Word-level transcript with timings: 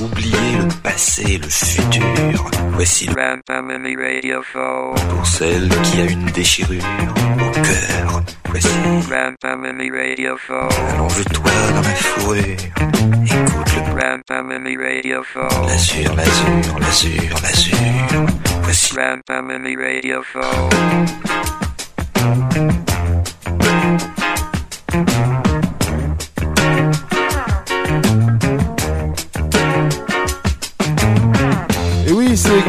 oublier 0.00 0.58
le 0.58 0.68
passé, 0.82 1.38
le 1.38 1.48
futur. 1.48 2.50
Voici 2.72 3.06
le 3.06 3.14
Grand 3.14 3.38
Family 3.46 3.96
Radio 3.96 4.42
Show. 4.42 4.94
pour 5.08 5.26
celle 5.26 5.68
qui 5.68 6.00
a 6.00 6.04
une 6.04 6.26
déchirure 6.26 6.82
au 7.38 7.50
cœur. 7.50 8.22
Voici 8.48 8.68
Grand 9.08 9.34
Family 9.42 9.90
Radio 9.90 10.36
Show. 10.46 10.68
allonge-toi 10.94 11.52
dans 11.74 11.82
ma 11.82 11.94
fourrure. 11.94 12.44
Écoute 13.24 13.72
le 13.76 13.82
Grand 13.94 14.20
Family 14.26 14.76
Radio 14.76 15.22
Show. 15.22 15.66
l'azur, 15.66 16.14
l'azur, 16.14 16.78
l'azur, 16.80 17.34
l'azur. 17.42 17.76
Voici 18.62 18.94
Grand 18.94 19.20
Family 19.26 19.76
Radio 19.76 20.22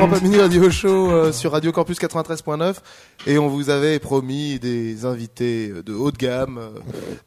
Grand 0.02 0.20
Mini 0.24 0.40
Radio 0.40 0.72
Show 0.72 1.12
euh, 1.12 1.32
sur 1.32 1.52
Radio 1.52 1.72
Campus 1.72 2.00
93.9 2.00 2.78
et 3.28 3.38
on 3.38 3.50
vous 3.50 3.70
avait 3.70 4.00
promis 4.00 4.58
des 4.58 5.06
invités 5.06 5.70
euh, 5.70 5.84
de 5.84 5.94
haut 5.94 6.10
de 6.10 6.18
gamme, 6.18 6.58
euh, 6.58 6.70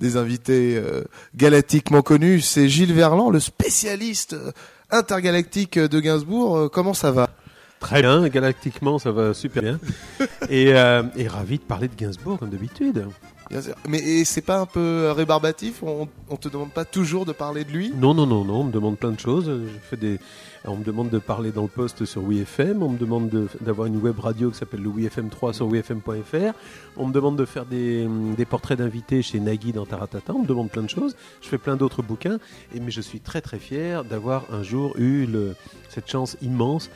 des 0.00 0.16
invités 0.16 0.76
euh, 0.76 1.04
galactiquement 1.36 2.02
connus. 2.02 2.40
C'est 2.40 2.68
Gilles 2.68 2.92
Verland, 2.92 3.30
le 3.30 3.38
spécialiste 3.38 4.32
euh, 4.32 4.50
intergalactique 4.90 5.78
de 5.78 6.00
Gainsbourg. 6.00 6.56
Euh, 6.56 6.68
Comment 6.68 6.94
ça 6.94 7.12
va? 7.12 7.30
Très 7.78 8.02
bien, 8.02 8.26
galactiquement 8.28 8.98
ça 8.98 9.12
va 9.12 9.34
super 9.34 9.62
bien. 9.62 9.78
et, 10.50 10.74
euh, 10.74 11.04
et 11.16 11.28
ravi 11.28 11.58
de 11.58 11.62
parler 11.62 11.86
de 11.86 11.94
Gainsbourg 11.94 12.40
comme 12.40 12.50
d'habitude. 12.50 13.06
Bien 13.50 13.60
sûr. 13.62 13.74
Mais 13.88 14.24
c'est 14.24 14.40
pas 14.42 14.58
un 14.60 14.66
peu 14.66 15.10
rébarbatif? 15.14 15.82
On, 15.82 16.08
on 16.30 16.36
te 16.36 16.48
demande 16.48 16.70
pas 16.72 16.84
toujours 16.84 17.24
de 17.26 17.32
parler 17.32 17.64
de 17.64 17.70
lui? 17.70 17.92
Non, 17.94 18.14
non, 18.14 18.26
non, 18.26 18.44
non, 18.44 18.60
on 18.60 18.64
me 18.64 18.72
demande 18.72 18.98
plein 18.98 19.12
de 19.12 19.20
choses. 19.20 19.46
Je 19.46 19.78
fais 19.88 19.96
des... 19.96 20.18
On 20.66 20.76
me 20.76 20.84
demande 20.84 21.10
de 21.10 21.18
parler 21.18 21.52
dans 21.52 21.60
le 21.62 21.68
poste 21.68 22.06
sur 22.06 22.22
WeFM, 22.22 22.82
on 22.82 22.88
me 22.88 22.96
demande 22.96 23.28
de- 23.28 23.48
d'avoir 23.60 23.86
une 23.86 23.98
web 23.98 24.18
radio 24.18 24.50
qui 24.50 24.56
s'appelle 24.56 24.80
le 24.80 24.88
WeFM 24.88 25.28
3 25.28 25.52
sur 25.52 25.66
wefm.fr, 25.66 26.54
on 26.96 27.06
me 27.06 27.12
demande 27.12 27.36
de 27.36 27.44
faire 27.44 27.66
des, 27.66 28.08
des 28.34 28.46
portraits 28.46 28.78
d'invités 28.78 29.20
chez 29.20 29.40
Nagui 29.40 29.72
dans 29.72 29.84
Taratata, 29.84 30.32
on 30.34 30.38
me 30.40 30.46
demande 30.46 30.70
plein 30.70 30.82
de 30.82 30.88
choses. 30.88 31.16
Je 31.42 31.48
fais 31.48 31.58
plein 31.58 31.76
d'autres 31.76 32.02
bouquins, 32.02 32.38
et, 32.74 32.80
mais 32.80 32.90
je 32.90 33.02
suis 33.02 33.20
très 33.20 33.42
très 33.42 33.58
fier 33.58 34.04
d'avoir 34.04 34.44
un 34.50 34.62
jour 34.62 34.94
eu 34.96 35.26
le- 35.26 35.54
cette 35.90 36.10
chance 36.10 36.38
immense 36.40 36.88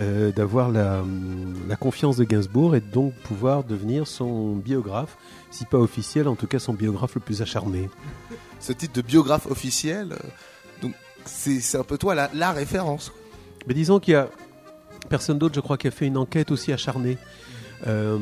euh, 0.00 0.32
d'avoir 0.32 0.70
la, 0.70 1.04
la 1.68 1.76
confiance 1.76 2.16
de 2.16 2.24
Gainsbourg 2.24 2.74
et 2.74 2.80
donc 2.80 3.14
pouvoir 3.22 3.62
devenir 3.62 4.06
son 4.06 4.56
biographe, 4.56 5.16
si 5.50 5.64
pas 5.64 5.78
officiel, 5.78 6.26
en 6.26 6.34
tout 6.34 6.46
cas 6.46 6.58
son 6.58 6.74
biographe 6.74 7.14
le 7.14 7.20
plus 7.20 7.42
acharné. 7.42 7.88
Ce 8.58 8.72
titre 8.72 8.94
de 8.94 9.02
biographe 9.02 9.46
officiel, 9.46 10.12
euh, 10.12 10.16
donc 10.82 10.94
c'est 11.24 11.76
un 11.76 11.84
peu 11.84 11.96
toi 11.96 12.14
la, 12.14 12.30
la 12.34 12.52
référence. 12.52 13.12
Mais 13.66 13.74
disons 13.74 14.00
qu'il 14.00 14.14
y 14.14 14.16
a 14.16 14.28
personne 15.08 15.38
d'autre, 15.38 15.54
je 15.54 15.60
crois, 15.60 15.78
qui 15.78 15.86
a 15.86 15.90
fait 15.90 16.06
une 16.06 16.16
enquête 16.16 16.50
aussi 16.50 16.72
acharnée. 16.72 17.18
Euh, 17.86 18.18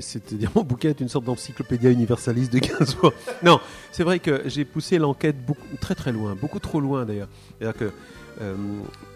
c'est-à-dire 0.00 0.50
mon 0.56 0.62
bouquin 0.62 0.90
est 0.90 1.00
une 1.00 1.08
sorte 1.08 1.24
d'encyclopédia 1.24 1.90
universaliste 1.90 2.52
de 2.52 2.58
Gainsbourg. 2.58 3.12
Non, 3.42 3.60
c'est 3.90 4.04
vrai 4.04 4.18
que 4.18 4.42
j'ai 4.46 4.64
poussé 4.64 4.98
l'enquête 4.98 5.36
très 5.80 5.94
très 5.94 6.12
loin, 6.12 6.34
beaucoup 6.34 6.58
trop 6.58 6.80
loin 6.80 7.04
d'ailleurs. 7.04 7.28
C'est-à-dire 7.58 7.78
que 7.78 7.92
euh, 8.40 8.54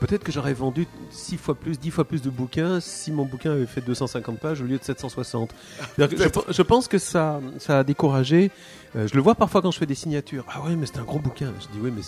peut-être 0.00 0.22
que 0.25 0.31
j'aurais 0.31 0.53
vendu 0.53 0.86
6 1.11 1.36
fois 1.39 1.55
plus, 1.55 1.78
10 1.78 1.91
fois 1.91 2.05
plus 2.05 2.22
de 2.22 2.31
bouquins 2.31 2.81
si 2.81 3.11
mon 3.11 3.25
bouquin 3.25 3.53
avait 3.53 3.67
fait 3.67 3.81
250 3.81 4.39
pages 4.39 4.61
au 4.61 4.64
lieu 4.64 4.78
de 4.78 4.84
760. 4.84 5.55
C'est-à-dire 5.97 6.19
que 6.19 6.41
je, 6.48 6.53
je 6.53 6.62
pense 6.62 6.86
que 6.89 6.98
ça, 6.98 7.41
ça 7.59 7.78
a 7.78 7.84
découragé. 7.84 8.50
euh, 8.94 9.06
je 9.09 9.14
le 9.14 9.20
vois 9.22 9.34
parfois 9.34 9.62
quand 9.62 9.70
je 9.70 9.78
fais 9.78 9.87
des 9.87 9.94
signatures. 9.94 10.44
Ah 10.48 10.62
ouais, 10.64 10.77
mais 10.77 10.87
c'est 10.87 10.98
un 10.98 11.05
gros 11.05 11.19
bouquin. 11.19 11.53
Je 11.61 11.67
dis 11.69 11.78
oui, 11.81 11.91
mais 11.94 12.03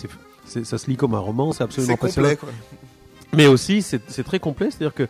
c'est, 0.45 0.63
ça 0.65 0.77
se 0.77 0.87
lit 0.89 0.95
comme 0.97 1.15
un 1.15 1.19
roman, 1.19 1.51
c'est 1.51 1.63
absolument 1.63 1.97
passionnant. 1.97 2.29
complet 2.29 2.37
quoi. 2.37 2.49
Mais 3.33 3.47
aussi, 3.47 3.81
c'est 3.81 4.01
c'est 4.09 4.23
très 4.23 4.39
complet, 4.39 4.69
c'est-à-dire 4.71 4.93
que 4.93 5.07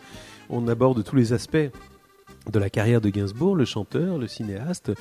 on 0.48 0.66
aborde 0.68 1.02
tous 1.04 1.16
les 1.16 1.32
aspects 1.32 1.56
de 2.50 2.58
la 2.58 2.70
carrière 2.70 3.00
de 3.00 3.10
Gainsbourg, 3.10 3.54
le 3.54 3.64
chanteur, 3.64 4.18
le 4.18 4.26
cinéaste, 4.26 4.92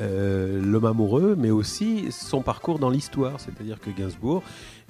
euh, 0.00 0.60
l'homme 0.62 0.86
amoureux, 0.86 1.34
mais 1.38 1.50
aussi 1.50 2.06
son 2.10 2.42
parcours 2.42 2.78
dans 2.78 2.90
l'histoire. 2.90 3.38
C'est-à-dire 3.38 3.80
que 3.80 3.90
Gainsbourg 3.90 4.42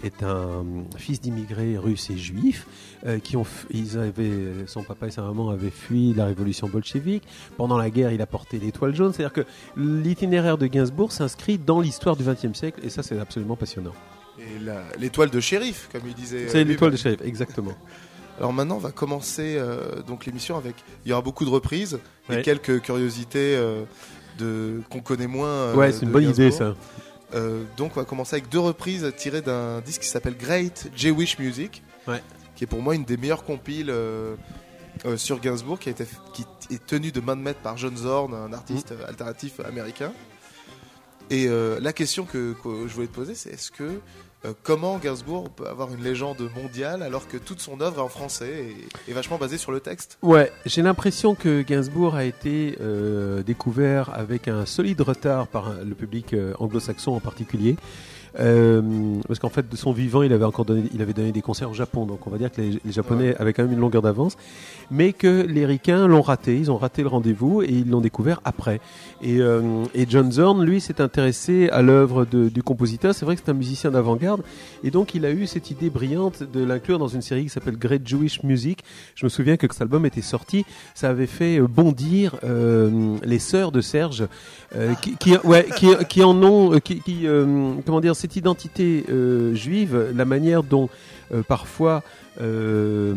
est 0.02 0.22
un 0.22 0.64
fils 0.96 1.20
d'immigrés 1.20 1.76
russes 1.76 2.10
et 2.10 2.16
juifs 2.16 2.66
euh, 3.06 3.18
qui 3.18 3.36
ont, 3.36 3.46
ils 3.70 3.98
avaient, 3.98 4.66
son 4.66 4.82
papa 4.82 5.08
et 5.08 5.10
sa 5.10 5.22
maman 5.22 5.50
avaient 5.50 5.70
fui 5.70 6.14
la 6.14 6.26
révolution 6.26 6.68
bolchevique. 6.68 7.24
Pendant 7.56 7.76
la 7.76 7.90
guerre, 7.90 8.12
il 8.12 8.22
a 8.22 8.26
porté 8.26 8.58
l'étoile 8.58 8.94
jaune. 8.94 9.12
C'est-à-dire 9.12 9.32
que 9.32 9.46
l'itinéraire 9.76 10.58
de 10.58 10.66
Gainsbourg 10.66 11.12
s'inscrit 11.12 11.58
dans 11.58 11.80
l'histoire 11.80 12.16
du 12.16 12.24
XXe 12.24 12.56
siècle, 12.56 12.80
et 12.82 12.90
ça, 12.90 13.02
c'est 13.02 13.18
absolument 13.18 13.56
passionnant. 13.56 13.94
Et 14.38 14.98
l'étoile 14.98 15.30
de 15.30 15.40
shérif, 15.40 15.88
comme 15.90 16.02
il 16.06 16.14
disait. 16.14 16.48
C'est 16.48 16.60
euh, 16.60 16.64
l'étoile 16.64 16.92
de 16.92 16.96
shérif, 16.96 17.20
exactement. 17.22 17.72
Alors 18.38 18.52
maintenant, 18.52 18.76
on 18.76 18.80
va 18.80 18.92
commencer 18.92 19.56
euh, 19.58 20.02
donc 20.06 20.26
l'émission 20.26 20.56
avec. 20.56 20.74
Il 21.04 21.08
y 21.10 21.12
aura 21.12 21.22
beaucoup 21.22 21.44
de 21.44 21.50
reprises 21.50 21.98
et 22.28 22.32
Ouais. 22.36 22.42
quelques 22.42 22.82
curiosités 22.82 23.56
euh, 23.56 23.84
de 24.38 24.82
qu'on 24.90 25.00
connaît 25.00 25.26
moins. 25.26 25.48
euh, 25.48 25.74
ouais, 25.74 25.92
c'est 25.92 26.02
une 26.04 26.10
bonne 26.12 26.28
idée, 26.28 26.50
ça. 26.50 26.74
Donc 27.76 27.92
on 27.96 28.00
va 28.00 28.04
commencer 28.04 28.36
avec 28.36 28.48
deux 28.48 28.58
reprises 28.60 29.10
tirées 29.16 29.42
d'un 29.42 29.80
disque 29.80 30.02
qui 30.02 30.08
s'appelle 30.08 30.36
Great 30.36 30.90
Jewish 30.94 31.38
Music, 31.38 31.82
Ouais. 32.06 32.22
qui 32.54 32.64
est 32.64 32.66
pour 32.66 32.82
moi 32.82 32.94
une 32.94 33.04
des 33.04 33.16
meilleures 33.16 33.44
compiles 33.44 33.92
sur 35.16 35.40
Gainsbourg, 35.40 35.78
qui, 35.78 35.88
a 35.88 35.92
été, 35.92 36.04
qui 36.32 36.44
est 36.70 36.86
tenue 36.86 37.12
de 37.12 37.20
main 37.20 37.36
de 37.36 37.42
maître 37.42 37.60
par 37.60 37.76
John 37.76 37.96
Zorn, 37.96 38.32
un 38.34 38.52
artiste 38.52 38.92
Mm. 38.92 39.04
alternatif 39.08 39.60
américain. 39.60 40.12
Et 41.30 41.48
la 41.80 41.92
question 41.92 42.24
que, 42.24 42.54
que 42.62 42.86
je 42.86 42.94
voulais 42.94 43.06
te 43.08 43.14
poser, 43.14 43.34
c'est 43.34 43.50
est-ce 43.50 43.70
que 43.70 44.00
comment 44.62 44.98
Gainsbourg 44.98 45.50
peut 45.50 45.66
avoir 45.66 45.92
une 45.92 46.02
légende 46.02 46.48
mondiale 46.54 47.02
alors 47.02 47.28
que 47.28 47.36
toute 47.36 47.60
son 47.60 47.80
œuvre 47.80 48.02
en 48.02 48.08
français 48.08 48.66
et 49.06 49.10
est 49.10 49.14
vachement 49.14 49.38
basée 49.38 49.58
sur 49.58 49.72
le 49.72 49.80
texte? 49.80 50.18
Ouais, 50.22 50.52
j'ai 50.64 50.82
l'impression 50.82 51.34
que 51.34 51.62
Gainsbourg 51.62 52.14
a 52.14 52.24
été 52.24 52.76
euh, 52.80 53.42
découvert 53.42 54.10
avec 54.14 54.48
un 54.48 54.66
solide 54.66 55.00
retard 55.00 55.46
par 55.46 55.74
le 55.84 55.94
public 55.94 56.32
euh, 56.32 56.54
anglo-saxon 56.58 57.12
en 57.12 57.20
particulier. 57.20 57.76
Euh, 58.38 58.82
parce 59.26 59.38
qu'en 59.38 59.48
fait, 59.48 59.68
de 59.68 59.76
son 59.76 59.92
vivant, 59.92 60.22
il 60.22 60.32
avait 60.32 60.44
encore 60.44 60.64
donné, 60.64 60.84
il 60.94 61.00
avait 61.00 61.12
donné 61.12 61.32
des 61.32 61.42
concerts 61.42 61.70
au 61.70 61.74
Japon, 61.74 62.06
donc 62.06 62.26
on 62.26 62.30
va 62.30 62.38
dire 62.38 62.52
que 62.52 62.60
les, 62.60 62.80
les 62.84 62.92
Japonais 62.92 63.34
avaient 63.36 63.52
quand 63.52 63.62
même 63.62 63.72
une 63.72 63.80
longueur 63.80 64.02
d'avance, 64.02 64.36
mais 64.90 65.12
que 65.12 65.46
les 65.46 65.64
Ricains 65.64 66.06
l'ont 66.06 66.22
raté, 66.22 66.56
ils 66.56 66.70
ont 66.70 66.76
raté 66.76 67.02
le 67.02 67.08
rendez-vous 67.08 67.62
et 67.62 67.70
ils 67.70 67.88
l'ont 67.88 68.00
découvert 68.00 68.40
après. 68.44 68.80
Et, 69.22 69.40
euh, 69.40 69.84
et 69.94 70.06
John 70.08 70.30
Zorn, 70.30 70.62
lui, 70.62 70.80
s'est 70.80 71.00
intéressé 71.00 71.68
à 71.70 71.82
l'œuvre 71.82 72.26
du 72.26 72.62
compositeur. 72.62 73.14
C'est 73.14 73.24
vrai 73.24 73.36
que 73.36 73.42
c'est 73.44 73.50
un 73.50 73.54
musicien 73.54 73.90
d'avant-garde, 73.90 74.42
et 74.84 74.90
donc 74.90 75.14
il 75.14 75.24
a 75.24 75.30
eu 75.30 75.46
cette 75.46 75.70
idée 75.70 75.90
brillante 75.90 76.42
de 76.42 76.62
l'inclure 76.62 76.98
dans 76.98 77.08
une 77.08 77.22
série 77.22 77.44
qui 77.44 77.48
s'appelle 77.50 77.78
Great 77.78 78.06
Jewish 78.06 78.42
Music. 78.42 78.80
Je 79.14 79.24
me 79.24 79.28
souviens 79.30 79.56
que 79.56 79.66
cet 79.70 79.82
album 79.82 80.04
était 80.06 80.22
sorti, 80.22 80.64
ça 80.94 81.08
avait 81.08 81.26
fait 81.26 81.58
euh, 81.58 81.66
bondir 81.66 82.36
euh, 82.44 83.16
les 83.24 83.38
sœurs 83.38 83.72
de 83.72 83.80
Serge, 83.80 84.26
euh, 84.74 84.94
qui, 85.00 85.16
qui, 85.16 85.36
ouais, 85.44 85.66
qui, 85.76 85.88
qui 86.08 86.22
en 86.22 86.42
ont, 86.42 86.74
euh, 86.74 86.78
qui, 86.80 87.00
qui, 87.00 87.26
euh, 87.26 87.72
comment 87.84 88.00
dire, 88.00 88.16
cette 88.26 88.34
identité 88.34 89.04
euh, 89.08 89.54
juive, 89.54 90.10
la 90.12 90.24
manière 90.24 90.64
dont 90.64 90.88
euh, 91.32 91.44
parfois 91.44 92.02
euh, 92.40 93.14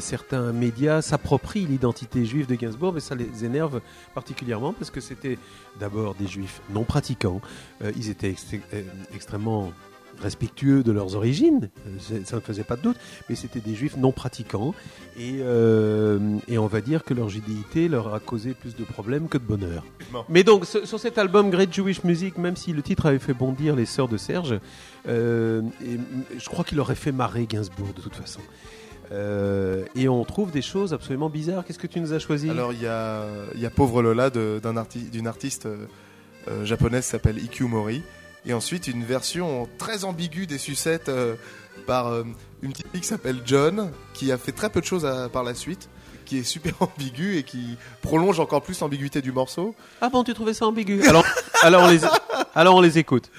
certains 0.00 0.52
médias 0.52 1.00
s'approprient 1.00 1.64
l'identité 1.64 2.24
juive 2.24 2.48
de 2.48 2.56
Gainsbourg, 2.56 2.92
mais 2.92 2.98
ça 2.98 3.14
les 3.14 3.44
énerve 3.44 3.80
particulièrement 4.16 4.72
parce 4.72 4.90
que 4.90 5.00
c'était 5.00 5.38
d'abord 5.78 6.16
des 6.16 6.26
juifs 6.26 6.60
non 6.74 6.82
pratiquants, 6.82 7.40
ils 7.96 8.10
étaient 8.10 8.30
ex- 8.30 8.46
extrêmement 9.14 9.70
respectueux 10.20 10.82
de 10.82 10.92
leurs 10.92 11.16
origines, 11.16 11.70
euh, 11.86 12.20
ça 12.24 12.36
ne 12.36 12.40
faisait 12.40 12.64
pas 12.64 12.76
de 12.76 12.82
doute, 12.82 12.96
mais 13.28 13.34
c'était 13.34 13.60
des 13.60 13.74
juifs 13.74 13.96
non 13.96 14.12
pratiquants 14.12 14.74
et, 15.18 15.38
euh, 15.40 16.18
et 16.48 16.58
on 16.58 16.66
va 16.66 16.80
dire 16.80 17.02
que 17.04 17.12
leur 17.14 17.28
judéité 17.28 17.88
leur 17.88 18.14
a 18.14 18.20
causé 18.20 18.54
plus 18.54 18.76
de 18.76 18.84
problèmes 18.84 19.28
que 19.28 19.38
de 19.38 19.42
bonheur. 19.44 19.84
Bon. 20.12 20.24
Mais 20.28 20.44
donc 20.44 20.64
ce- 20.64 20.84
sur 20.86 21.00
cet 21.00 21.18
album 21.18 21.50
Great 21.50 21.72
Jewish 21.74 22.04
Music, 22.04 22.38
même 22.38 22.56
si 22.56 22.72
le 22.72 22.82
titre 22.82 23.06
avait 23.06 23.18
fait 23.18 23.34
bondir 23.34 23.74
les 23.74 23.86
sœurs 23.86 24.08
de 24.08 24.16
Serge, 24.16 24.58
euh, 25.08 25.62
et, 25.84 25.98
je 26.38 26.48
crois 26.48 26.64
qu'il 26.64 26.78
aurait 26.78 26.94
fait 26.94 27.12
marrer 27.12 27.46
Gainsbourg 27.46 27.92
de 27.96 28.00
toute 28.00 28.14
façon. 28.14 28.40
Euh, 29.10 29.84
et 29.96 30.08
on 30.08 30.24
trouve 30.24 30.50
des 30.52 30.62
choses 30.62 30.94
absolument 30.94 31.28
bizarres. 31.28 31.64
Qu'est-ce 31.64 31.78
que 31.78 31.86
tu 31.86 32.00
nous 32.00 32.12
as 32.12 32.18
choisi? 32.18 32.48
Alors 32.48 32.72
il 32.72 32.80
y 32.80 32.86
a, 32.86 33.26
il 33.54 33.60
y 33.60 33.66
a 33.66 33.70
Pauvre 33.70 34.02
Lola 34.02 34.30
arti- 34.30 35.10
d'une 35.10 35.26
artiste 35.26 35.68
japonaise 36.64 37.04
qui 37.04 37.10
s'appelle 37.10 37.38
Ikkyu 37.38 37.66
Mori. 37.66 38.02
Et 38.46 38.52
ensuite 38.54 38.88
une 38.88 39.04
version 39.04 39.68
très 39.78 40.04
ambiguë 40.04 40.46
des 40.46 40.58
sucettes 40.58 41.08
euh, 41.08 41.34
par 41.86 42.08
euh, 42.08 42.24
une 42.62 42.72
petite 42.72 42.88
fille 42.90 43.00
qui 43.00 43.06
s'appelle 43.06 43.40
John, 43.44 43.90
qui 44.14 44.32
a 44.32 44.38
fait 44.38 44.52
très 44.52 44.68
peu 44.70 44.80
de 44.80 44.86
choses 44.86 45.06
à- 45.06 45.28
par 45.28 45.44
la 45.44 45.54
suite, 45.54 45.88
qui 46.24 46.38
est 46.38 46.42
super 46.42 46.74
ambiguë 46.80 47.36
et 47.38 47.42
qui 47.44 47.76
prolonge 48.00 48.40
encore 48.40 48.62
plus 48.62 48.80
l'ambiguïté 48.80 49.22
du 49.22 49.30
morceau. 49.32 49.74
Ah 50.00 50.08
bon, 50.08 50.24
tu 50.24 50.34
trouvais 50.34 50.54
ça 50.54 50.66
ambigu 50.66 51.02
alors, 51.08 51.24
alors 52.54 52.76
on 52.76 52.80
les 52.80 52.98
écoute. 52.98 53.30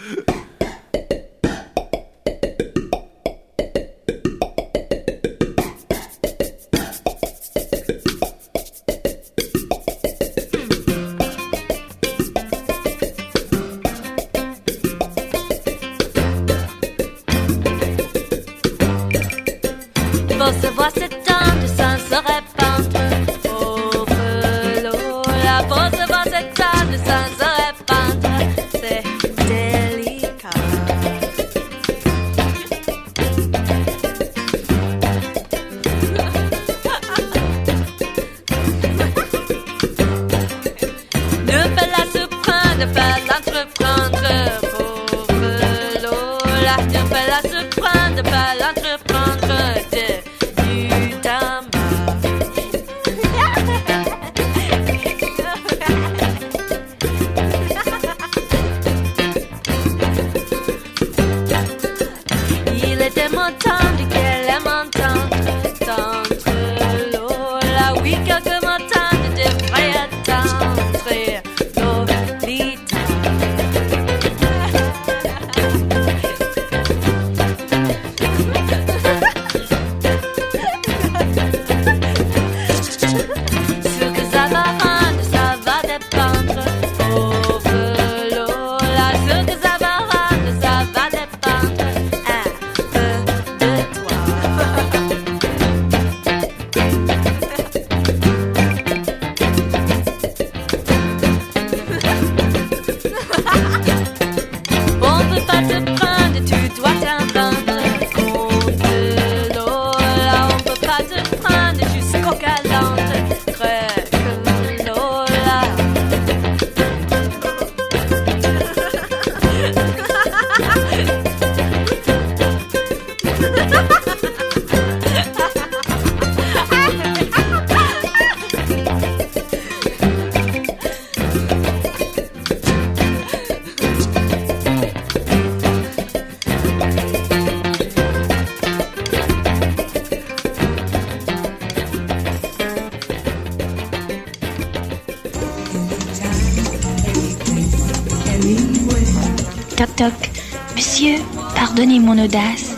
donné 151.83 151.99
mon 151.99 152.17
audace, 152.17 152.77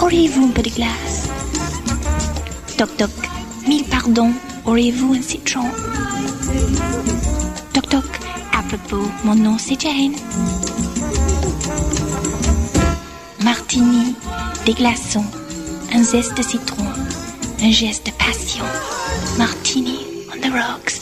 auriez-vous 0.00 0.46
un 0.46 0.48
peu 0.48 0.62
de 0.62 0.70
glace? 0.70 1.28
Toc 2.76 2.96
toc, 2.96 3.10
mille 3.68 3.84
pardons, 3.84 4.32
auriez-vous 4.64 5.14
un 5.14 5.22
citron? 5.22 5.68
Toc 7.72 7.88
toc, 7.88 8.10
à 8.52 8.60
propos, 8.64 9.08
mon 9.22 9.36
nom 9.36 9.56
c'est 9.56 9.80
Jane. 9.80 10.16
Martini, 13.44 14.16
des 14.66 14.74
glaçons, 14.74 15.26
un 15.94 16.02
zeste 16.02 16.36
de 16.36 16.42
citron, 16.42 16.86
un 17.62 17.70
geste 17.70 18.06
de 18.06 18.12
passion. 18.12 18.64
Martini 19.38 20.00
on 20.34 20.40
the 20.40 20.52
rocks. 20.52 20.99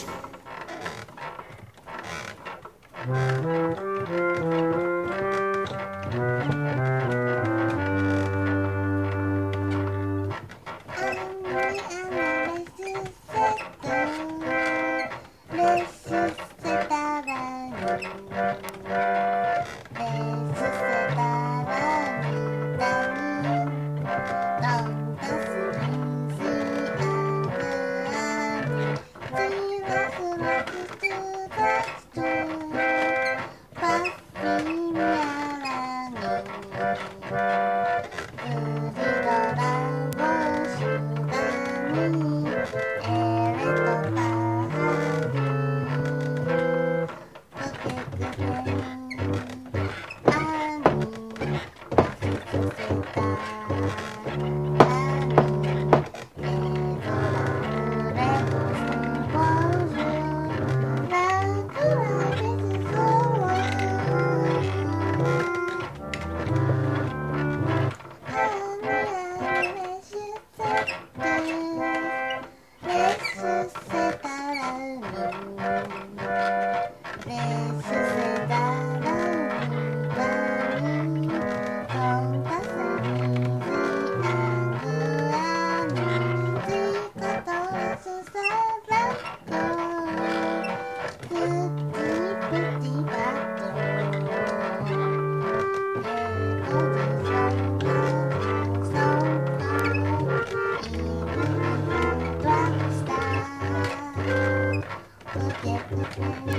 Mommy, 106.19 106.49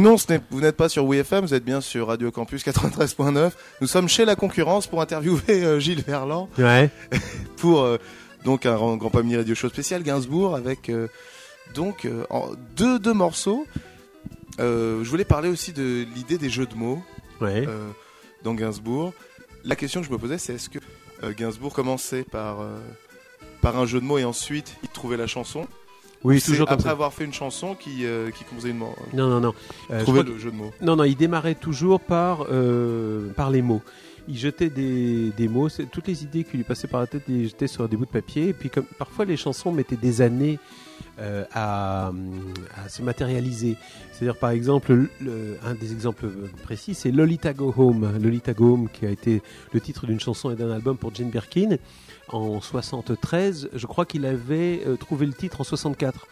Non, 0.00 0.16
ce 0.16 0.40
vous 0.50 0.62
n'êtes 0.62 0.78
pas 0.78 0.88
sur 0.88 1.04
WeFM, 1.04 1.44
vous 1.44 1.52
êtes 1.52 1.64
bien 1.64 1.82
sur 1.82 2.06
Radio 2.06 2.30
Campus 2.30 2.64
93.9. 2.64 3.50
Nous 3.82 3.86
sommes 3.86 4.08
chez 4.08 4.24
la 4.24 4.34
concurrence 4.34 4.86
pour 4.86 5.02
interviewer 5.02 5.42
euh, 5.50 5.78
Gilles 5.78 6.00
Verland 6.00 6.48
Ouais. 6.56 6.88
pour 7.58 7.82
euh, 7.82 7.98
donc 8.46 8.64
un 8.64 8.76
grand, 8.76 8.96
grand 8.96 9.10
Radio 9.12 9.54
Show 9.54 9.68
spécial 9.68 10.02
Gainsbourg 10.02 10.56
avec 10.56 10.88
euh, 10.88 11.08
donc 11.74 12.08
en 12.30 12.52
deux, 12.76 12.98
deux 12.98 13.12
morceaux. 13.12 13.66
Je 14.58 15.04
voulais 15.06 15.26
parler 15.26 15.50
aussi 15.50 15.74
de 15.74 16.06
l'idée 16.14 16.38
des 16.38 16.48
jeux 16.48 16.66
de 16.66 16.74
mots 16.76 17.02
Ouais. 17.42 17.66
dans 18.42 18.54
Gainsbourg. 18.54 19.12
La 19.64 19.76
question 19.76 20.00
que 20.00 20.06
je 20.06 20.12
me 20.12 20.16
posais, 20.18 20.38
c'est 20.38 20.54
est-ce 20.54 20.70
que 20.70 20.78
Gainsbourg 21.32 21.74
commençait 21.74 22.22
par, 22.22 22.64
par 23.60 23.78
un 23.78 23.84
jeu 23.84 24.00
de 24.00 24.06
mots 24.06 24.16
et 24.16 24.24
ensuite 24.24 24.76
il 24.82 24.88
trouvait 24.88 25.18
la 25.18 25.26
chanson? 25.26 25.68
Oui, 26.24 26.40
C'est 26.40 26.60
après 26.60 26.78
ça. 26.80 26.90
avoir 26.90 27.12
fait 27.12 27.24
une 27.24 27.32
chanson 27.32 27.74
qui, 27.74 28.04
euh, 28.04 28.30
qui 28.30 28.44
composait 28.44 28.70
une 28.70 28.78
mo- 28.78 28.94
Non, 29.14 29.28
non, 29.28 29.40
non. 29.40 29.54
Euh, 29.90 30.00
je 30.00 30.04
crois 30.04 30.22
le 30.22 30.38
jeu 30.38 30.50
de 30.50 30.56
mots. 30.56 30.72
Non, 30.82 30.96
non, 30.96 31.04
il 31.04 31.16
démarrait 31.16 31.54
toujours 31.54 32.00
par, 32.00 32.46
euh, 32.50 33.30
par 33.32 33.50
les 33.50 33.62
mots. 33.62 33.82
Il 34.28 34.36
jetait 34.36 34.68
des, 34.70 35.30
des 35.36 35.48
mots, 35.48 35.68
toutes 35.90 36.06
les 36.06 36.22
idées 36.22 36.44
qui 36.44 36.56
lui 36.58 36.62
passaient 36.64 36.86
par 36.88 37.00
la 37.00 37.06
tête, 37.06 37.22
il 37.28 37.38
les 37.38 37.44
jetait 37.48 37.66
sur 37.66 37.88
des 37.88 37.96
bouts 37.96 38.04
de 38.04 38.10
papier. 38.10 38.48
Et 38.48 38.52
puis, 38.52 38.68
comme, 38.70 38.84
parfois, 38.98 39.24
les 39.24 39.36
chansons 39.36 39.72
mettaient 39.72 39.96
des 39.96 40.20
années 40.20 40.58
euh, 41.18 41.44
à, 41.52 42.12
à 42.76 42.88
se 42.88 43.02
matérialiser. 43.02 43.76
C'est-à-dire, 44.12 44.36
par 44.38 44.50
exemple, 44.50 44.92
le- 44.92 45.10
le- 45.20 45.56
un 45.64 45.74
des 45.74 45.92
exemples 45.92 46.26
précis, 46.62 46.94
c'est 46.94 47.10
Lolita 47.10 47.54
Go 47.54 47.74
Home. 47.76 48.12
Lolita 48.22 48.52
Go 48.52 48.74
Home, 48.74 48.88
qui 48.92 49.06
a 49.06 49.10
été 49.10 49.42
le 49.72 49.80
titre 49.80 50.06
d'une 50.06 50.20
chanson 50.20 50.50
et 50.50 50.54
d'un 50.54 50.70
album 50.70 50.96
pour 50.96 51.14
Jane 51.14 51.30
Birkin 51.30 51.76
en 52.34 52.60
73. 52.60 53.70
Je 53.72 53.86
crois 53.86 54.04
qu'il 54.06 54.26
avait 54.26 54.82
euh, 54.86 54.96
trouvé 54.96 55.26
le 55.26 55.32
titre 55.32 55.60
en 55.60 55.64
64. 55.64 56.26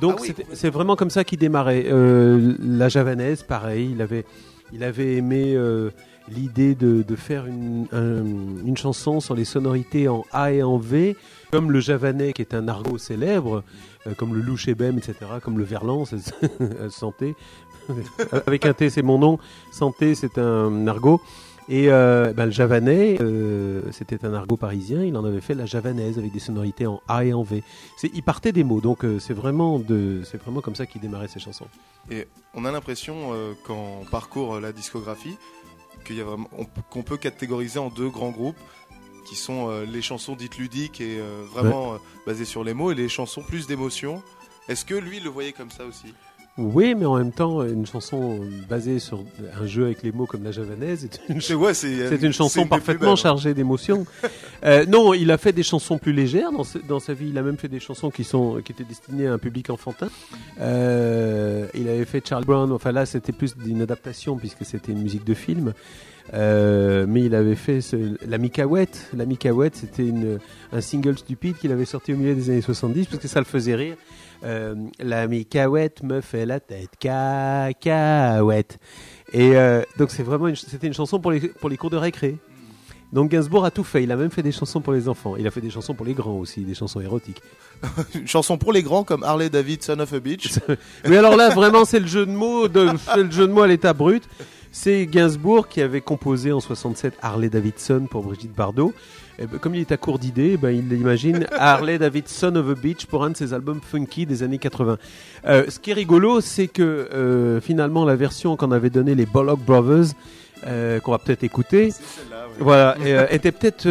Donc 0.00 0.16
Ah 0.18 0.22
oui, 0.22 0.34
c'est 0.54 0.70
vraiment 0.70 0.96
comme 0.96 1.10
ça 1.10 1.24
qu'il 1.24 1.38
démarrait. 1.38 1.84
Euh, 1.86 2.54
la 2.60 2.88
javanaise, 2.88 3.42
pareil, 3.42 3.90
il 3.92 4.02
avait, 4.02 4.24
il 4.72 4.82
avait 4.82 5.14
aimé 5.16 5.54
euh, 5.54 5.90
l'idée 6.28 6.74
de, 6.74 7.02
de 7.02 7.16
faire 7.16 7.46
une, 7.46 7.86
un- 7.92 8.66
une 8.66 8.76
chanson 8.76 9.20
sur 9.20 9.34
les 9.34 9.44
sonorités 9.44 10.08
en 10.08 10.24
A 10.32 10.52
et 10.52 10.62
en 10.64 10.78
V, 10.78 11.16
comme 11.52 11.70
le 11.70 11.78
javanais 11.80 12.32
qui 12.32 12.42
est 12.42 12.54
un 12.54 12.66
argot 12.66 12.98
célèbre, 12.98 13.62
euh, 14.08 14.14
comme 14.14 14.34
le 14.34 14.40
louchébem, 14.40 14.98
etc., 14.98 15.14
comme 15.42 15.58
le 15.58 15.64
verlan, 15.64 16.04
c'est- 16.06 16.34
santé. 16.90 17.34
Avec 18.46 18.64
un 18.66 18.72
T, 18.72 18.88
c'est 18.90 19.02
mon 19.02 19.18
nom. 19.18 19.38
Santé, 19.70 20.14
c'est 20.14 20.38
un 20.38 20.86
argot. 20.86 21.20
Et 21.68 21.90
euh, 21.90 22.32
ben, 22.34 22.46
le 22.46 22.50
javanais, 22.50 23.16
euh, 23.20 23.82
c'était 23.90 24.24
un 24.24 24.34
argot 24.34 24.56
parisien. 24.56 25.02
Il 25.02 25.16
en 25.16 25.24
avait 25.24 25.40
fait 25.40 25.54
la 25.54 25.64
javanaise 25.64 26.18
avec 26.18 26.32
des 26.32 26.40
sonorités 26.40 26.86
en 26.86 27.00
A 27.08 27.24
et 27.24 27.32
en 27.32 27.42
V. 27.42 27.62
Il 28.02 28.22
partait 28.22 28.52
des 28.52 28.64
mots, 28.64 28.80
donc 28.80 29.04
euh, 29.04 29.18
c'est 29.18 29.32
vraiment 29.32 29.78
de, 29.78 30.22
vraiment 30.44 30.60
comme 30.60 30.74
ça 30.74 30.84
qu'il 30.84 31.00
démarrait 31.00 31.28
ses 31.28 31.40
chansons. 31.40 31.66
Et 32.10 32.26
on 32.52 32.64
a 32.66 32.70
l'impression, 32.70 33.30
quand 33.66 34.00
on 34.02 34.04
parcourt 34.04 34.60
la 34.60 34.72
discographie, 34.72 35.38
qu'on 36.90 37.02
peut 37.02 37.16
catégoriser 37.16 37.78
en 37.78 37.88
deux 37.88 38.10
grands 38.10 38.30
groupes, 38.30 38.58
qui 39.26 39.36
sont 39.36 39.70
les 39.90 40.02
chansons 40.02 40.36
dites 40.36 40.58
ludiques 40.58 41.00
et 41.00 41.18
vraiment 41.50 41.96
basées 42.26 42.44
sur 42.44 42.62
les 42.62 42.74
mots, 42.74 42.92
et 42.92 42.94
les 42.94 43.08
chansons 43.08 43.42
plus 43.42 43.66
d'émotion. 43.66 44.22
Est-ce 44.68 44.84
que 44.84 44.94
lui 44.94 45.18
le 45.18 45.30
voyait 45.30 45.52
comme 45.52 45.70
ça 45.70 45.86
aussi? 45.86 46.12
Oui, 46.56 46.94
mais 46.94 47.04
en 47.04 47.16
même 47.16 47.32
temps, 47.32 47.64
une 47.64 47.84
chanson 47.84 48.38
basée 48.68 49.00
sur 49.00 49.24
un 49.60 49.66
jeu 49.66 49.86
avec 49.86 50.04
les 50.04 50.12
mots 50.12 50.24
comme 50.26 50.44
la 50.44 50.52
javanaise 50.52 51.04
est 51.04 51.20
une, 51.28 51.40
C'est 51.40 51.54
ouais, 51.54 51.74
c'est 51.74 52.08
c'est 52.08 52.22
une 52.22 52.32
chanson 52.32 52.64
parfaitement 52.68 53.12
hein. 53.12 53.16
chargée 53.16 53.54
d'émotions. 53.54 54.06
Euh, 54.64 54.86
non, 54.86 55.14
il 55.14 55.32
a 55.32 55.36
fait 55.38 55.52
des 55.52 55.64
chansons 55.64 55.98
plus 55.98 56.12
légères 56.12 56.52
dans, 56.52 56.62
sa- 56.62 56.78
dans 56.78 57.00
sa 57.00 57.12
vie. 57.12 57.30
Il 57.30 57.38
a 57.38 57.42
même 57.42 57.56
fait 57.56 57.66
des 57.66 57.80
chansons 57.80 58.08
qui 58.10 58.22
sont 58.22 58.60
qui 58.64 58.70
étaient 58.70 58.84
destinées 58.84 59.26
à 59.26 59.32
un 59.32 59.38
public 59.38 59.68
enfantin. 59.68 60.08
Euh, 60.60 61.66
il 61.74 61.88
avait 61.88 62.04
fait 62.04 62.24
Charlie 62.26 62.46
Brown. 62.46 62.70
Enfin 62.70 62.92
là, 62.92 63.04
c'était 63.04 63.32
plus 63.32 63.56
d'une 63.56 63.82
adaptation 63.82 64.36
puisque 64.36 64.64
c'était 64.64 64.92
une 64.92 65.02
musique 65.02 65.24
de 65.24 65.34
film. 65.34 65.72
Euh, 66.32 67.04
mais 67.08 67.22
il 67.24 67.34
avait 67.34 67.56
fait 67.56 67.80
ce- 67.80 68.16
la 68.26 68.38
Micaouette. 68.38 69.08
La 69.16 69.26
Micaouette, 69.26 69.74
c'était 69.76 70.08
un 70.72 70.80
single 70.80 71.18
stupide 71.18 71.56
qu'il 71.58 71.72
avait 71.72 71.84
sorti 71.84 72.12
au 72.14 72.16
milieu 72.16 72.34
des 72.34 72.48
années 72.50 72.62
70 72.62 73.06
parce 73.06 73.20
que 73.20 73.28
ça 73.28 73.40
le 73.40 73.44
faisait 73.44 73.74
rire. 73.74 73.96
Euh, 74.44 74.74
la 74.98 75.26
Micaouette 75.26 76.02
me 76.02 76.20
fait 76.20 76.44
la 76.44 76.60
tête 76.60 76.90
cacahuète. 76.98 78.78
Et 79.32 79.56
euh, 79.56 79.82
donc 79.98 80.10
c'est 80.10 80.22
vraiment 80.22 80.48
une, 80.48 80.56
c'était 80.56 80.86
une 80.86 80.94
chanson 80.94 81.18
pour 81.18 81.30
les 81.30 81.40
pour 81.40 81.70
les 81.70 81.76
cours 81.76 81.90
de 81.90 81.96
récré. 81.96 82.36
Donc 83.12 83.30
Gainsbourg 83.30 83.64
a 83.64 83.70
tout 83.70 83.84
fait. 83.84 84.02
Il 84.02 84.12
a 84.12 84.16
même 84.16 84.30
fait 84.30 84.42
des 84.42 84.52
chansons 84.52 84.80
pour 84.80 84.92
les 84.92 85.08
enfants. 85.08 85.36
Il 85.36 85.46
a 85.46 85.50
fait 85.50 85.60
des 85.60 85.70
chansons 85.70 85.94
pour 85.94 86.04
les 86.04 86.14
grands 86.14 86.38
aussi, 86.38 86.62
des 86.62 86.74
chansons 86.74 87.00
érotiques. 87.00 87.40
Une 88.14 88.26
chanson 88.26 88.58
pour 88.58 88.72
les 88.72 88.82
grands 88.82 89.04
comme 89.04 89.22
Harley 89.22 89.50
David, 89.50 89.82
Son 89.82 90.00
of 90.00 90.12
a 90.12 90.18
Bitch. 90.18 90.50
Mais 91.08 91.16
alors 91.16 91.36
là, 91.36 91.50
vraiment, 91.50 91.84
c'est 91.84 92.00
le 92.00 92.08
jeu 92.08 92.26
de 92.26 92.32
mots, 92.32 92.66
de, 92.66 92.90
c'est 93.14 93.22
le 93.22 93.30
jeu 93.30 93.46
de 93.46 93.52
mots 93.52 93.62
à 93.62 93.68
l'état 93.68 93.92
brut. 93.92 94.24
C'est 94.72 95.06
Gainsbourg 95.06 95.68
qui 95.68 95.80
avait 95.80 96.00
composé 96.00 96.50
en 96.50 96.58
67 96.58 97.14
Harley 97.22 97.48
Davidson 97.48 98.08
pour 98.10 98.24
Brigitte 98.24 98.52
Bardot. 98.52 98.92
Et 99.38 99.46
ben, 99.46 99.58
comme 99.58 99.74
il 99.74 99.80
est 99.80 99.92
à 99.92 99.96
court 99.96 100.18
d'idées, 100.18 100.56
ben, 100.56 100.70
il 100.70 100.92
imagine 100.92 101.46
Harley 101.58 101.98
Davidson 101.98 102.54
of 102.56 102.68
a 102.68 102.74
Beach 102.74 103.06
pour 103.06 103.24
un 103.24 103.30
de 103.30 103.36
ses 103.36 103.52
albums 103.52 103.80
funky 103.80 104.26
des 104.26 104.42
années 104.42 104.58
80. 104.58 104.98
Euh, 105.46 105.64
ce 105.68 105.78
qui 105.78 105.90
est 105.90 105.94
rigolo, 105.94 106.40
c'est 106.40 106.68
que 106.68 106.82
euh, 106.82 107.60
finalement 107.60 108.04
la 108.04 108.16
version 108.16 108.56
qu'en 108.56 108.70
avaient 108.70 108.90
donné 108.90 109.14
les 109.14 109.26
Bollock 109.26 109.60
Brothers, 109.60 110.12
euh, 110.66 111.00
qu'on 111.00 111.10
va 111.10 111.18
peut-être 111.18 111.42
écouter, 111.42 111.92
oui. 111.92 112.32
voilà, 112.60 112.96
et, 113.04 113.34
était 113.34 113.52
peut-être 113.52 113.88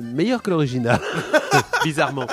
meilleure 0.00 0.42
que 0.42 0.50
l'original, 0.50 1.00
bizarrement. 1.84 2.26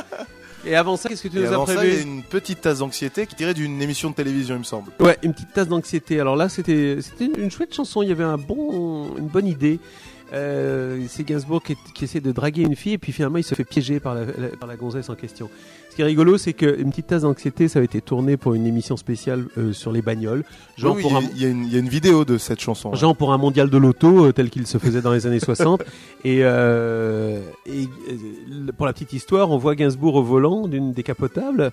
Et 0.65 0.75
avant 0.75 0.95
ça, 0.95 1.09
qu'est-ce 1.09 1.23
que 1.23 1.27
tu 1.27 1.37
Et 1.37 1.41
nous 1.41 1.47
as 1.47 1.55
avant 1.55 1.65
ça, 1.65 1.75
prévu 1.75 1.91
il 1.91 1.95
y 1.95 1.99
a 1.99 2.01
une 2.03 2.23
petite 2.23 2.61
tasse 2.61 2.79
d'anxiété 2.79 3.27
qui 3.27 3.35
tirait 3.35 3.53
d'une 3.53 3.81
émission 3.81 4.11
de 4.11 4.15
télévision, 4.15 4.55
il 4.55 4.59
me 4.59 4.63
semble. 4.63 4.91
Ouais, 4.99 5.17
une 5.21 5.33
petite 5.33 5.51
tasse 5.51 5.67
d'anxiété. 5.67 6.19
Alors 6.19 6.37
là, 6.37 6.47
c'était 6.47 6.99
c'était 7.01 7.25
une, 7.25 7.37
une 7.37 7.51
chouette 7.51 7.73
chanson. 7.73 8.01
Il 8.01 8.09
y 8.09 8.11
avait 8.13 8.23
un 8.23 8.37
bon, 8.37 9.13
une 9.17 9.27
bonne 9.27 9.47
idée. 9.47 9.79
Euh, 10.33 11.05
c'est 11.09 11.23
Gainsbourg 11.27 11.61
qui, 11.61 11.75
qui 11.93 12.05
essaie 12.05 12.19
de 12.19 12.31
draguer 12.31 12.63
une 12.63 12.75
fille 12.75 12.93
et 12.93 12.97
puis 12.97 13.11
finalement 13.11 13.37
il 13.37 13.43
se 13.43 13.53
fait 13.53 13.63
piéger 13.63 13.99
par 13.99 14.15
la, 14.15 14.21
la- 14.25 14.47
par 14.59 14.67
la 14.67 14.75
gonzesse 14.75 15.09
en 15.09 15.15
question. 15.15 15.49
Ce 15.91 15.95
qui 15.95 16.01
est 16.01 16.05
rigolo, 16.05 16.39
c'est 16.39 16.53
qu'une 16.53 16.89
petite 16.89 17.05
tasse 17.05 17.21
d'anxiété, 17.21 17.67
ça 17.67 17.77
a 17.77 17.83
été 17.83 18.01
tourné 18.01 18.35
pour 18.35 18.55
une 18.55 18.65
émission 18.65 18.97
spéciale 18.97 19.45
euh, 19.59 19.73
sur 19.73 19.91
les 19.91 20.01
bagnoles. 20.01 20.43
Genre, 20.75 20.95
Oui, 20.95 21.03
pour 21.03 21.11
il 21.11 21.13
y 21.13 21.17
a- 21.17 21.27
un, 21.27 21.31
il 21.35 21.41
y, 21.41 21.45
a 21.45 21.49
une- 21.49 21.63
il 21.65 21.71
y 21.73 21.75
a 21.75 21.79
une 21.79 21.87
vidéo 21.89 22.25
de 22.25 22.39
cette 22.39 22.59
chanson. 22.61 22.95
genre 22.95 23.15
pour 23.15 23.31
un 23.31 23.37
mondial 23.37 23.69
de 23.69 23.77
l'auto 23.77 24.25
euh, 24.25 24.31
tel 24.31 24.49
qu'il 24.49 24.65
se 24.65 24.79
faisait 24.79 25.01
dans 25.01 25.13
les 25.13 25.27
années 25.27 25.39
60. 25.39 25.83
Et, 26.25 26.39
euh, 26.41 27.39
et 27.67 27.83
euh, 28.09 28.71
pour 28.75 28.85
la 28.87 28.93
petite 28.93 29.13
histoire, 29.13 29.51
on 29.51 29.57
voit 29.57 29.75
Gainsbourg 29.75 30.15
au 30.15 30.23
volant 30.23 30.67
d'une 30.67 30.93
décapotable 30.93 31.71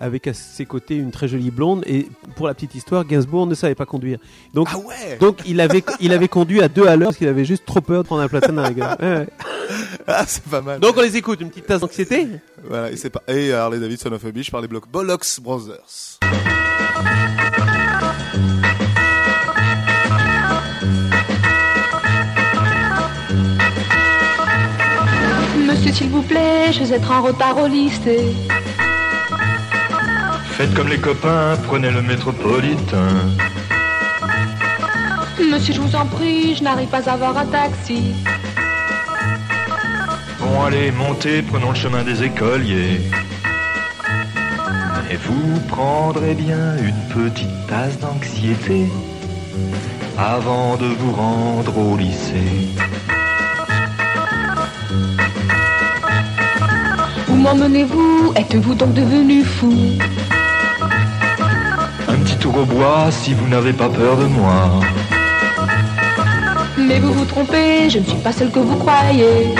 avec 0.00 0.26
à 0.26 0.34
ses 0.34 0.64
côtés 0.66 0.96
une 0.96 1.10
très 1.10 1.28
jolie 1.28 1.50
blonde. 1.50 1.84
Et 1.86 2.08
pour 2.34 2.46
la 2.46 2.54
petite 2.54 2.74
histoire, 2.74 3.04
Gainsbourg 3.04 3.46
ne 3.46 3.54
savait 3.54 3.74
pas 3.74 3.86
conduire. 3.86 4.18
Donc, 4.54 4.68
Ah 4.72 4.78
ouais 4.78 5.18
donc 5.20 5.40
il 5.46 5.60
avait, 5.60 5.84
il 6.00 6.12
avait 6.12 6.28
conduit 6.28 6.62
à 6.62 6.68
deux 6.68 6.86
à 6.86 6.96
l'heure 6.96 7.08
parce 7.08 7.18
qu'il 7.18 7.28
avait 7.28 7.44
juste 7.44 7.64
trop 7.66 7.80
peur 7.80 8.02
de 8.02 8.06
prendre 8.06 8.22
un 8.22 8.28
platane 8.28 8.56
dans 8.56 8.62
la 8.62 8.72
gueule. 8.72 8.96
Ouais, 9.00 9.06
ouais. 9.18 9.26
Ah, 10.06 10.24
c'est 10.26 10.42
pas 10.42 10.60
mal. 10.62 10.80
Donc 10.80 10.94
on 10.96 11.02
les 11.02 11.16
écoute, 11.16 11.40
une 11.40 11.50
petite 11.50 11.66
tasse 11.66 11.82
d'anxiété. 11.82 12.26
Voilà, 12.64 12.90
et 12.90 12.96
c'est 12.96 13.10
pas 13.10 13.22
et 13.28 13.52
Harley 13.52 13.78
Davidson 13.78 14.10
of 14.12 14.24
a 14.24 14.30
Beach 14.32 14.50
par 14.50 14.60
les 14.60 14.66
blocs 14.66 14.88
Bollocks 14.90 15.38
Brothers. 15.40 16.18
Monsieur, 25.66 25.92
s'il 25.92 26.08
vous 26.10 26.22
plaît, 26.22 26.72
je 26.72 26.84
vais 26.84 26.96
être 26.96 27.10
en 27.10 27.22
retard 27.22 27.58
au 27.62 27.66
lycée. 27.66 28.34
Faites 30.60 30.74
comme 30.74 30.88
les 30.88 30.98
copains, 30.98 31.56
prenez 31.66 31.90
le 31.90 32.02
métropolitain. 32.02 33.08
Monsieur, 35.50 35.72
je 35.72 35.80
vous 35.80 35.96
en 35.96 36.04
prie, 36.04 36.54
je 36.54 36.62
n'arrive 36.62 36.88
pas 36.88 37.08
à 37.08 37.14
avoir 37.14 37.38
un 37.38 37.46
taxi. 37.46 38.12
Bon 40.38 40.62
allez, 40.62 40.92
montez, 40.92 41.40
prenons 41.40 41.70
le 41.70 41.76
chemin 41.76 42.02
des 42.02 42.24
écoliers. 42.24 43.00
Et 45.10 45.16
vous 45.16 45.60
prendrez 45.66 46.34
bien 46.34 46.76
une 46.76 47.22
petite 47.22 47.66
tasse 47.66 47.98
d'anxiété 47.98 48.84
avant 50.18 50.76
de 50.76 50.88
vous 50.88 51.12
rendre 51.12 51.78
au 51.78 51.96
lycée. 51.96 52.68
Où 57.30 57.34
m'emmenez-vous? 57.34 58.34
Êtes-vous 58.36 58.74
donc 58.74 58.92
devenu 58.92 59.42
fou? 59.42 59.72
Tour 62.40 62.56
au 62.56 62.64
bois 62.64 63.10
si 63.10 63.34
vous 63.34 63.46
n'avez 63.48 63.72
pas 63.72 63.88
peur 63.88 64.16
de 64.16 64.24
moi. 64.24 64.80
Mais 66.78 66.98
vous 66.98 67.12
vous 67.12 67.26
trompez, 67.26 67.90
je 67.90 67.98
ne 67.98 68.04
suis 68.04 68.18
pas 68.18 68.32
celle 68.32 68.50
que 68.50 68.58
vous 68.58 68.76
croyez. 68.76 69.54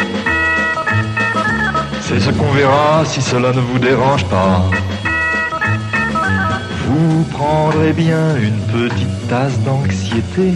C'est 2.01 2.21
ce 2.21 2.31
qu'on 2.31 2.51
verra 2.53 3.05
si 3.05 3.21
cela 3.21 3.53
ne 3.53 3.61
vous 3.61 3.79
dérange 3.79 4.25
pas. 4.25 4.63
Vous 6.87 7.25
prendrez 7.25 7.93
bien 7.93 8.37
une 8.37 8.61
petite 8.77 9.29
tasse 9.29 9.59
d'anxiété 9.61 10.53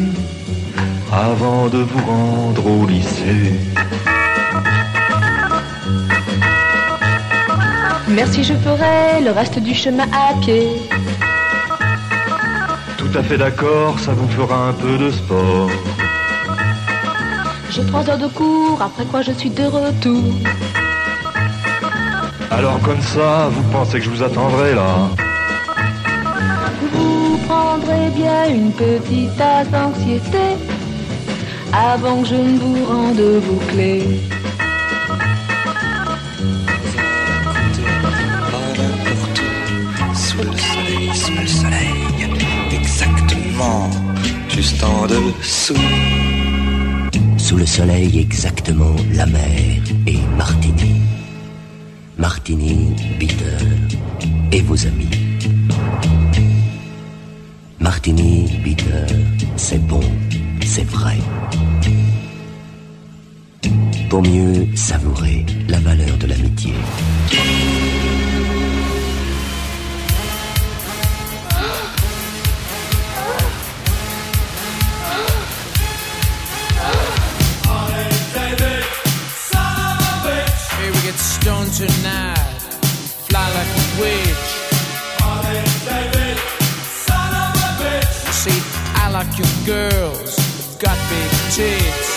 avant 1.13 1.69
de 1.69 1.79
vous 1.79 2.05
rendre 2.07 2.67
au 2.67 2.87
lycée. 2.87 3.53
Merci, 8.09 8.45
je 8.45 8.55
ferai 8.55 9.21
le 9.23 9.31
reste 9.31 9.59
du 9.59 9.75
chemin 9.75 10.07
à 10.13 10.35
pied. 10.41 10.69
Tout 13.15 13.21
à 13.21 13.23
fait 13.23 13.39
d'accord, 13.39 13.97
ça 14.01 14.13
vous 14.13 14.27
fera 14.27 14.71
un 14.71 14.73
peu 14.73 14.99
de 14.99 15.09
sport. 15.09 15.71
J'ai 17.71 17.87
trois 17.87 18.11
heures 18.11 18.19
de 18.19 18.27
cours, 18.27 18.83
après 18.83 19.05
quoi 19.05 19.23
je 19.23 19.31
suis 19.31 19.51
de 19.51 19.63
retour. 19.63 20.35
Alors 22.51 22.81
comme 22.81 23.01
ça, 23.01 23.51
vous 23.53 23.63
pensez 23.71 24.01
que 24.01 24.05
je 24.07 24.11
vous 24.11 24.21
attendrai 24.25 24.75
là? 24.75 25.11
Vous 26.93 27.39
prendrez 27.47 28.11
bien 28.17 28.49
une 28.53 28.73
petite 28.73 29.37
tasse 29.37 29.71
d'anxiété 29.71 30.57
avant 31.73 32.21
que 32.21 32.27
je 32.27 32.35
ne 32.35 32.59
vous 32.59 32.85
rende 32.85 33.21
vos 33.21 33.61
clés. 33.69 34.23
Sous 47.37 47.57
le 47.57 47.67
soleil 47.67 48.19
exactement, 48.19 48.97
la 49.13 49.27
mer 49.27 49.83
et 50.07 50.19
Martini. 50.39 51.03
Martini, 52.17 52.95
Bitter 53.19 53.59
et 54.53 54.63
vos 54.63 54.87
amis. 54.87 55.11
Martini, 57.79 58.49
Bitter, 58.65 59.07
c'est 59.57 59.87
bon, 59.87 60.01
c'est 60.65 60.89
vrai. 60.89 61.19
Pour 64.09 64.23
mieux 64.23 64.67
savourer 64.75 65.45
la 65.69 65.81
valeur 65.81 66.17
de 66.17 66.27
l'amitié. 66.27 66.73
it's 81.15 81.23
stone 81.23 81.69
tonight. 81.71 82.61
Fly 83.29 83.47
like 83.59 83.73
a 83.83 83.87
witch. 84.01 84.47
David, 85.89 86.39
son 87.07 87.33
of 87.45 87.55
a 87.55 87.71
bitch. 87.83 88.15
See, 88.43 88.61
I 88.95 89.11
like 89.11 89.33
your 89.39 89.53
girls. 89.65 90.33
Got 90.79 90.99
big 91.11 91.31
tits. 91.55 92.11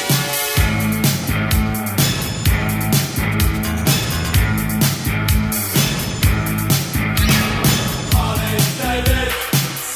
David, 8.82 9.32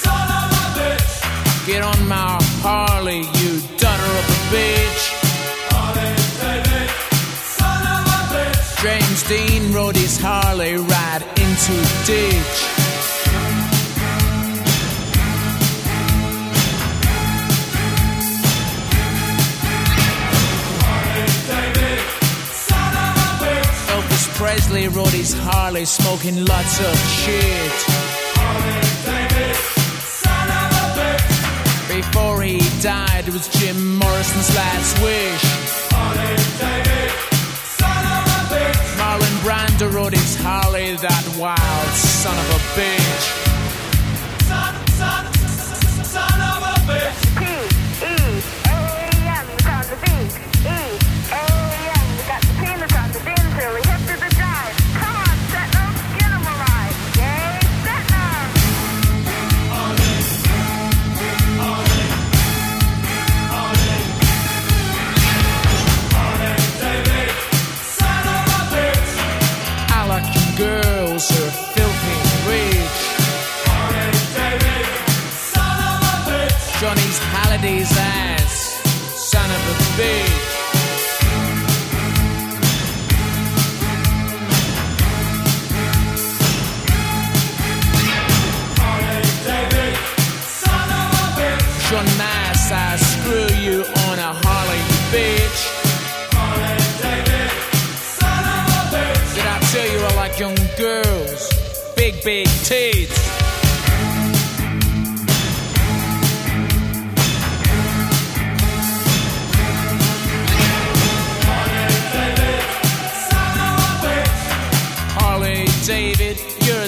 son 0.04 0.28
of 0.40 0.52
a 0.52 0.66
bitch. 0.78 1.66
Get 1.66 1.82
on 1.82 2.08
my 2.08 2.41
Dean 9.32 9.72
rode 9.72 9.96
his 9.96 10.18
Harley 10.20 10.76
right 10.76 11.22
into 11.38 11.72
a 11.72 12.06
ditch. 12.06 12.58
Elvis 23.88 24.28
Presley 24.36 24.90
rode 24.90 25.08
his 25.08 25.34
Harley 25.34 25.86
smoking 25.86 26.44
lots 26.44 26.82
of 26.82 26.98
shit. 27.22 27.78
Before 31.88 32.42
he 32.42 32.60
died, 32.82 33.30
it 33.30 33.34
was 33.34 33.48
Jim 33.48 33.96
Morrison's 33.96 34.54
last 34.58 35.02
wish. 35.02 35.72
Marlon 39.82 39.90
Brando 39.90 39.94
rode 39.94 40.14
his 40.14 40.36
Harley, 40.36 40.96
that 40.96 41.38
wild 41.40 41.90
son 41.96 42.38
of 42.38 42.50
a 42.50 42.60
bitch. 42.80 43.42
I 44.54 44.82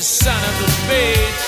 son 0.04 0.36
of 0.36 0.62
a 0.62 0.72
bitch. 0.90 1.44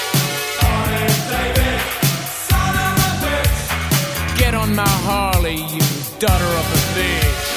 Get 4.37 4.53
on 4.55 4.73
my 4.75 4.87
Harley, 4.87 5.55
you 5.55 5.81
daughter 6.19 6.45
of 6.61 6.67
a 6.73 6.99
bitch. 6.99 7.55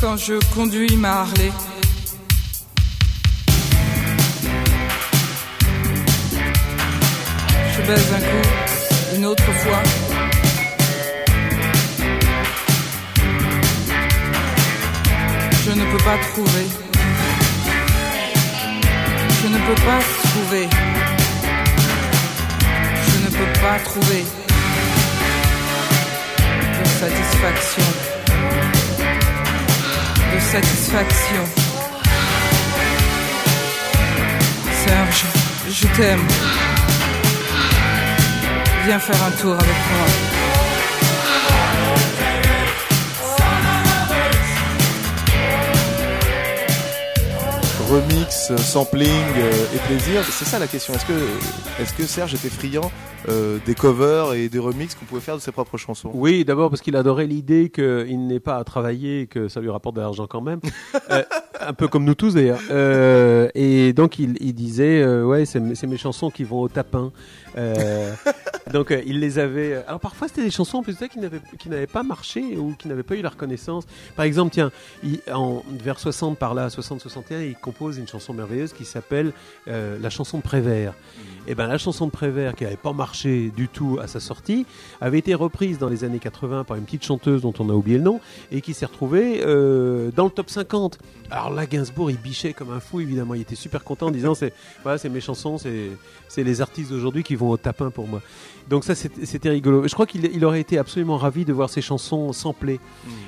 quand 0.00 0.16
je 0.16 0.34
conduis 0.54 0.96
ma 0.96 1.22
Harley. 1.22 1.52
Je 7.76 7.82
baise 7.82 8.12
un 8.16 8.20
coup, 8.20 8.69
une 9.20 9.26
autre 9.26 9.52
fois. 9.52 9.82
Je 15.62 15.70
ne 15.72 15.84
peux 15.90 16.04
pas 16.08 16.18
trouver. 16.28 16.66
Je 19.42 19.48
ne 19.48 19.58
peux 19.66 19.80
pas 19.88 20.00
trouver. 20.24 20.68
Je 23.08 23.16
ne 23.24 23.30
peux 23.36 23.52
pas 23.60 23.78
trouver 23.84 24.24
de 26.78 26.88
satisfaction 27.00 27.84
de 30.32 30.40
satisfaction. 30.40 31.44
Serge, 34.86 35.24
je 35.68 35.86
t'aime. 35.88 36.69
Viens 38.84 38.98
faire 38.98 39.22
un 39.24 39.30
tour 39.32 39.52
avec 39.52 39.66
moi. 39.66 40.06
remix, 47.90 48.52
sampling 48.56 49.10
euh, 49.36 49.74
et 49.74 49.78
plaisir. 49.88 50.22
C'est 50.30 50.44
ça 50.44 50.58
la 50.58 50.68
question. 50.68 50.94
Que, 51.08 51.82
est-ce 51.82 51.92
que 51.92 52.06
Serge 52.06 52.34
était 52.34 52.48
friand 52.48 52.90
euh, 53.28 53.58
des 53.66 53.74
covers 53.74 54.32
et 54.34 54.48
des 54.48 54.58
remixes 54.58 54.94
qu'on 54.94 55.04
pouvait 55.04 55.20
faire 55.20 55.36
de 55.36 55.40
ses 55.42 55.52
propres 55.52 55.76
chansons 55.76 56.10
Oui, 56.14 56.44
d'abord 56.44 56.70
parce 56.70 56.80
qu'il 56.80 56.96
adorait 56.96 57.26
l'idée 57.26 57.68
qu'il 57.70 58.26
n'ait 58.26 58.40
pas 58.40 58.56
à 58.56 58.64
travailler 58.64 59.22
et 59.22 59.26
que 59.26 59.48
ça 59.48 59.60
lui 59.60 59.68
rapporte 59.70 59.96
de 59.96 60.00
l'argent 60.00 60.26
quand 60.26 60.40
même. 60.40 60.60
Euh, 61.10 61.24
un 61.60 61.72
peu 61.72 61.88
comme 61.88 62.04
nous 62.04 62.14
tous 62.14 62.34
d'ailleurs. 62.34 62.60
Euh, 62.70 63.48
et 63.54 63.92
donc 63.92 64.20
il, 64.20 64.36
il 64.40 64.54
disait, 64.54 65.02
euh, 65.02 65.24
ouais, 65.24 65.44
c'est 65.44 65.58
mes 65.60 65.96
chansons 65.96 66.30
qui 66.30 66.44
vont 66.44 66.60
au 66.60 66.68
tapin. 66.68 67.10
Donc 68.72 68.94
il 69.04 69.18
les 69.18 69.38
avait. 69.40 69.82
Alors 69.88 69.98
parfois 69.98 70.28
c'était 70.28 70.42
des 70.44 70.50
chansons 70.52 70.82
qui 70.82 71.18
n'avaient 71.18 71.40
qui 71.58 71.68
n'avaient 71.68 71.88
pas 71.88 72.04
marché 72.04 72.56
ou 72.56 72.74
qui 72.78 72.86
n'avaient 72.86 73.02
pas 73.02 73.16
eu 73.16 73.22
la 73.22 73.30
reconnaissance. 73.30 73.84
Par 74.14 74.24
exemple, 74.24 74.52
tiens, 74.52 74.70
il- 75.02 75.20
en 75.32 75.64
vers 75.82 75.98
60 75.98 76.38
par 76.38 76.54
là, 76.54 76.68
60-61, 76.68 77.40
il 77.42 77.56
compose 77.56 77.98
une 77.98 78.06
chanson 78.06 78.32
merveilleuse 78.32 78.72
qui 78.72 78.84
s'appelle 78.84 79.32
la 79.66 80.10
chanson 80.10 80.38
de 80.38 80.42
Prévert. 80.42 80.94
Et 81.48 81.54
ben 81.56 81.66
la 81.66 81.78
chanson 81.78 82.06
de 82.06 82.12
Prévert 82.12 82.54
qui 82.54 82.62
n'avait 82.64 82.76
pas 82.76 82.92
marché 82.92 83.09
du 83.24 83.68
tout 83.68 83.98
à 84.02 84.06
sa 84.06 84.20
sortie 84.20 84.66
avait 85.00 85.18
été 85.18 85.34
reprise 85.34 85.78
dans 85.78 85.88
les 85.88 86.04
années 86.04 86.18
80 86.18 86.64
par 86.64 86.76
une 86.76 86.84
petite 86.84 87.04
chanteuse 87.04 87.42
dont 87.42 87.54
on 87.58 87.68
a 87.70 87.72
oublié 87.72 87.98
le 87.98 88.04
nom 88.04 88.20
et 88.50 88.60
qui 88.60 88.74
s'est 88.74 88.86
retrouvée 88.86 89.42
euh, 89.44 90.10
dans 90.14 90.24
le 90.24 90.30
top 90.30 90.50
50. 90.50 90.98
Alors 91.30 91.50
là, 91.50 91.66
Gainsbourg, 91.66 92.10
il 92.10 92.18
bichait 92.18 92.52
comme 92.52 92.72
un 92.72 92.80
fou, 92.80 93.00
évidemment. 93.00 93.34
Il 93.34 93.42
était 93.42 93.54
super 93.54 93.84
content 93.84 94.06
en 94.06 94.10
disant 94.10 94.34
c'est 94.34 94.52
voilà, 94.82 94.98
c'est 94.98 95.08
mes 95.08 95.20
chansons, 95.20 95.58
c'est 95.58 96.42
les 96.42 96.60
artistes 96.60 96.90
d'aujourd'hui 96.90 97.22
qui 97.22 97.36
vont 97.36 97.50
au 97.50 97.56
tapin 97.56 97.90
pour 97.90 98.08
moi. 98.08 98.20
Donc 98.68 98.84
ça, 98.84 98.94
c'était 98.94 99.50
rigolo. 99.50 99.86
Je 99.86 99.94
crois 99.94 100.06
qu'il 100.06 100.24
il 100.26 100.44
aurait 100.44 100.60
été 100.60 100.78
absolument 100.78 101.16
ravi 101.16 101.44
de 101.44 101.52
voir 101.52 101.70
ses 101.70 101.82
chansons 101.82 102.32
samplées. 102.32 102.80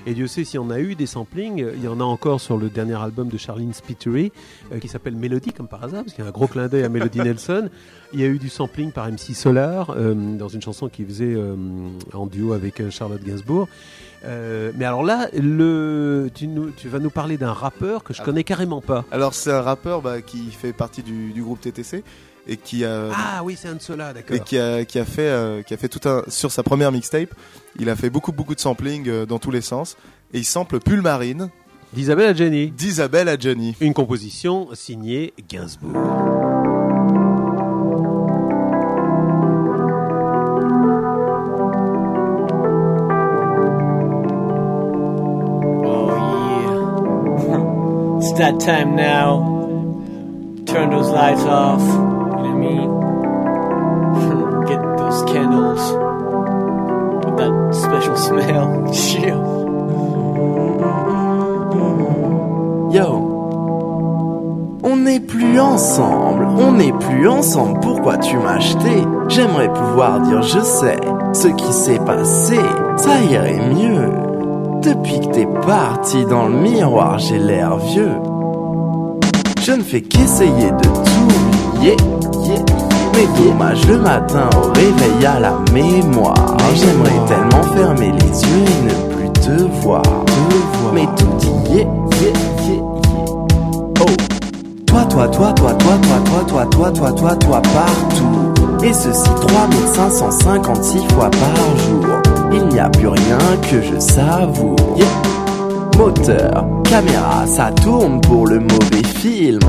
Et 0.06 0.14
Dieu 0.14 0.26
sait 0.26 0.44
s'il 0.44 0.56
y 0.56 0.58
en 0.58 0.70
a 0.70 0.80
eu 0.80 0.94
des 0.94 1.06
samplings. 1.06 1.66
Il 1.74 1.82
y 1.82 1.88
en 1.88 2.00
a 2.00 2.04
encore 2.04 2.40
sur 2.40 2.56
le 2.56 2.68
dernier 2.68 3.00
album 3.00 3.28
de 3.28 3.38
Charlene 3.38 3.72
Spiteri 3.72 4.32
euh, 4.72 4.78
qui 4.78 4.88
s'appelle 4.88 5.16
Melody, 5.16 5.52
comme 5.52 5.68
par 5.68 5.82
hasard, 5.84 6.04
parce 6.04 6.14
qu'il 6.14 6.22
y 6.22 6.26
a 6.26 6.30
un 6.30 6.32
gros 6.32 6.46
clin 6.46 6.68
d'œil 6.68 6.84
à 6.84 6.88
Melody 6.88 7.18
Nelson. 7.18 7.70
Il 8.12 8.20
y 8.20 8.24
a 8.24 8.26
eu 8.26 8.38
du 8.38 8.48
sampling 8.48 8.92
par 8.92 9.10
MC 9.10 9.34
Solar 9.34 9.71
euh, 9.90 10.14
dans 10.36 10.48
une 10.48 10.62
chanson 10.62 10.88
qu'il 10.88 11.06
faisait 11.06 11.34
euh, 11.34 11.54
en 12.12 12.26
duo 12.26 12.52
avec 12.52 12.80
euh, 12.80 12.90
Charlotte 12.90 13.22
Gainsbourg. 13.22 13.68
Euh, 14.24 14.70
mais 14.76 14.84
alors 14.84 15.02
là, 15.02 15.28
le, 15.36 16.30
tu, 16.32 16.46
nous, 16.46 16.70
tu 16.70 16.88
vas 16.88 16.98
nous 17.00 17.10
parler 17.10 17.36
d'un 17.38 17.52
rappeur 17.52 18.04
que 18.04 18.14
je 18.14 18.22
connais 18.22 18.44
carrément 18.44 18.80
pas. 18.80 19.04
Alors 19.10 19.34
c'est 19.34 19.50
un 19.50 19.62
rappeur 19.62 20.00
bah, 20.02 20.20
qui 20.22 20.50
fait 20.52 20.72
partie 20.72 21.02
du, 21.02 21.32
du 21.32 21.42
groupe 21.42 21.60
TTC 21.60 22.04
et 22.46 22.56
qui 22.56 22.84
a 22.84 23.08
Ah 23.14 23.42
oui, 23.44 23.56
c'est 23.60 23.68
un 23.68 23.74
de 23.74 23.80
ceux-là, 23.82 24.12
d'accord. 24.12 24.36
et 24.36 24.40
qui 24.40 24.58
a, 24.58 24.84
qui 24.84 24.98
a 24.98 25.04
fait 25.04 25.22
euh, 25.28 25.62
qui 25.62 25.74
a 25.74 25.76
fait 25.76 25.88
tout 25.88 26.08
un 26.08 26.22
sur 26.28 26.52
sa 26.52 26.62
première 26.62 26.92
mixtape. 26.92 27.34
Il 27.78 27.88
a 27.88 27.96
fait 27.96 28.10
beaucoup 28.10 28.32
beaucoup 28.32 28.54
de 28.54 28.60
sampling 28.60 29.08
euh, 29.08 29.26
dans 29.26 29.38
tous 29.40 29.50
les 29.50 29.60
sens 29.60 29.96
et 30.32 30.38
il 30.38 30.44
sample 30.44 30.78
Pulmarine 30.78 31.50
D'Isabelle 31.92 32.28
Adjani. 32.30 32.70
d'Isabelle 32.70 33.28
Adjani. 33.28 33.76
Une 33.80 33.92
composition 33.92 34.68
signée 34.72 35.34
Gainsbourg. 35.48 36.71
That 48.42 48.58
time 48.58 48.96
now. 48.96 49.38
Turn 50.66 50.90
those 50.90 51.08
lights 51.10 51.42
off. 51.42 51.80
You 51.80 51.86
know 51.86 52.34
what 52.34 52.44
I 52.44 52.54
mean? 52.54 52.90
Get 54.66 54.82
those 54.98 55.22
candles 55.30 55.82
with 57.24 57.36
that 57.38 57.54
special 57.72 58.16
smell. 58.26 58.68
Yo. 62.92 63.28
On 64.82 64.96
n'est 64.96 65.20
plus 65.20 65.60
ensemble, 65.60 66.44
on 66.44 66.72
n'est 66.72 66.92
plus 66.92 67.28
ensemble, 67.28 67.78
pourquoi 67.78 68.18
tu 68.18 68.36
m'as 68.36 68.54
acheté? 68.54 69.04
J'aimerais 69.28 69.72
pouvoir 69.72 70.18
dire 70.20 70.42
je 70.42 70.58
sais, 70.58 70.98
ce 71.32 71.46
qui 71.46 71.72
s'est 71.72 72.00
passé, 72.00 72.58
ça 72.96 73.20
irait 73.20 73.60
mieux. 73.72 74.21
Depuis 74.82 75.20
que 75.20 75.26
t'es 75.26 75.46
parti 75.64 76.24
dans 76.24 76.48
le 76.48 76.56
miroir, 76.56 77.16
j'ai 77.18 77.38
l'air 77.38 77.76
vieux. 77.76 78.16
Je 79.62 79.72
ne 79.72 79.82
fais 79.82 80.00
qu'essayer 80.00 80.70
de 80.72 80.82
t'oublier, 80.82 81.96
yeah. 82.44 82.64
mais 83.14 83.44
dommage 83.44 83.86
le 83.86 83.98
matin 83.98 84.50
au 84.56 84.72
réveil 84.72 85.24
à 85.24 85.38
la 85.38 85.56
mémoire. 85.72 86.56
J'aimerais 86.74 87.26
tellement 87.28 87.62
fermer 87.74 88.10
les 88.10 88.42
yeux 88.42 88.64
et 88.66 88.82
ne 88.84 89.14
plus 89.14 89.32
te 89.40 89.62
voir, 89.82 90.02
mais 90.92 91.06
tout 91.16 91.70
y 91.70 91.78
est. 91.78 91.88
Oh. 94.00 94.06
Toi, 94.86 95.04
toi, 95.04 95.28
toi, 95.28 95.52
toi, 95.52 95.72
toi, 95.74 95.98
toi, 96.02 96.44
toi, 96.44 96.44
toi, 96.44 96.66
toi, 96.66 96.90
toi, 96.90 97.12
toi, 97.12 97.36
toi, 97.36 97.62
partout. 97.62 98.84
Et 98.84 98.92
ceci 98.92 99.30
3556 99.46 101.04
fois 101.14 101.30
par 101.30 101.78
jour. 101.78 102.21
Il 102.52 102.66
n'y 102.68 102.78
a 102.78 102.88
plus 102.88 103.08
rien 103.08 103.38
que 103.70 103.80
je 103.82 103.98
savoure. 103.98 104.76
Yeah. 104.96 105.06
Moteur, 105.98 106.64
caméra, 106.84 107.46
ça 107.46 107.70
tourne 107.70 108.20
pour 108.22 108.46
le 108.46 108.60
mauvais 108.60 109.04
film. 109.04 109.60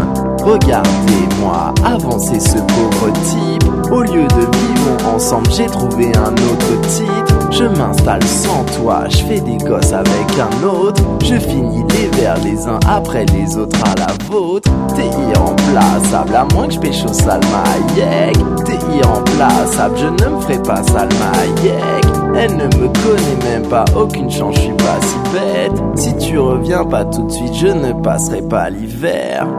Regardez-moi 0.41 1.73
avancer 1.85 2.39
ce 2.39 2.57
pauvre 2.57 3.11
type. 3.25 3.91
Au 3.91 4.01
lieu 4.01 4.23
de 4.23 4.57
vivre 4.57 5.13
ensemble, 5.13 5.51
j'ai 5.51 5.65
trouvé 5.65 6.11
un 6.15 6.31
autre 6.31 6.81
titre. 6.87 7.51
Je 7.51 7.65
m'installe 7.65 8.23
sans 8.23 8.63
toi, 8.77 9.03
je 9.09 9.17
fais 9.17 9.39
des 9.41 9.57
gosses 9.57 9.93
avec 9.93 10.39
un 10.39 10.65
autre. 10.65 11.03
Je 11.23 11.35
finis 11.35 11.83
les 11.89 12.07
verres 12.17 12.39
les 12.43 12.67
uns 12.67 12.79
après 12.87 13.25
les 13.27 13.57
autres 13.57 13.79
à 13.83 13.95
la 13.99 14.07
vôtre. 14.25 14.71
T'es 14.95 15.05
irremplaçable, 15.05 16.35
à 16.35 16.45
moins 16.53 16.67
que 16.67 16.73
je 16.73 16.79
pêche 16.79 17.03
au 17.05 17.13
Salma 17.13 17.63
Hayek. 17.97 18.37
T'es 18.65 18.79
irremplaçable, 18.97 19.97
je 19.97 20.07
ne 20.07 20.35
me 20.35 20.41
ferai 20.41 20.57
pas 20.63 20.81
Salma 20.83 21.31
Hayek. 21.37 22.12
Elle 22.35 22.57
ne 22.57 22.65
me 22.65 22.87
connaît 22.87 23.43
même 23.51 23.69
pas, 23.69 23.85
aucune 23.95 24.29
chance, 24.29 24.55
je 24.55 24.61
suis 24.61 24.73
pas 24.73 24.99
si 25.01 25.17
bête. 25.31 25.81
Si 25.95 26.17
tu 26.17 26.39
reviens 26.39 26.83
pas 26.83 27.05
tout 27.05 27.23
de 27.23 27.31
suite, 27.31 27.53
je 27.53 27.67
ne 27.67 27.93
passerai 28.01 28.41
pas 28.41 28.69
l'hiver. 28.69 29.47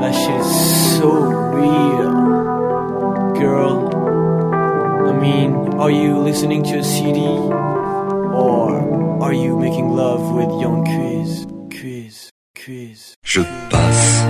That 0.00 0.12
shit 0.12 0.40
is 0.40 0.98
so 0.98 1.10
real. 1.52 2.10
Girl, 3.34 3.90
I 5.08 5.12
mean, 5.12 5.74
are 5.78 5.90
you 5.90 6.18
listening 6.22 6.62
to 6.64 6.78
a 6.78 6.82
CD? 6.82 7.20
Or 8.32 8.80
are 9.20 9.34
you 9.34 9.58
making 9.58 9.94
love 9.94 10.32
with 10.32 10.48
young 10.60 10.84
Quiz? 10.84 11.46
Quiz, 11.68 12.30
quiz. 12.54 13.14
Je 13.22 13.42
passe 13.70 14.24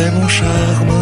fait 0.00 0.10
mon 0.12 0.28
charme, 0.28 0.96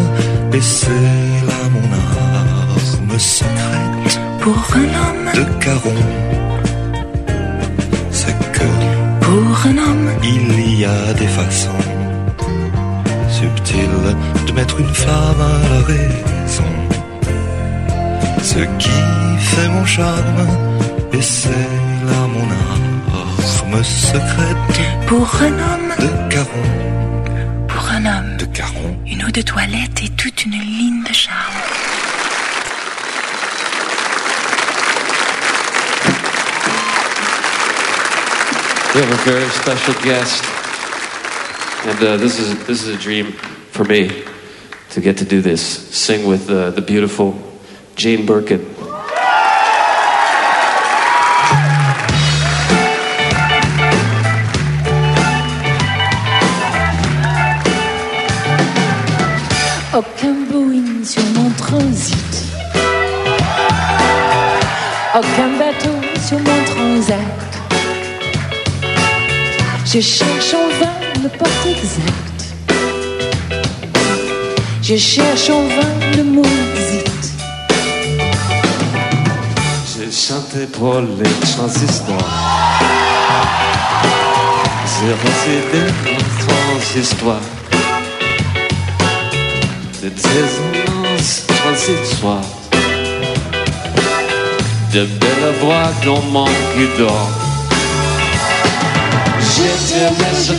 et 0.53 0.61
c'est 0.61 1.07
là 1.49 1.61
mon 1.75 1.87
arme 1.93 3.19
secrète 3.19 4.13
pour 4.41 4.59
un 4.81 4.89
homme, 5.01 5.27
de 5.39 5.43
Caron. 5.63 6.01
C'est 8.11 8.37
que 8.55 8.69
pour 9.25 9.51
un 9.71 9.77
homme, 9.85 10.09
il 10.23 10.79
y 10.81 10.85
a 10.85 11.13
des 11.21 11.31
façons 11.39 11.83
subtiles 13.39 14.07
de 14.47 14.51
mettre 14.51 14.79
une 14.79 14.95
femme 15.05 15.41
à 15.53 15.57
la 15.73 15.81
raison. 15.93 16.73
Ce 18.51 18.61
qui 18.81 18.99
fait 19.51 19.69
mon 19.75 19.85
charme, 19.85 20.43
et 21.13 21.21
c'est 21.21 21.69
là 22.09 22.21
mon 22.35 22.47
arme 22.71 23.83
secrète 23.83 24.77
pour 25.07 25.27
un 25.47 25.55
homme, 25.67 25.91
de 26.03 26.09
Caron. 26.33 26.89
Caron. 28.53 28.97
Une 29.05 29.23
eau 29.23 29.31
de 29.31 29.41
toilette 29.41 30.03
et 30.03 30.09
toute 30.09 30.45
une 30.45 30.51
ligne 30.51 31.03
de 31.03 31.13
charme. 31.13 31.35
We 38.95 39.01
have 39.01 39.11
a 39.11 39.23
very 39.23 39.49
special 39.49 39.93
guest, 40.01 40.43
and 41.85 42.03
uh, 42.03 42.17
this 42.17 42.39
is 42.39 42.57
this 42.65 42.83
is 42.83 42.89
a 42.89 42.97
dream 42.97 43.33
for 43.71 43.85
me 43.85 44.09
to 44.89 45.01
get 45.01 45.17
to 45.17 45.25
do 45.25 45.41
this. 45.41 45.61
Sing 45.61 46.27
with 46.27 46.49
uh, 46.49 46.71
the 46.71 46.81
beautiful 46.81 47.35
Jane 47.95 48.25
Birkin. 48.25 48.78
Je 69.91 69.99
cherche 70.01 70.53
en 70.53 70.69
vain 70.79 70.99
le 71.23 71.29
porte 71.29 71.65
exact. 71.65 72.39
Je 74.83 74.95
cherche 74.95 75.49
en 75.49 75.63
vain 75.63 76.15
le 76.15 76.23
mot 76.23 76.43
exit. 76.43 77.31
J'ai 79.91 80.11
chanté 80.11 80.67
pour 80.67 81.01
les 81.01 81.47
transistors. 81.53 82.29
J'ai 84.85 85.13
reçu 85.23 85.55
des 85.73 85.91
transhistoires. 86.45 87.41
de 90.01 90.07
tes 90.07 90.45
immenses 90.87 91.45
transitoires, 91.47 92.41
de 94.93 95.05
belles 95.05 95.53
voix 95.59 95.91
dont 96.05 96.21
mon 96.31 96.45
cul 96.45 96.89
dort. 96.97 97.38
J'étais 99.41 100.09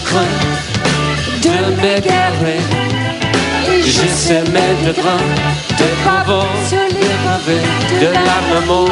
crains 0.05 0.37
de 1.43 1.81
m'égarer. 1.81 2.61
J'essaimais 3.85 4.75
de 4.87 4.93
grain, 4.93 5.25
de 5.79 5.87
pavons, 6.05 6.47
les 6.71 7.14
pavés, 7.25 8.01
de 8.01 8.12
la 8.12 8.40
maman. 8.53 8.87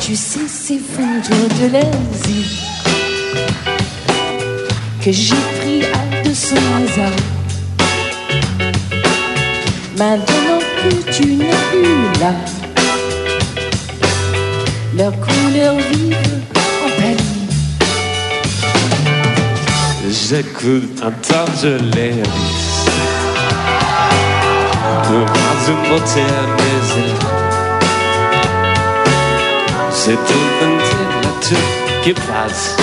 Tu 0.00 0.16
sais, 0.16 0.48
ces 0.48 0.78
jours 0.78 1.48
de 1.60 1.72
l'Asie 1.72 2.68
que 5.04 5.12
j'ai 5.12 5.34
pris 5.60 5.82
à 5.84 6.22
de 6.28 6.34
son 6.34 6.56
hasard. 6.56 7.20
Maintenant 9.96 10.58
que 10.82 11.12
tu 11.12 11.26
n'es 11.34 11.54
plus 11.70 12.20
là, 12.20 12.34
leurs 14.96 15.18
couleurs 15.20 15.76
vivent 15.92 16.57
j'écoute 20.28 21.00
un 21.02 21.10
targelé 21.10 22.12
Le 25.10 25.24
bras 25.24 25.56
du 25.64 25.72
motel 25.88 26.44
désert 26.58 27.28
C'est 29.90 30.16
tout 30.28 30.48
un 30.64 30.72
délateur 30.76 31.68
qui 32.02 32.12
passe. 32.12 32.76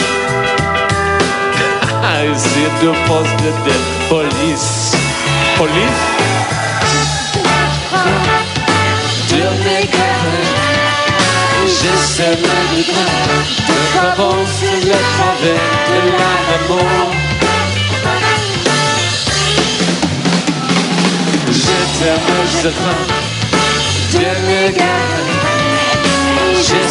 Et 2.24 2.34
c'est 2.36 2.72
deux 2.84 2.98
postes 3.08 3.44
de 3.68 3.76
police. 4.10 4.96
Police? 5.58 6.04
Dieu 9.28 9.50
m'égare 9.64 10.66
J'essaie 11.68 12.36
de 12.36 12.42
me 12.42 12.82
de 12.88 14.00
avancer 14.00 14.76
le 14.84 14.98
travers 15.14 15.74
de 15.90 16.00
la 16.18 16.76
mort. 16.76 17.35
Chcemy, 21.96 22.38
że 22.62 22.72
to 22.72 22.92
Demiga 24.12 24.96
J'ai 26.64 26.84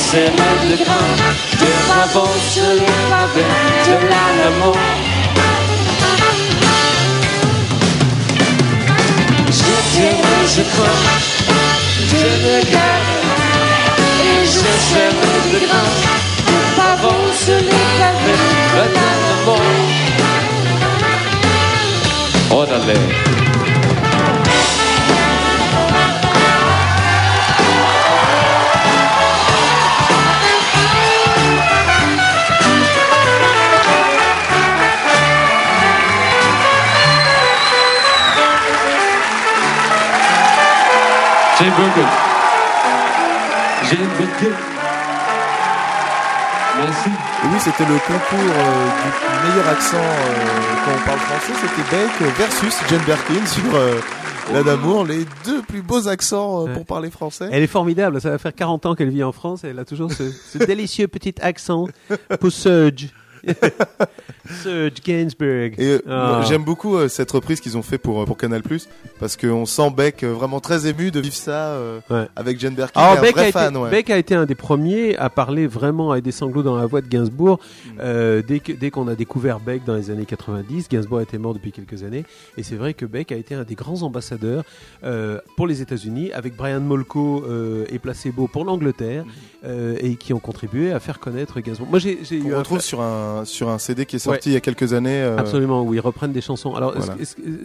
de 0.68 0.76
grand 0.84 1.16
De 1.60 1.70
ma 1.88 2.02
les 2.74 2.92
pavés 3.10 3.50
De 3.86 3.94
l'amour 4.08 4.78
Je 9.46 9.74
dirais, 9.92 10.44
je 10.56 10.62
crois 10.62 11.00
Dieu 12.08 12.32
me 12.42 12.56
garde 12.72 13.12
Et 14.24 14.46
je 14.46 14.60
de 15.52 15.58
grand 15.66 15.92
pavons 16.76 17.26
sur 17.44 17.60
les 17.60 17.84
pavés, 17.98 18.42
le 18.76 18.84
temps 18.94 19.20
de 19.28 19.36
mort. 19.44 19.72
Orale. 22.50 23.43
Birkin. 41.84 42.08
Jane 43.90 44.08
Birkin. 44.18 44.54
Merci. 46.78 47.08
Et 47.08 47.46
oui, 47.52 47.60
c'était 47.60 47.84
le 47.84 47.98
concours 47.98 48.54
euh, 48.56 48.86
du 49.44 49.48
meilleur 49.50 49.68
accent 49.68 49.96
euh, 49.96 50.74
quand 50.84 50.90
on 50.92 51.06
parle 51.06 51.18
français. 51.18 51.52
C'était 51.60 51.96
Beck 51.96 52.36
versus 52.38 52.74
Jane 52.88 53.02
Birkin 53.02 53.46
sur 53.46 53.74
euh, 53.74 54.00
La 54.52 54.62
d'amour, 54.62 55.04
les 55.04 55.24
deux 55.44 55.62
plus 55.62 55.82
beaux 55.82 56.08
accents 56.08 56.66
euh, 56.66 56.72
pour 56.72 56.86
parler 56.86 57.10
français. 57.10 57.48
Elle 57.52 57.62
est 57.62 57.66
formidable, 57.68 58.20
ça 58.20 58.30
va 58.30 58.38
faire 58.38 58.54
40 58.54 58.86
ans 58.86 58.94
qu'elle 58.94 59.10
vit 59.10 59.22
en 59.22 59.32
France 59.32 59.64
et 59.64 59.68
elle 59.68 59.78
a 59.78 59.84
toujours 59.84 60.10
ce, 60.10 60.24
ce 60.30 60.58
délicieux 60.58 61.06
petit 61.06 61.34
accent 61.42 61.86
pour 62.40 62.50
Serge. 64.62 64.92
Gainsbourg. 65.04 65.46
Et 65.78 65.78
euh, 65.80 66.00
Ah. 66.08 66.42
j'aime 66.46 66.64
beaucoup 66.64 66.96
euh, 66.96 67.08
cette 67.08 67.30
reprise 67.30 67.60
qu'ils 67.60 67.76
ont 67.78 67.82
fait 67.82 67.98
pour 67.98 68.20
euh, 68.22 68.24
pour 68.26 68.36
Canal 68.36 68.62
parce 69.18 69.36
qu'on 69.36 69.64
sent 69.66 69.90
Beck 69.96 70.22
vraiment 70.24 70.60
très 70.60 70.86
ému 70.86 71.10
de 71.10 71.20
vivre 71.20 71.34
ça 71.34 71.68
euh, 71.72 72.00
avec 72.36 72.58
Jane 72.60 72.74
Birkin, 72.74 73.00
Alors, 73.00 73.20
Beck, 73.22 73.36
a 73.38 73.50
fan. 73.52 73.70
été, 73.74 73.78
ouais. 73.82 73.90
Beck 73.90 74.10
a 74.10 74.16
été 74.18 74.34
un 74.34 74.44
des 74.46 74.54
premiers 74.54 75.16
à 75.16 75.30
parler 75.30 75.66
vraiment 75.66 76.12
avec 76.12 76.24
des 76.24 76.32
sanglots 76.32 76.62
dans 76.62 76.76
la 76.76 76.86
voix 76.86 77.00
de 77.00 77.08
Gainsbourg. 77.08 77.58
Mm. 77.86 77.90
Euh, 78.00 78.42
dès 78.46 78.60
que- 78.60 78.72
dès 78.72 78.90
qu'on 78.90 79.08
a 79.08 79.14
découvert 79.14 79.60
Beck 79.60 79.84
dans 79.84 79.94
les 79.94 80.10
années 80.10 80.26
90, 80.26 80.88
Gainsbourg 80.90 81.20
était 81.22 81.38
mort 81.38 81.54
depuis 81.54 81.72
quelques 81.72 82.02
années. 82.02 82.24
Et 82.58 82.62
c'est 82.62 82.76
vrai 82.76 82.94
que 82.94 83.06
Beck 83.06 83.32
a 83.32 83.36
été 83.36 83.54
un 83.54 83.64
des 83.64 83.74
grands 83.74 84.02
ambassadeurs 84.02 84.64
pour 85.56 85.66
les 85.66 85.80
États-Unis, 85.82 86.32
avec 86.32 86.56
Brian 86.56 86.80
Molko 86.80 87.44
et 87.90 87.98
Placebo 87.98 88.46
pour 88.48 88.64
l'Angleterre, 88.64 89.24
euh, 89.64 89.96
et 90.00 90.16
qui 90.16 90.32
ont 90.32 90.38
contribué 90.38 90.92
à 90.92 91.00
faire 91.00 91.18
connaître 91.18 91.60
Gainsbourg. 91.60 91.88
Moi, 91.88 91.98
j'ai 91.98 92.18
j'ai 92.22 92.36
eu 92.36 92.54
On 92.54 92.58
retrouve 92.58 92.80
sur 92.80 93.00
un 93.00 93.33
sur 93.44 93.68
un 93.68 93.78
CD 93.78 94.06
qui 94.06 94.16
est 94.16 94.18
sorti 94.20 94.48
Ouais. 94.48 94.52
il 94.52 94.54
y 94.54 94.56
a 94.56 94.60
quelques 94.60 94.92
années. 94.92 95.22
euh, 95.22 95.36
Absolument, 95.38 95.82
où 95.82 95.92
ils 95.94 96.00
reprennent 96.00 96.32
des 96.32 96.40
chansons. 96.40 96.74
Alors, 96.74 96.94
Voilà. 96.96 97.16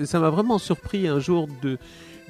ça 0.06 0.20
m'a 0.20 0.30
vraiment 0.30 0.58
surpris 0.58 1.08
un 1.08 1.20
jour 1.20 1.48
de. 1.62 1.78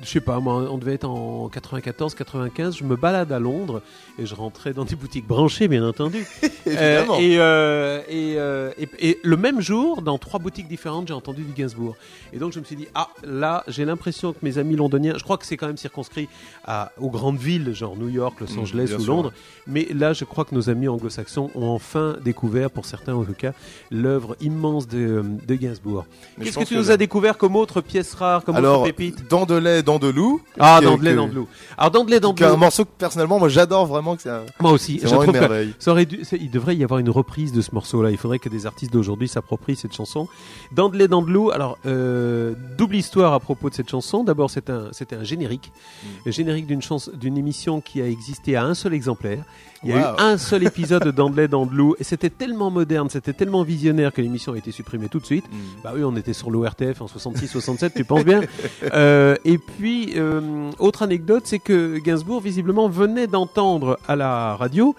Je 0.02 0.08
sais 0.08 0.22
pas, 0.22 0.40
moi, 0.40 0.66
on 0.72 0.78
devait 0.78 0.94
être 0.94 1.08
en 1.10 1.50
94, 1.50 2.16
95. 2.16 2.78
Je 2.78 2.84
me 2.86 2.96
balade 2.96 3.32
à 3.34 3.40
Londres 3.40 3.82
et 4.18 4.26
je 4.26 4.34
rentrais 4.34 4.72
dans 4.74 4.86
des 4.86 4.96
boutiques 4.96 5.28
branchées, 5.28 5.68
bien 5.68 5.86
entendu. 5.86 6.26
Évidemment. 6.66 7.18
et, 7.20 7.38
euh, 7.40 8.00
et, 8.08 8.36
euh, 8.38 8.72
et- 8.78 9.10
et 9.10 9.20
le 9.24 9.36
même 9.36 9.60
jour, 9.60 10.02
dans 10.02 10.18
trois 10.18 10.40
boutiques 10.40 10.68
différentes, 10.70 11.08
j'ai 11.10 11.14
entendu 11.14 11.44
du 11.44 11.52
Gainsbourg. 11.52 11.98
Et 12.32 12.38
donc, 12.38 12.54
je 12.54 12.60
me 12.60 12.64
suis 12.66 12.76
dit, 12.78 12.88
ah, 12.96 13.10
là, 13.24 13.64
j'ai 13.68 13.84
l'impression 13.84 14.32
que 14.32 14.38
mes 14.44 14.58
amis 14.58 14.76
londoniens, 14.78 15.16
je 15.18 15.24
crois 15.24 15.38
que 15.38 15.46
c'est 15.46 15.58
quand 15.58 15.68
même 15.68 15.78
circonscrit 15.78 16.30
à, 16.66 16.92
aux 17.00 17.10
grandes 17.10 17.38
villes, 17.40 17.74
genre 17.74 17.98
New 17.98 18.10
York, 18.10 18.40
Los 18.40 18.54
Mm, 18.56 18.60
Angeles 18.60 18.94
ou 18.98 19.02
sûr. 19.02 19.14
Londres. 19.14 19.34
Mais 19.68 19.88
là, 19.94 20.14
je 20.14 20.24
crois 20.24 20.46
que 20.46 20.56
nos 20.56 20.70
amis 20.70 20.88
anglo-saxons 20.88 21.52
ont 21.56 21.68
enfin 21.68 22.16
découvert, 22.24 22.72
pour 22.72 22.86
certains 22.86 23.16
en 23.16 23.26
tout 23.26 23.34
cas, 23.34 23.52
l'œuvre 23.92 24.38
immense 24.40 24.88
de, 24.88 25.24
de 25.46 25.56
Gainsbourg. 25.56 26.06
Qu'est-ce 26.42 26.58
que 26.58 26.64
tu 26.64 26.76
que 26.76 26.80
nous 26.80 26.92
as 26.92 26.98
découvert 26.98 27.38
comme 27.38 27.56
autre 27.58 27.82
pièce 27.82 28.14
rare, 28.14 28.44
comme 28.46 28.56
Alors, 28.56 28.82
autre 28.84 28.92
pépite 28.92 29.28
Dandelais, 29.30 29.84
Dandelou. 29.90 30.42
Ah, 30.60 30.78
que- 30.80 30.86
Dandelou. 30.86 31.48
Alors, 31.78 32.10
est 32.12 32.20
Dandelou. 32.20 32.54
un 32.54 32.58
morceau 32.58 32.86
que 32.86 32.90
personnellement, 32.98 33.40
moi, 33.40 33.50
j'adore 33.50 33.86
vraiment. 33.86 34.16
Que 34.16 34.22
c'est 34.22 34.30
un- 34.30 34.44
Moi 34.60 34.72
aussi, 34.72 35.00
c'est 35.00 35.08
je 35.08 35.16
vraiment 35.16 35.24
trouve 35.24 35.36
une 35.36 35.42
que 35.42 35.48
merveille. 35.48 35.74
ça 35.80 35.92
aurait 35.92 36.06
dû, 36.06 36.20
c'est- 36.24 36.38
il 36.38 36.52
devrait 36.52 36.76
y 36.76 36.84
avoir 36.84 37.00
une 37.00 37.10
reprise 37.10 37.52
de 37.52 37.62
ce 37.62 37.74
morceau-là. 37.74 38.12
Il 38.12 38.18
faudrait 38.18 38.40
que 38.40 38.50
des 38.50 38.66
artistes 38.66 38.94
d'aujourd'hui 38.94 39.28
s'approprient 39.28 39.76
cette 39.76 39.94
chanson. 39.96 40.28
Dandelé 40.72 41.08
Dandelou. 41.08 41.50
Alors, 41.52 41.78
euh, 41.86 42.54
double 42.78 42.96
histoire 42.98 43.34
à 43.34 43.40
propos 43.40 43.70
de 43.70 43.76
cette 43.76 43.90
chanson. 43.90 44.24
D'abord, 44.24 44.50
c'est 44.50 44.70
un, 44.70 44.90
c'était 44.92 45.16
un 45.16 45.24
générique, 45.24 45.72
Mm. 46.04 46.08
le 46.26 46.32
générique 46.32 46.68
d'une 46.68 47.38
émission 47.38 47.82
qui 47.82 48.02
a 48.02 48.08
existé 48.08 48.56
à 48.56 48.64
un 48.66 48.74
seul 48.74 48.94
exemplaire. 48.94 49.44
Il 49.84 49.90
y 49.90 49.94
a 49.94 49.96
Wow. 50.12 50.18
eu 50.18 50.22
un 50.22 50.38
seul 50.38 50.64
épisode 50.66 51.04
de 51.04 51.12
Dandelé 51.12 51.48
Dandelou 51.48 51.96
et 52.00 52.04
c'était 52.04 52.30
tellement 52.30 52.70
moderne, 52.70 53.10
c'était 53.10 53.34
tellement 53.34 53.64
visionnaire 53.64 54.12
que 54.12 54.22
l'émission 54.22 54.54
a 54.54 54.58
été 54.58 54.72
supprimée 54.72 55.08
tout 55.08 55.20
de 55.20 55.26
suite. 55.26 55.46
Mm. 55.50 55.56
Bah 55.84 55.92
oui, 55.96 56.04
on 56.04 56.16
était 56.18 56.34
sur 56.34 56.52
l'ORTF 56.52 57.02
en 57.02 57.06
66-67, 57.06 57.92
tu 57.96 58.04
penses 58.04 58.26
bien. 58.26 58.42
Euh, 58.94 59.36
et 59.46 59.58
puis, 59.58 60.14
euh, 60.16 60.72
autre 60.80 61.04
anecdote, 61.04 61.44
c'est 61.46 61.60
que 61.60 61.98
Gainsbourg, 62.00 62.42
visiblement, 62.42 62.90
venait 62.90 63.28
d'entendre 63.28 64.00
à 64.08 64.16
la 64.16 64.56
radio, 64.56 64.96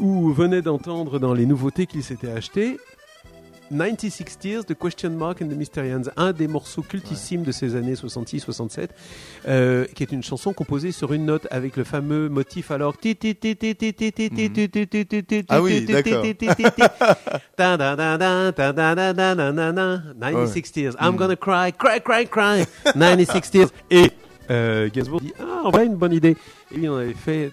ou 0.00 0.32
venait 0.32 0.62
d'entendre 0.62 1.18
dans 1.18 1.34
les 1.34 1.46
nouveautés 1.46 1.86
qu'il 1.86 2.02
s'était 2.02 2.30
acheté, 2.30 2.78
90-60s, 3.72 4.66
The 4.66 4.74
Question 4.74 5.10
Mark 5.10 5.42
and 5.42 5.48
the 5.48 5.56
Mysterians, 5.56 6.10
un 6.16 6.32
des 6.32 6.46
morceaux 6.46 6.82
cultissimes 6.82 7.42
de 7.42 7.52
ces 7.52 7.74
années 7.76 7.94
66-67, 7.94 8.88
euh, 9.48 9.86
qui 9.94 10.02
est 10.02 10.12
une 10.12 10.22
chanson 10.22 10.52
composée 10.52 10.92
sur 10.92 11.12
une 11.12 11.24
note 11.26 11.46
avec 11.50 11.76
le 11.76 11.84
fameux 11.84 12.28
motif 12.28 12.70
alors. 12.70 12.94
Ah 15.48 15.62
oui, 15.62 15.84
d'accord. 15.86 16.24
90-60s, 20.20 20.94
I'm 21.00 21.16
gonna 21.16 21.36
cry, 21.36 21.72
cry, 21.72 22.00
cry, 22.00 22.26
cry, 22.26 22.64
90-60s. 22.94 23.68
Et 23.90 24.10
euh, 24.50 24.88
Gainsbourg 24.92 25.20
dit 25.20 25.32
Ah, 25.40 25.62
en 25.64 25.70
vrai, 25.70 25.86
une 25.86 25.96
bonne 25.96 26.12
idée. 26.12 26.36
Et 26.70 26.74
puis 26.74 26.88
on 26.88 26.96
avait 26.96 27.14
fait 27.14 27.52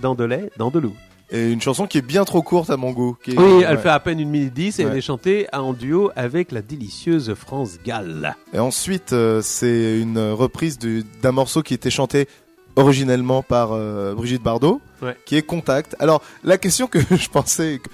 dans 0.00 0.14
de 0.14 0.24
lait, 0.24 0.50
dans 0.56 0.70
de 0.70 0.78
loup. 0.78 0.94
Et 1.32 1.50
une 1.52 1.60
chanson 1.60 1.86
qui 1.86 1.98
est 1.98 2.02
bien 2.02 2.24
trop 2.24 2.42
courte 2.42 2.70
à 2.70 2.76
mon 2.76 2.90
goût. 2.90 3.16
qui 3.22 3.30
est- 3.32 3.38
Oui, 3.38 3.62
elle 3.66 3.76
ouais. 3.76 3.82
fait 3.82 3.88
à 3.88 4.00
peine 4.00 4.18
une 4.18 4.30
minute 4.30 4.52
dix 4.52 4.78
et 4.80 4.82
elle 4.82 4.96
est 4.96 5.00
chantée 5.00 5.46
en 5.52 5.72
duo 5.72 6.10
avec 6.16 6.50
la 6.50 6.60
délicieuse 6.60 7.32
France 7.34 7.78
Gall. 7.84 8.34
Et 8.52 8.58
ensuite, 8.58 9.12
euh, 9.12 9.40
c'est 9.42 10.00
une 10.00 10.18
reprise 10.32 10.76
du- 10.78 11.04
d'un 11.22 11.30
morceau 11.32 11.62
qui 11.62 11.72
était 11.74 11.90
chanté 11.90 12.26
originellement 12.76 13.42
par 13.42 13.70
euh, 13.72 14.14
Brigitte 14.14 14.42
Bardot, 14.42 14.80
Ouais. 15.02 15.16
qui 15.26 15.36
est 15.36 15.42
Contact. 15.42 15.96
Alors, 15.98 16.22
la 16.44 16.58
question 16.58 16.86
que 16.86 16.98
je 17.16 17.28
pensais, 17.28 17.80
que- 17.82 17.90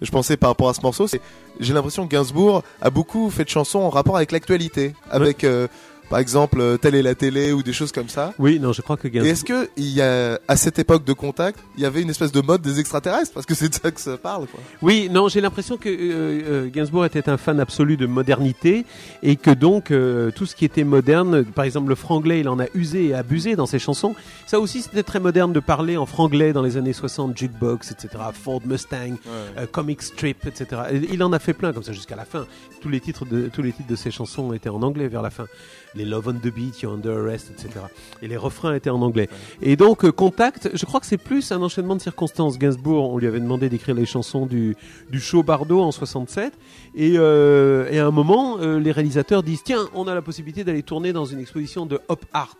je 0.00 0.10
pensais 0.10 0.36
par 0.36 0.50
rapport 0.50 0.68
à 0.68 0.74
ce 0.74 0.80
morceau, 0.82 1.06
c'est 1.06 1.20
j'ai 1.58 1.74
l'impression 1.74 2.06
que 2.06 2.10
Gainsbourg 2.12 2.62
a 2.80 2.90
beaucoup 2.90 3.28
fait 3.30 3.44
de 3.44 3.50
chansons 3.50 3.80
en 3.80 3.90
rapport 3.90 4.16
avec 4.16 4.32
l'actualité, 4.32 4.94
avec 5.10 5.44
euh, 5.44 5.68
par 6.10 6.18
exemple 6.18 6.60
euh, 6.60 6.76
telle 6.76 6.94
est 6.94 7.02
la 7.02 7.14
télé 7.14 7.52
ou 7.52 7.62
des 7.62 7.72
choses 7.72 7.92
comme 7.92 8.08
ça. 8.10 8.34
Oui, 8.38 8.58
non, 8.60 8.72
je 8.74 8.82
crois 8.82 8.96
que 8.98 9.08
Et 9.08 9.10
Gainsbourg. 9.10 9.32
est-ce 9.32 9.44
que 9.44 9.70
il 9.76 9.88
y 9.90 10.02
a 10.02 10.38
à 10.48 10.56
cette 10.56 10.78
époque 10.78 11.04
de 11.04 11.14
contact, 11.14 11.58
il 11.76 11.82
y 11.82 11.86
avait 11.86 12.02
une 12.02 12.10
espèce 12.10 12.32
de 12.32 12.40
mode 12.42 12.60
des 12.60 12.78
extraterrestres? 12.80 13.32
Parce 13.32 13.46
que 13.46 13.54
c'est 13.54 13.68
de 13.70 13.74
ça 13.74 13.90
que 13.90 14.00
ça 14.00 14.18
parle 14.18 14.46
quoi. 14.48 14.60
Oui, 14.82 15.08
non, 15.10 15.28
j'ai 15.28 15.40
l'impression 15.40 15.76
que 15.78 15.88
euh, 15.88 16.66
euh, 16.66 16.68
Gainsbourg 16.68 17.06
était 17.06 17.28
un 17.28 17.36
fan 17.38 17.60
absolu 17.60 17.96
de 17.96 18.06
modernité 18.06 18.84
et 19.22 19.36
que 19.36 19.50
donc 19.50 19.90
euh, 19.90 20.30
tout 20.32 20.46
ce 20.46 20.54
qui 20.56 20.64
était 20.64 20.84
moderne, 20.84 21.44
par 21.44 21.64
exemple 21.64 21.88
le 21.88 21.94
franglais, 21.94 22.40
il 22.40 22.48
en 22.48 22.58
a 22.60 22.66
usé 22.74 23.06
et 23.06 23.14
abusé 23.14 23.56
dans 23.56 23.66
ses 23.66 23.78
chansons. 23.78 24.14
Ça 24.46 24.58
aussi, 24.60 24.82
c'était 24.82 25.04
très 25.04 25.20
moderne 25.20 25.52
de 25.52 25.60
parler 25.60 25.96
en 25.96 26.06
franglais 26.06 26.52
dans 26.52 26.62
les 26.62 26.76
années 26.76 26.92
60, 26.92 27.38
jukebox, 27.38 27.92
etc., 27.92 28.08
Ford 28.32 28.60
Mustang, 28.64 29.16
euh, 29.28 29.66
comic 29.70 30.02
strip, 30.02 30.44
etc. 30.46 30.82
Et 30.92 30.96
il 31.12 31.22
en 31.22 31.32
a 31.32 31.38
fait 31.38 31.52
plein 31.54 31.72
comme 31.72 31.82
ça 31.84 31.92
jusqu'à 31.92 32.16
la 32.16 32.24
fin. 32.24 32.46
Tous 32.80 32.88
les 32.88 33.00
titres 33.00 33.24
de 33.24 33.48
tous 33.48 33.62
les 33.62 33.72
titres 33.72 33.88
de 33.88 33.96
ses 33.96 34.10
chansons 34.10 34.52
étaient 34.52 34.68
en 34.68 34.82
anglais 34.82 35.08
vers 35.08 35.22
la 35.22 35.30
fin. 35.30 35.46
Les 35.94 36.04
Love 36.04 36.28
on 36.28 36.34
the 36.34 36.52
Beat, 36.54 36.80
You're 36.82 36.92
Under 36.94 37.18
Arrest, 37.18 37.50
etc. 37.50 37.84
Et 38.22 38.28
les 38.28 38.36
refrains 38.36 38.74
étaient 38.74 38.90
en 38.90 39.02
anglais. 39.02 39.28
Et 39.60 39.76
donc 39.76 40.04
euh, 40.04 40.12
Contact, 40.12 40.70
je 40.74 40.84
crois 40.86 41.00
que 41.00 41.06
c'est 41.06 41.18
plus 41.18 41.50
un 41.52 41.60
enchaînement 41.62 41.96
de 41.96 42.00
circonstances. 42.02 42.58
Gainsbourg, 42.58 43.10
on 43.12 43.18
lui 43.18 43.26
avait 43.26 43.40
demandé 43.40 43.68
d'écrire 43.68 43.94
les 43.94 44.06
chansons 44.06 44.46
du 44.46 44.76
du 45.10 45.20
show 45.20 45.42
Bardot 45.42 45.80
en 45.80 45.90
67 45.92 46.52
et, 46.94 47.14
euh, 47.16 47.88
et 47.90 47.98
à 47.98 48.06
un 48.06 48.10
moment 48.10 48.58
euh, 48.58 48.78
les 48.78 48.92
réalisateurs 48.92 49.42
disent 49.42 49.62
tiens 49.64 49.88
on 49.94 50.06
a 50.06 50.14
la 50.14 50.22
possibilité 50.22 50.62
d'aller 50.64 50.82
tourner 50.82 51.12
dans 51.12 51.24
une 51.24 51.40
exposition 51.40 51.86
de 51.86 51.98
Hop 52.08 52.24
Art 52.32 52.56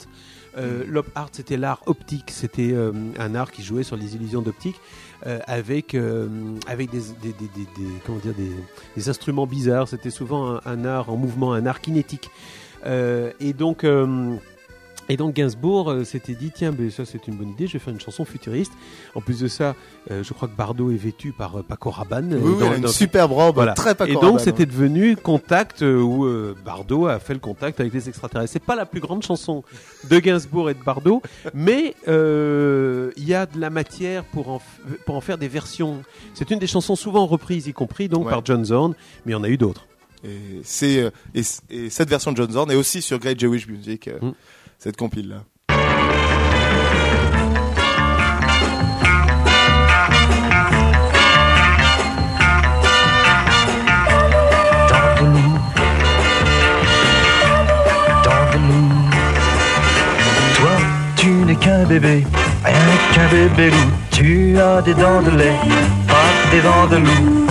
euh, 0.59 0.83
L'Hop 0.89 1.07
Art 1.15 1.29
c'était 1.33 1.57
l'art 1.57 1.81
optique 1.87 2.31
c'était 2.31 2.73
euh, 2.73 2.93
un 3.19 3.35
art 3.37 3.53
qui 3.53 3.63
jouait 3.63 3.85
sur 3.85 3.97
les 3.97 4.17
illusions 4.17 4.43
d'optique 4.43 4.77
euh, 5.27 5.39
avec 5.47 5.95
euh, 5.95 6.29
avec 6.67 6.91
des, 6.91 6.99
des, 7.23 7.29
des, 7.33 7.47
des- 7.55 7.91
comment 8.05 8.19
dire 8.19 8.35
des, 8.97 9.09
instruments 9.09 9.47
bizarres 9.47 9.87
c'était 9.89 10.11
souvent 10.11 10.59
un, 10.65 10.85
art 10.85 11.09
en 11.11 11.17
mouvement 11.17 11.53
un 11.53 11.67
art 11.67 11.81
kinétique 11.81 12.31
et 12.87 13.53
donc 13.53 13.85
euh, 13.85 14.35
et 15.09 15.17
donc 15.17 15.35
Gainsbourg 15.35 15.91
euh, 15.91 16.05
s'était 16.05 16.35
dit 16.35 16.53
tiens 16.55 16.71
ben, 16.71 16.89
ça 16.89 17.05
c'est 17.05 17.27
une 17.27 17.35
bonne 17.35 17.49
idée 17.49 17.67
je 17.67 17.73
vais 17.73 17.79
faire 17.81 17.93
une 17.93 17.99
chanson 18.01 18.25
futuriste. 18.25 18.71
En 19.17 19.21
plus 19.21 19.41
de 19.41 19.49
ça 19.49 19.75
euh, 20.11 20.23
je 20.23 20.33
crois 20.33 20.47
que 20.47 20.55
Bardot 20.55 20.93
est 20.93 20.97
vêtu 20.97 21.33
par 21.33 21.59
euh, 21.59 21.63
Paco 21.65 21.91
Rabanne 21.91 22.33
Oui, 22.41 22.53
oui, 22.57 22.65
il 22.65 22.73
a 22.73 22.77
une 22.77 22.87
superbe 22.87 23.33
robe, 23.33 23.75
très 23.75 23.97
Paco 23.97 24.11
et 24.11 24.15
donc 24.15 24.39
c'était 24.39 24.61
ouais. 24.61 24.67
devenu 24.67 25.17
Contact 25.17 25.83
euh, 25.83 26.01
où 26.01 26.27
euh, 26.27 26.55
Bardot 26.65 27.07
a 27.09 27.19
fait 27.19 27.35
le 27.35 27.41
contact 27.41 27.81
avec 27.81 27.93
les 27.93 28.09
extraterrestres. 28.09 28.53
C'est 28.53 28.63
pas 28.63 28.77
la 28.77 28.87
plus 28.87 29.01
grande 29.01 29.25
chanson 29.25 29.65
de 30.09 30.19
Gainsbourg 30.21 30.71
et 30.71 30.75
de 30.75 30.83
Bardot 30.85 31.23
mais 31.55 31.97
euh, 32.07 33.11
il 33.17 33.25
y 33.27 33.35
a 33.35 33.47
de 33.47 33.59
la 33.59 33.71
matière 33.71 34.23
pour 34.25 34.49
en, 34.49 34.59
f- 34.59 34.97
pour 35.07 35.17
en 35.17 35.21
faire 35.21 35.39
des 35.39 35.49
versions. 35.49 36.03
C'est 36.35 36.51
une 36.53 36.61
des 36.61 36.69
chansons 36.69 36.95
souvent 36.95 37.27
reprises 37.27 37.67
y 37.67 37.73
compris 37.73 38.09
donc 38.09 38.27
Ouais. 38.27 38.31
par 38.31 38.45
John 38.45 38.65
Zorn 38.65 38.95
mais 39.27 39.33
il 39.33 39.35
y 39.35 39.39
en 39.39 39.43
a 39.43 39.49
eu 39.49 39.57
d'autres 39.57 39.87
Et 40.25 40.61
c'est 40.65 40.99
euh, 41.01 41.11
et, 41.35 41.43
et 41.71 41.91
cette 41.91 42.09
version 42.11 42.33
de 42.33 42.37
John 42.37 42.51
Zorn 42.51 42.71
est 42.71 42.75
aussi 42.75 43.01
sur 43.03 43.19
Great 43.19 43.39
Jewish 43.41 43.67
Music, 43.69 44.09
euh, 44.09 44.19
Mm. 44.21 44.33
cette 44.79 44.97
compile 44.97 45.29
là. 45.29 45.45
Dans 54.91 55.25
de 55.25 55.27
loup, 55.33 55.59
dans 58.25 58.45
de 58.53 58.59
loup. 58.67 58.95
Toi, 60.57 60.75
tu 61.17 61.27
n'es 61.29 61.57
qu'un 61.57 61.85
bébé, 61.85 62.25
rien 62.65 62.75
qu'un 63.15 63.29
bébé 63.29 63.71
loup. 63.71 63.91
Tu 64.11 64.59
as 64.59 64.83
des 64.83 64.95
dents 64.95 65.23
de 65.23 65.31
lait, 65.31 65.57
pas 66.09 66.31
des 66.51 66.61
dents 66.61 66.87
de 66.89 66.97
loup. 66.97 67.47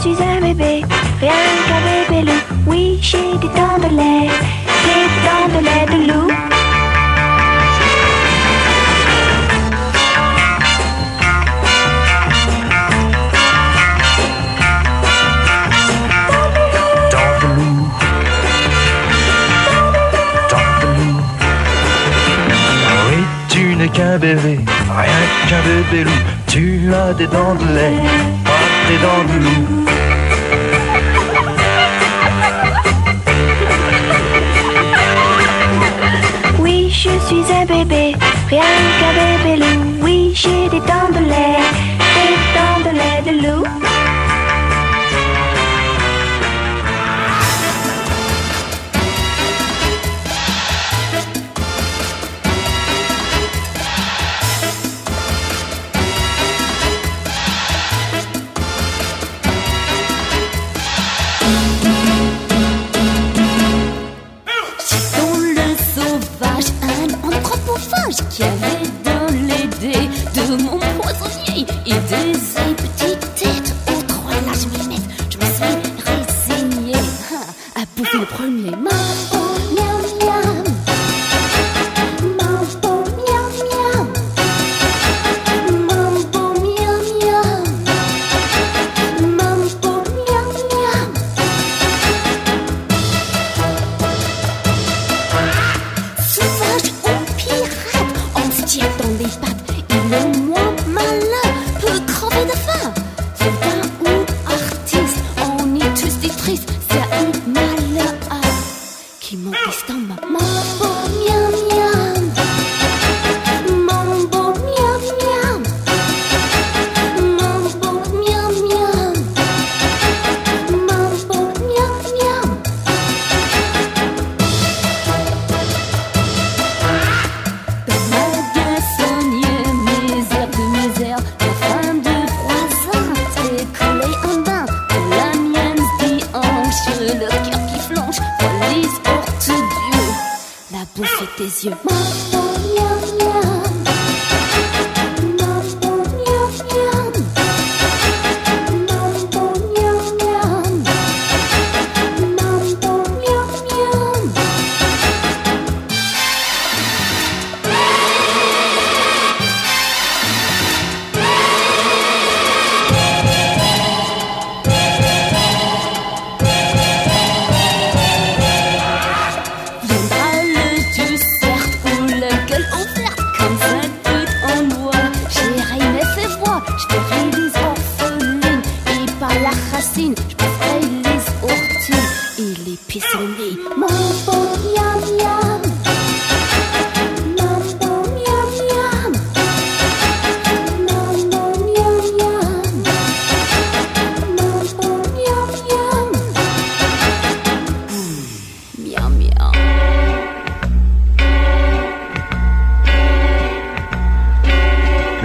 Suis 0.00 0.16
un 0.22 0.40
bébé, 0.40 0.84
rien 1.20 1.32
qu'un 1.66 1.80
bébé 1.86 2.30
loup. 2.30 2.42
Oui, 2.66 2.98
j'ai 3.00 3.36
des 3.40 3.48
dents 3.48 3.78
de 3.78 3.90
lait, 3.96 4.30
des 4.84 5.06
dents 5.24 5.48
de 5.58 5.64
lait 5.64 5.86
de 5.86 6.12
loup. 6.12 6.32
N'es 23.78 23.88
qu'un 23.90 24.18
bébé, 24.18 24.58
rien 24.90 25.24
qu'un 25.48 25.62
bébé 25.62 26.02
loup. 26.02 26.10
Tu 26.48 26.92
as 26.92 27.14
des 27.14 27.28
dents 27.28 27.54
de 27.54 27.64
lait, 27.76 27.92
pas 28.44 28.50
des 28.88 28.98
dents 28.98 29.24
de 29.32 29.44
loup. 29.44 29.87
Suis 37.28 37.52
un 37.52 37.66
bébé, 37.66 38.14
rien 38.48 38.62
qu'un 38.98 39.12
bébé 39.20 39.56
loup. 39.62 40.02
Oui, 40.02 40.32
j'ai 40.34 40.68
des 40.70 40.80
dents 40.80 41.10
de 41.12 41.22
lait, 41.32 41.60
des 42.16 42.34
dents 42.56 42.80
de 42.86 42.96
lait 42.96 43.22
de 43.30 43.46
loup. 43.46 43.87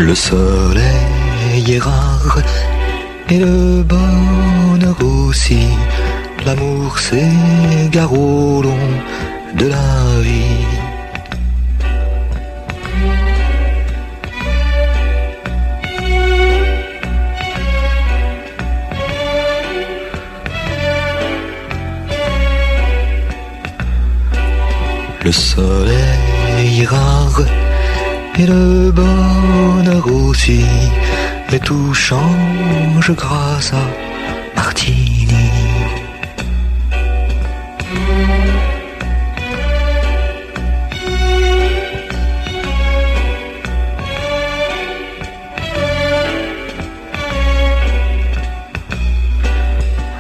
Le 0.06 0.16
soleil 0.16 1.76
est 1.76 1.80
rare 1.80 2.40
et 3.30 3.40
le 3.40 3.84
bonheur 3.84 4.98
aussi. 5.02 5.66
L'amour 6.46 7.00
s'égare 7.00 8.12
au 8.12 8.62
long 8.62 8.88
de 9.56 9.68
la 9.68 10.20
vie. 10.20 10.68
Le 25.24 25.32
soleil 25.32 26.82
est 26.82 26.86
rare 26.86 27.42
et 28.40 28.46
le 28.46 28.92
bonheur 28.92 30.06
aussi. 30.08 30.66
Mais 31.52 31.60
tout 31.60 31.94
change 31.94 33.12
grâce 33.12 33.74
à 33.74 33.86
Martini. 34.56 35.50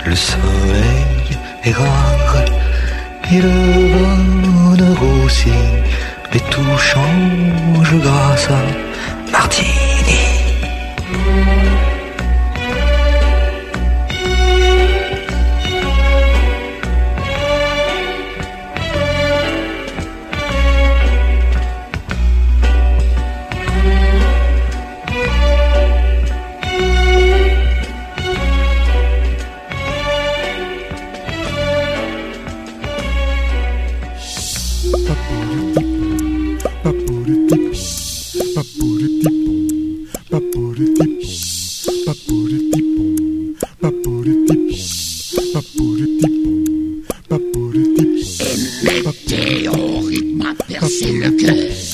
Le 0.05 0.16
soleil 0.16 1.38
est 1.64 1.72
rare 1.72 2.36
et 3.32 3.41
le 3.41 3.57
bonheur 3.95 4.99
aussi. 5.26 5.49
Mais 6.32 6.39
tout 6.51 6.78
change 6.78 7.33
grâce 8.00 8.48
à 8.50 9.93
M'a 48.84 50.54
percé 50.68 51.12
le 51.14 51.32
cœur. 51.32 51.93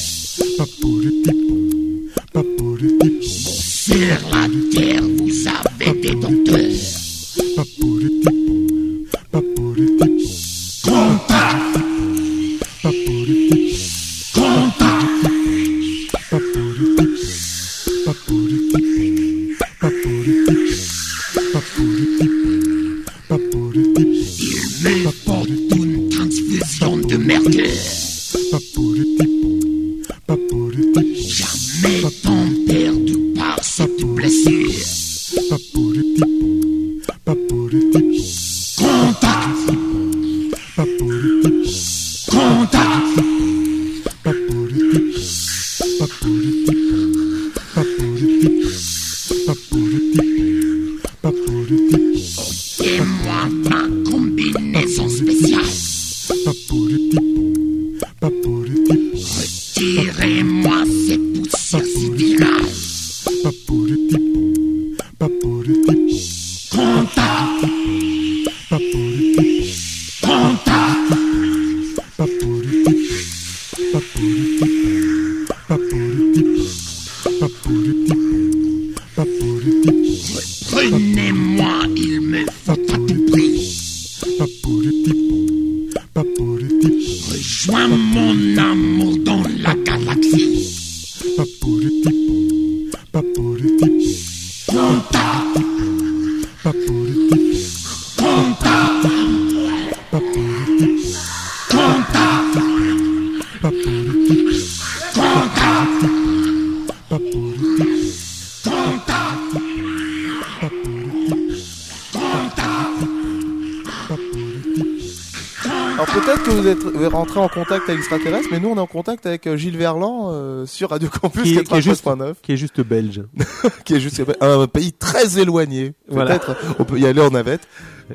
Peut-être 116.13 116.43
que 116.43 116.49
vous 116.51 116.67
êtes 117.03 117.11
rentré 117.13 117.39
en 117.39 117.47
contact 117.47 117.83
avec 117.89 117.97
l'extraterrestre, 117.99 118.49
mais 118.51 118.59
nous 118.59 118.69
on 118.69 118.75
est 118.75 118.79
en 118.79 118.87
contact 118.87 119.25
avec 119.25 119.47
euh, 119.47 119.57
Gilles 119.57 119.77
Verland 119.77 120.31
euh, 120.31 120.65
sur 120.65 120.89
Radio 120.89 121.09
Campus 121.09 121.43
Qui 121.43 121.57
est- 121.57 121.63
qui 121.63 121.73
est 121.75 121.81
juste- 121.81 122.03
93.9. 122.05 122.33
qui 122.41 122.51
est 122.53 122.57
juste 122.57 122.81
belge. 122.81 123.23
qui 123.85 123.95
est 123.95 123.99
juste 123.99 124.21
un 124.41 124.67
pays 124.67 124.93
très 124.93 125.39
éloigné. 125.39 125.93
Voilà. 126.07 126.39
Peut-être 126.39 126.55
on 126.79 126.83
peut 126.85 126.99
y 126.99 127.05
aller 127.05 127.21
en 127.21 127.29
navette. 127.31 127.61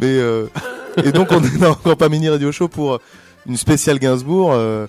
Mais 0.01 0.07
euh, 0.19 0.47
et 1.05 1.13
donc 1.13 1.29
on 1.31 1.43
est 1.43 1.59
dans 1.59 1.71
encore 1.71 1.97
pas 1.97 2.09
mini 2.09 2.29
radio 2.29 2.51
show 2.53 2.69
pour 2.69 2.99
une 3.47 3.57
spéciale 3.57 3.99
Gainsbourg 3.99 4.53
euh, 4.53 4.87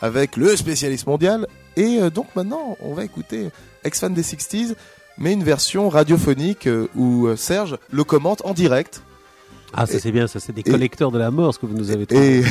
avec 0.00 0.36
le 0.36 0.54
spécialiste 0.56 1.06
mondial. 1.06 1.46
Et 1.76 1.98
euh, 2.00 2.10
donc 2.10 2.26
maintenant 2.36 2.76
on 2.80 2.92
va 2.94 3.04
écouter 3.04 3.48
ex-fan 3.84 4.12
des 4.14 4.22
60s, 4.22 4.74
mais 5.18 5.32
une 5.32 5.44
version 5.44 5.88
radiophonique 5.88 6.66
euh, 6.66 6.86
où 6.96 7.26
euh, 7.26 7.36
Serge 7.36 7.76
le 7.90 8.04
commente 8.04 8.42
en 8.44 8.52
direct. 8.52 9.02
Ah, 9.74 9.86
ça 9.86 9.98
c'est 9.98 10.12
bien, 10.12 10.26
ça 10.26 10.38
c'est 10.40 10.52
des 10.52 10.60
et- 10.60 10.70
collecteurs 10.70 11.10
de 11.10 11.18
la 11.18 11.30
mort, 11.30 11.54
ce 11.54 11.58
que 11.58 11.66
vous 11.66 11.76
nous 11.76 11.90
avez 11.90 12.06
trouvé. 12.06 12.40
Et, 12.40 12.44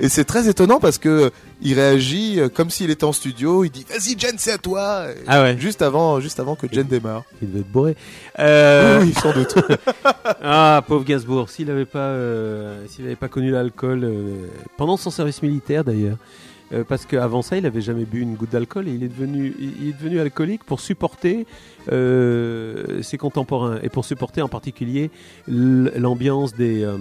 et 0.00 0.08
c'est 0.08 0.24
très 0.24 0.48
étonnant 0.48 0.78
parce 0.80 0.98
que 0.98 1.30
il 1.62 1.74
réagit 1.74 2.40
euh, 2.40 2.48
comme 2.48 2.70
s'il 2.70 2.90
était 2.90 3.04
en 3.04 3.12
studio. 3.12 3.64
Il 3.64 3.70
dit 3.70 3.84
"Vas-y, 3.88 4.18
Jen, 4.18 4.34
c'est 4.38 4.52
à 4.52 4.58
toi." 4.58 5.06
Ah 5.26 5.42
ouais. 5.42 5.56
Juste 5.58 5.82
avant, 5.82 6.20
juste 6.20 6.40
avant 6.40 6.54
que 6.54 6.66
Jen 6.70 6.86
démarre. 6.86 7.24
Il 7.42 7.48
devait 7.48 7.60
être 7.60 7.70
bourré. 7.72 7.96
Euh... 8.38 9.02
Oui, 9.02 9.12
sans 9.14 9.32
doute. 9.32 9.54
ah, 10.42 10.82
pauvre 10.86 11.04
Gainsbourg, 11.04 11.50
s'il 11.50 11.66
n'avait 11.66 11.84
pas, 11.84 11.98
euh, 11.98 12.86
s'il 12.88 13.04
avait 13.04 13.16
pas 13.16 13.28
connu 13.28 13.50
l'alcool 13.50 14.04
euh, 14.04 14.46
pendant 14.76 14.96
son 14.96 15.10
service 15.10 15.42
militaire 15.42 15.84
d'ailleurs, 15.84 16.16
euh, 16.72 16.84
parce 16.84 17.04
qu'avant 17.06 17.42
ça, 17.42 17.56
il 17.56 17.66
avait 17.66 17.80
jamais 17.80 18.04
bu 18.04 18.20
une 18.20 18.34
goutte 18.34 18.50
d'alcool 18.50 18.88
et 18.88 18.92
il 18.92 19.02
est 19.02 19.08
devenu, 19.08 19.54
il 19.58 19.88
est 19.88 19.92
devenu 19.92 20.20
alcoolique 20.20 20.64
pour 20.64 20.80
supporter 20.80 21.46
euh, 21.90 23.02
ses 23.02 23.18
contemporains 23.18 23.78
et 23.82 23.88
pour 23.88 24.04
supporter 24.04 24.42
en 24.42 24.48
particulier 24.48 25.10
l'ambiance 25.48 26.54
des, 26.54 26.82
euh, 26.84 26.96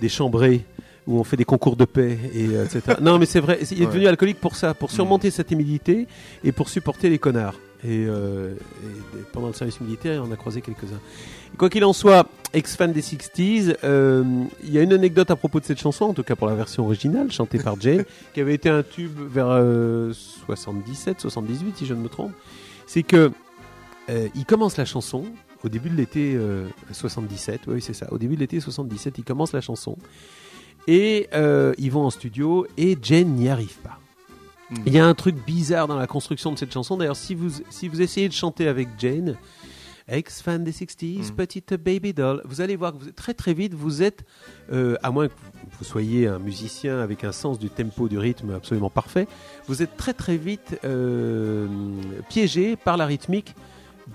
des 0.00 0.08
chambrées 0.08 0.64
où 1.06 1.18
on 1.18 1.24
fait 1.24 1.36
des 1.36 1.44
concours 1.44 1.76
de 1.76 1.84
paix 1.84 2.18
et 2.34 2.46
euh, 2.48 2.64
etc. 2.64 2.96
non, 3.02 3.18
mais 3.18 3.26
c'est 3.26 3.40
vrai, 3.40 3.58
il 3.70 3.78
est 3.78 3.80
Ouais. 3.80 3.86
devenu 3.92 4.06
alcoolique 4.06 4.40
pour 4.40 4.56
ça, 4.56 4.72
pour 4.72 4.90
surmonter 4.90 5.30
sa 5.30 5.44
timidité 5.44 6.06
et 6.42 6.52
pour 6.52 6.68
supporter 6.70 7.10
les 7.10 7.18
connards. 7.18 7.58
Et, 7.86 8.06
euh, 8.08 8.54
et 8.54 9.22
pendant 9.32 9.48
le 9.48 9.52
service 9.52 9.78
militaire, 9.82 10.24
on 10.26 10.32
a 10.32 10.36
croisé 10.36 10.62
quelques-uns. 10.62 11.00
Quoi 11.56 11.70
qu'il 11.70 11.84
en 11.84 11.92
soit, 11.92 12.28
ex-fan 12.52 12.92
des 12.92 13.00
60s, 13.00 13.76
euh, 13.84 14.44
il 14.64 14.72
y 14.72 14.78
a 14.78 14.82
une 14.82 14.92
anecdote 14.92 15.30
à 15.30 15.36
propos 15.36 15.60
de 15.60 15.64
cette 15.64 15.80
chanson, 15.80 16.06
en 16.06 16.14
tout 16.14 16.22
cas 16.22 16.34
pour 16.36 16.46
la 16.46 16.54
version 16.54 16.84
originale, 16.84 17.30
chantée 17.30 17.58
par 17.58 17.80
Jane, 17.80 18.04
qui 18.34 18.40
avait 18.40 18.54
été 18.54 18.68
un 18.68 18.82
tube 18.82 19.18
vers 19.18 19.48
euh, 19.48 20.12
77, 20.46 21.20
78, 21.20 21.78
si 21.78 21.86
je 21.86 21.94
ne 21.94 22.00
me 22.00 22.08
trompe. 22.08 22.32
C'est 22.86 23.02
que 23.02 23.30
euh, 24.10 24.28
il 24.34 24.44
commence 24.44 24.76
la 24.76 24.84
chanson 24.84 25.24
au 25.62 25.68
début 25.68 25.88
de 25.88 25.96
l'été 25.96 26.34
euh, 26.36 26.68
77, 26.92 27.62
oui 27.68 27.80
c'est 27.80 27.94
ça, 27.94 28.12
au 28.12 28.18
début 28.18 28.34
de 28.34 28.40
l'été 28.40 28.60
77, 28.60 29.18
il 29.18 29.24
commence 29.24 29.52
la 29.52 29.60
chanson. 29.60 29.96
Et 30.86 31.28
euh, 31.32 31.72
ils 31.78 31.90
vont 31.90 32.02
en 32.02 32.10
studio 32.10 32.66
et 32.76 32.98
Jane 33.00 33.28
n'y 33.28 33.48
arrive 33.48 33.78
pas. 33.78 33.98
Il 34.86 34.92
y 34.92 34.98
a 34.98 35.06
un 35.06 35.14
truc 35.14 35.36
bizarre 35.46 35.88
dans 35.88 35.96
la 35.96 36.06
construction 36.06 36.52
de 36.52 36.58
cette 36.58 36.72
chanson. 36.72 36.96
D'ailleurs, 36.96 37.16
si 37.16 37.34
vous, 37.34 37.50
si 37.70 37.88
vous 37.88 38.02
essayez 38.02 38.28
de 38.28 38.34
chanter 38.34 38.66
avec 38.66 38.88
Jane, 38.98 39.36
ex-fan 40.08 40.62
des 40.64 40.72
60s, 40.72 41.32
petite 41.32 41.74
baby 41.74 42.12
doll, 42.12 42.42
vous 42.44 42.60
allez 42.60 42.76
voir 42.76 42.92
que 42.92 43.10
très 43.10 43.32
très 43.34 43.54
vite, 43.54 43.72
vous 43.74 44.02
êtes, 44.02 44.24
euh, 44.72 44.96
à 45.02 45.10
moins 45.10 45.28
que 45.28 45.32
vous, 45.78 45.84
soyez 45.84 46.26
un 46.26 46.38
musicien 46.38 46.98
avec 47.00 47.24
un 47.24 47.32
sens 47.32 47.58
du 47.58 47.70
tempo, 47.70 48.08
du 48.08 48.18
rythme 48.18 48.50
absolument 48.54 48.90
parfait, 48.90 49.26
vous 49.66 49.82
êtes 49.82 49.96
très 49.96 50.12
très 50.12 50.36
vite 50.36 50.78
euh, 50.84 51.66
piégé 52.28 52.76
par 52.76 52.96
la 52.96 53.06
rythmique 53.06 53.54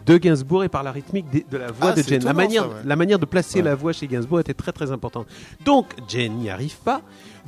de 0.05 0.17
Gainsbourg 0.17 0.63
et 0.63 0.69
par 0.69 0.83
la 0.83 0.91
rythmique 0.91 1.25
de, 1.31 1.41
de 1.49 1.57
la 1.57 1.71
voix 1.71 1.89
Ah, 1.91 1.95
de 1.95 2.03
Jane. 2.03 2.23
La 2.23 2.33
manière, 2.33 2.63
ça, 2.63 2.69
ouais. 2.69 2.75
la 2.85 2.95
manière 2.95 3.17
de 3.17 3.25
placer 3.25 3.57
Ouais. 3.59 3.65
la 3.65 3.73
voix 3.75 3.91
chez 3.91 4.05
Gainsbourg 4.07 4.39
était 4.39 4.53
très 4.53 4.71
très 4.71 4.91
importante. 4.91 5.25
Donc 5.65 5.87
Jane 6.07 6.33
n'y 6.33 6.51
arrive 6.51 6.77
pas, 6.77 7.01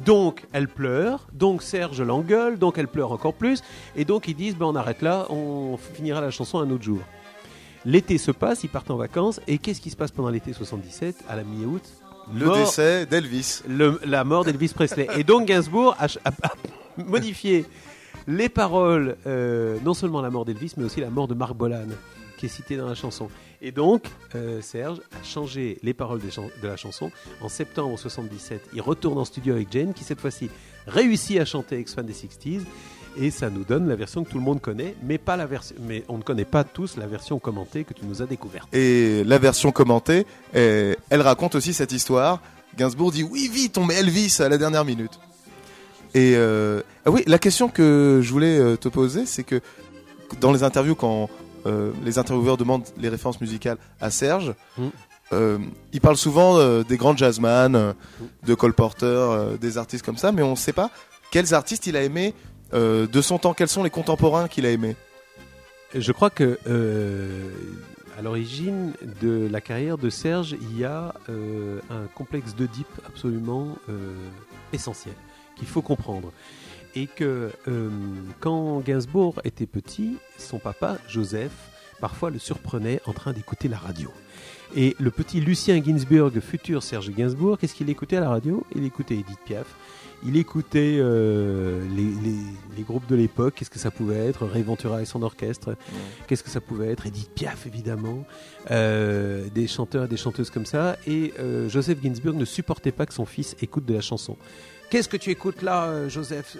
donc 0.04 0.46
elle 0.52 0.68
pleure, 0.68 1.28
donc 1.34 1.62
Serge 1.62 2.02
l'engueule, 2.02 2.58
donc 2.58 2.80
elle 2.80 2.88
pleure 2.88 3.12
encore 3.12 3.36
plus, 3.36 3.62
et 3.96 4.06
donc 4.06 4.28
ils 4.28 4.34
disent 4.36 4.56
ben, 4.56 4.66
on 4.66 4.76
arrête 4.76 5.04
là, 5.04 5.28
on 5.30 5.78
finira 5.78 6.20
la 6.22 6.32
chanson 6.32 6.58
un 6.60 6.70
autre 6.72 6.84
jour. 6.84 7.00
L'été 7.86 8.18
se 8.18 8.32
passe, 8.32 8.64
ils 8.64 8.70
partent 8.70 8.92
en 8.92 8.96
vacances, 8.98 9.40
et 9.48 9.58
qu'est-ce 9.58 9.82
qui 9.82 9.90
se 9.90 9.96
passe 9.96 10.12
pendant 10.12 10.30
l'été 10.30 10.54
77 10.54 11.16
à 11.28 11.36
la 11.36 11.44
mi-août? 11.44 11.82
Le 12.34 12.46
Mort- 12.46 12.58
décès 12.58 13.06
d'Elvis. 13.08 13.62
la 14.06 14.24
mort 14.24 14.46
d'Elvis 14.46 14.70
Presley. 14.76 15.08
Et 15.18 15.24
donc 15.24 15.48
Gainsbourg 15.48 15.96
a, 16.00 16.06
a- 16.06 16.30
a 16.44 16.52
modifié 17.04 17.66
les 18.28 18.48
paroles, 18.50 19.18
euh, 19.26 19.78
non 19.84 19.96
seulement 19.96 20.22
la 20.22 20.30
mort 20.30 20.46
d'Elvis, 20.46 20.74
mais 20.78 20.84
aussi 20.84 21.02
la 21.02 21.10
mort 21.10 21.28
de 21.28 21.34
Marc 21.34 21.56
Bolan, 21.56 21.88
qui 22.38 22.46
est 22.46 22.50
citée 22.50 22.78
dans 22.78 22.88
la 22.88 22.94
chanson. 22.94 23.30
Et 23.64 23.72
donc, 23.72 24.04
euh, 24.36 24.62
Serge 24.62 25.00
a 25.20 25.24
changé 25.24 25.80
les 25.82 25.94
paroles 25.96 26.22
chan- 26.32 26.50
de 26.62 26.68
la 26.68 26.78
chanson. 26.78 27.12
En 27.42 27.50
septembre 27.50 27.98
77, 27.98 28.62
il 28.74 28.82
retourne 28.82 29.18
en 29.18 29.26
studio 29.26 29.56
avec 29.56 29.72
Jane, 29.72 29.94
qui 29.94 30.04
cette 30.04 30.20
fois-ci 30.20 30.50
réussit 30.88 31.40
à 31.40 31.46
chanter 31.46 31.78
Ex-Fan 31.80 32.06
des 32.06 32.14
60s. 32.14 32.62
Et 33.18 33.32
ça 33.32 33.50
nous 33.50 33.64
donne 33.64 33.88
la 33.88 33.96
version 33.96 34.24
que 34.24 34.30
tout 34.30 34.38
le 34.38 34.44
monde 34.44 34.62
connaît, 34.62 34.96
mais, 35.04 35.18
pas 35.18 35.36
la 35.36 35.46
version, 35.46 35.76
mais 35.82 36.04
on 36.08 36.18
ne 36.18 36.24
connaît 36.24 36.46
pas 36.46 36.64
tous 36.64 36.98
la 36.98 37.08
version 37.08 37.40
commentée 37.40 37.84
que 37.84 37.94
tu 37.94 38.06
nous 38.06 38.22
as 38.22 38.26
découverte. 38.26 38.74
Et 38.74 39.24
la 39.26 39.38
version 39.38 39.72
commentée, 39.72 40.26
eh, 40.54 40.96
elle 41.10 41.22
raconte 41.22 41.56
aussi 41.56 41.74
cette 41.74 41.92
histoire. 41.92 42.42
Gainsbourg 42.78 43.12
dit 43.12 43.24
oui, 43.24 43.50
vite, 43.52 43.78
on 43.78 43.86
met 43.86 43.96
Elvis 43.96 44.38
à 44.40 44.48
la 44.48 44.58
dernière 44.58 44.86
minute. 44.86 45.20
Et 46.14 46.34
euh, 46.36 46.82
ah 47.06 47.12
oui, 47.12 47.24
la 47.28 47.38
question 47.38 47.70
que 47.70 48.20
je 48.22 48.32
voulais 48.32 48.58
euh, 48.58 48.76
te 48.78 48.90
poser, 48.90 49.26
c'est 49.26 49.44
que 49.44 49.62
dans 50.40 50.52
les 50.52 50.64
interviews, 50.64 50.96
quand 50.96 51.30
euh, 51.66 51.92
les 52.04 52.18
intervieweurs 52.18 52.58
demandent 52.58 52.86
les 52.98 53.10
références 53.10 53.42
musicales 53.42 53.78
à 54.00 54.10
Serge, 54.10 54.54
Mm. 54.78 54.88
euh, 55.34 55.58
il 55.94 56.02
parle 56.02 56.18
souvent 56.18 56.82
des 56.84 56.98
grands 56.98 57.16
jazzman, 57.16 57.94
de 58.46 58.54
Cole 58.54 58.74
Porter, 58.74 59.58
des 59.60 59.78
artistes 59.78 60.06
comme 60.06 60.18
ça, 60.18 60.32
mais 60.32 60.42
on 60.42 60.52
ne 60.52 60.56
sait 60.56 60.74
pas 60.74 60.90
quels 61.32 61.54
artistes 61.54 61.88
il 61.88 61.96
a 61.96 62.04
aimé 62.04 62.34
euh, 62.74 63.08
de 63.08 63.22
son 63.22 63.38
temps, 63.38 63.54
quels 63.54 63.68
sont 63.68 63.84
les 63.84 63.90
contemporains 63.90 64.48
qu'il 64.48 64.66
a 64.66 64.72
aimés. 64.72 64.96
Je 65.94 66.12
crois 66.12 66.30
que 66.30 66.58
euh, 66.68 67.50
à 68.18 68.22
l'origine 68.22 68.94
de 69.22 69.48
la 69.52 69.60
carrière 69.60 69.98
de 69.98 70.10
Serge, 70.10 70.56
il 70.62 70.80
y 70.80 70.86
a 70.86 71.14
euh, 71.30 71.80
un 71.90 72.08
complexe 72.16 72.56
d'Oedipe 72.56 72.88
absolument 73.06 73.78
essentiel 74.72 75.16
qu'il 75.56 75.68
faut 75.68 75.82
comprendre. 75.82 76.32
Et 76.94 77.08
que 77.08 77.52
quand 78.42 78.80
Gainsbourg 78.82 79.36
était 79.46 79.66
petit, 79.66 80.18
son 80.38 80.60
papa, 80.60 80.98
Joseph, 81.08 81.54
parfois 82.02 82.30
le 82.30 82.40
surprenait 82.40 83.00
en 83.06 83.14
train 83.14 83.32
d'écouter 83.32 83.70
la 83.70 83.78
radio. 83.78 84.12
Et 84.76 84.96
le 85.00 85.12
petit 85.12 85.42
Lucien 85.42 85.82
Ginsburg, 85.84 86.40
futur 86.40 86.84
Serge 86.84 87.12
Gainsbourg, 87.12 87.58
qu'est-ce 87.58 87.76
qu'il 87.76 87.90
écoutait 87.90 88.18
à 88.18 88.22
la 88.22 88.30
radio? 88.30 88.66
Il 88.76 88.86
écoutait 88.86 89.16
Edith 89.16 89.40
Piaf. 89.46 89.68
Il 90.24 90.38
écoutait 90.38 90.98
euh, 91.00 91.84
les, 91.96 92.04
les- 92.04 92.78
les 92.78 92.84
groupes 92.84 93.08
de 93.08 93.16
l'époque, 93.16 93.56
qu'est-ce 93.56 93.70
que 93.72 93.80
ça 93.80 93.92
pouvait 93.92 94.28
être 94.28 94.46
Ray 94.46 94.62
Ventura 94.64 95.02
et 95.02 95.06
son 95.06 95.24
orchestre, 95.24 95.76
qu'est-ce 96.28 96.44
que 96.44 96.50
ça 96.50 96.62
pouvait 96.62 96.90
être 96.92 97.06
Edith 97.08 97.32
Piaf, 97.34 97.66
évidemment, 97.66 98.24
euh, 98.70 99.48
des 99.54 99.68
chanteurs 99.68 100.06
et 100.06 100.08
des 100.08 100.18
chanteuses 100.18 100.50
comme 100.52 100.66
ça. 100.66 100.96
Et 101.08 101.34
euh, 101.40 101.68
Joseph 101.70 101.98
Ginsburg 102.04 102.36
ne 102.36 102.46
supportait 102.46 102.92
pas 102.92 103.06
que 103.06 103.14
son 103.14 103.26
fils 103.26 103.56
écoute 103.62 103.86
de 103.86 103.94
la 103.96 104.02
chanson. 104.02 104.38
Qu'est-ce 104.90 105.10
que 105.10 105.18
tu 105.18 105.32
écoutes 105.32 105.62
là, 105.62 106.08
Joseph 106.10 106.58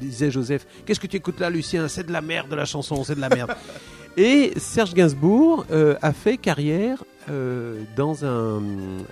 disait 0.00 0.30
Joseph. 0.30 0.66
Qu'est-ce 0.86 0.98
que 1.00 1.06
tu 1.06 1.16
écoutes 1.16 1.40
là, 1.40 1.50
Lucien 1.50 1.88
C'est 1.88 2.04
de 2.06 2.12
la 2.12 2.22
merde 2.22 2.48
de 2.50 2.56
la 2.56 2.64
chanson, 2.64 3.04
c'est 3.04 3.14
de 3.14 3.20
la 3.20 3.28
merde. 3.28 3.54
Et 4.16 4.52
Serge 4.58 4.94
Gainsbourg 4.94 5.66
a 6.00 6.12
fait 6.12 6.36
carrière 6.38 7.04
dans 7.96 8.24
un, 8.24 8.62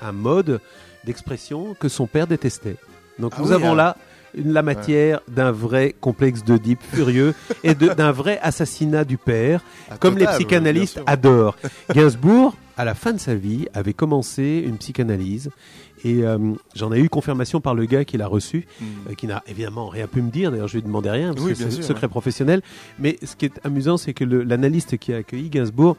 un 0.01 0.13
mode 0.13 0.61
d'expression 1.05 1.75
que 1.79 1.89
son 1.89 2.07
père 2.07 2.27
détestait. 2.27 2.77
Donc 3.19 3.33
Ah 3.37 3.41
nous 3.41 3.49
oui, 3.49 3.55
avons 3.55 3.73
hein. 3.73 3.77
là 3.77 3.97
une- 4.35 4.53
la 4.53 4.63
matière 4.63 5.21
d'un 5.29 5.53
vrai 5.53 5.95
complexe 6.01 6.43
d'Oedipe 6.45 6.81
furieux 6.83 7.35
et 7.65 7.75
d'un 7.75 8.13
vrai 8.13 8.39
assassinat 8.43 9.05
du 9.05 9.19
père, 9.19 9.61
Ah, 9.91 9.97
comme 9.99 10.15
les 10.17 10.25
total, 10.25 10.39
psychanalystes 10.39 11.01
adorent. 11.07 11.57
Gainsbourg, 11.95 12.57
à 12.79 12.85
la 12.87 12.95
fin 12.95 13.13
de 13.13 13.19
sa 13.19 13.35
vie, 13.35 13.67
avait 13.75 13.93
commencé 13.93 14.65
une 14.67 14.79
psychanalyse 14.79 15.51
et 16.05 16.25
euh, 16.25 16.39
j'en 16.75 16.93
ai 16.93 16.99
eu 16.99 17.09
confirmation 17.11 17.61
par 17.61 17.75
le 17.75 17.85
gars 17.85 18.05
qui 18.05 18.17
l'a 18.17 18.27
reçu, 18.27 18.67
euh, 19.09 19.15
qui 19.15 19.27
n'a 19.27 19.43
évidemment 19.47 19.89
rien 19.89 20.07
pu 20.07 20.23
me 20.23 20.31
dire. 20.31 20.51
D'ailleurs, 20.51 20.67
je 20.69 20.79
lui 20.79 20.85
rien 21.11 21.35
parce 21.35 21.45
Oui, 21.45 21.53
que 21.53 21.59
bien 21.59 21.67
c'est 21.69 21.77
sûr, 21.77 21.85
secret 21.85 22.07
ouais. 22.07 22.11
professionnel. 22.11 22.63
Mais 22.99 23.19
ce 23.23 23.37
qui 23.37 23.45
est 23.45 23.61
amusant, 23.65 23.99
c'est 23.99 24.15
que 24.15 24.25
l'analyste 24.25 24.97
qui 24.97 25.13
a 25.13 25.19
accueilli 25.19 25.51
Gainsbourg 25.51 25.97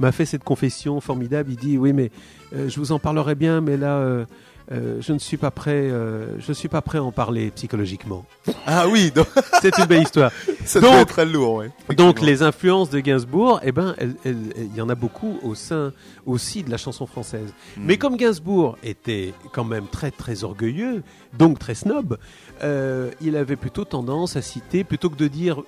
m'a 0.00 0.10
fait 0.12 0.26
cette 0.26 0.44
confession 0.44 1.00
formidable. 1.00 1.52
Il 1.52 1.56
dit 1.56 1.78
oui, 1.78 1.92
mais 1.94 2.10
euh, 2.54 2.68
je 2.68 2.78
vous 2.80 2.90
en 2.92 2.98
parlerai 2.98 3.34
bien, 3.36 3.60
mais 3.60 3.76
là. 3.76 4.26
Euh, 4.72 4.98
je 5.00 5.12
ne 5.12 5.18
suis 5.18 5.36
pas 5.36 5.50
prêt. 5.50 5.88
euh, 5.90 6.38
je 6.40 6.52
suis 6.52 6.68
pas 6.68 6.82
prêt 6.82 6.98
à 6.98 7.04
en 7.04 7.12
parler 7.12 7.50
psychologiquement. 7.52 8.24
Ah 8.68 8.88
oui, 8.88 9.12
donc- 9.12 9.28
c'est 9.62 9.78
une 9.78 9.84
belle 9.84 10.02
histoire. 10.02 10.32
Ça 10.64 10.80
être 10.80 11.06
très 11.06 11.24
lourd, 11.24 11.54
ouais, 11.54 11.70
Donc 11.96 12.20
les 12.20 12.42
influences 12.42 12.90
de 12.90 12.98
Gainsbourg, 12.98 13.60
eh 13.62 13.70
ben, 13.70 13.94
il 14.24 14.74
y 14.74 14.80
en 14.80 14.88
a 14.88 14.96
beaucoup 14.96 15.38
au 15.44 15.54
sein 15.54 15.92
aussi 16.24 16.64
de 16.64 16.70
la 16.70 16.76
chanson 16.76 17.06
française. 17.06 17.52
Hmm. 17.76 17.82
Mais 17.84 17.96
comme 17.96 18.16
Gainsbourg 18.16 18.76
était 18.82 19.32
quand 19.52 19.62
même 19.62 19.86
très 19.86 20.10
très 20.10 20.42
orgueilleux, 20.42 21.04
donc 21.38 21.60
très 21.60 21.76
snob, 21.76 22.18
euh, 22.64 23.10
il 23.20 23.36
avait 23.36 23.54
plutôt 23.56 23.84
tendance 23.84 24.34
à 24.36 24.42
citer 24.42 24.82
plutôt 24.82 25.10
que 25.10 25.16
de 25.16 25.28
dire 25.28 25.62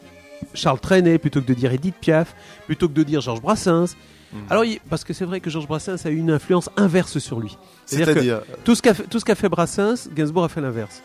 Charles 0.55 0.81
Trenet, 0.81 1.19
plutôt 1.19 1.41
que 1.41 1.47
de 1.47 1.55
dire 1.55 1.73
Edith 1.73 1.97
Piaf, 2.01 2.35
plutôt 2.67 2.89
que 2.89 2.95
de 2.95 3.03
dire 3.05 3.21
Georges 3.21 3.43
Brassens. 3.43 3.95
Hmm. 4.33 4.37
Alors, 4.51 4.65
parce 4.91 5.05
que 5.05 5.13
c'est 5.13 5.25
vrai 5.25 5.41
que 5.41 5.49
Georges 5.51 5.67
Brassens 5.69 6.05
a 6.05 6.11
eu 6.11 6.17
une 6.17 6.31
influence 6.31 6.69
inverse 6.77 7.19
sur 7.19 7.41
lui. 7.41 7.57
C'est-à-dire 7.87 8.41
que 8.45 8.63
tout 8.65 8.75
ce 8.75 8.83
qu'a 8.83 8.95
fait, 8.95 9.35
fait 9.35 9.49
Brassens, 9.49 10.09
Gainsbourg 10.15 10.45
a 10.45 10.49
fait 10.49 10.61
l'inverse. 10.61 11.03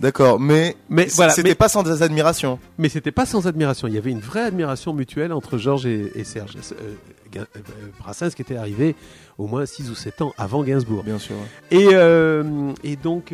D'accord, 0.00 0.40
mais, 0.40 0.74
Mais 0.88 1.06
voilà, 1.14 1.32
c'était 1.32 1.54
pas 1.54 1.68
sans 1.68 2.02
admiration. 2.02 2.58
Mais 2.78 2.88
c'était 2.88 3.12
pas 3.12 3.26
sans 3.26 3.46
admiration. 3.46 3.86
Il 3.86 3.94
y 3.94 3.98
avait 3.98 4.10
une 4.10 4.18
vraie 4.20 4.42
admiration 4.42 4.92
mutuelle 4.92 5.32
entre 5.32 5.56
Georges 5.56 5.86
et, 5.86 6.10
et 6.16 6.24
Serge. 6.24 6.56
Euh, 6.72 6.94
Gain- 7.32 7.46
euh, 7.56 7.60
Brassens 8.00 8.30
qui 8.30 8.42
était 8.42 8.56
arrivé 8.56 8.96
au 9.38 9.46
moins 9.46 9.66
6 9.66 9.90
ou 9.90 9.94
7 9.94 10.22
ans 10.22 10.34
avant 10.36 10.64
Gainsbourg. 10.64 11.04
Bien 11.04 11.20
sûr. 11.20 11.36
Et, 11.70 11.90
euh, 11.92 12.72
et 12.82 12.96
donc 12.96 13.32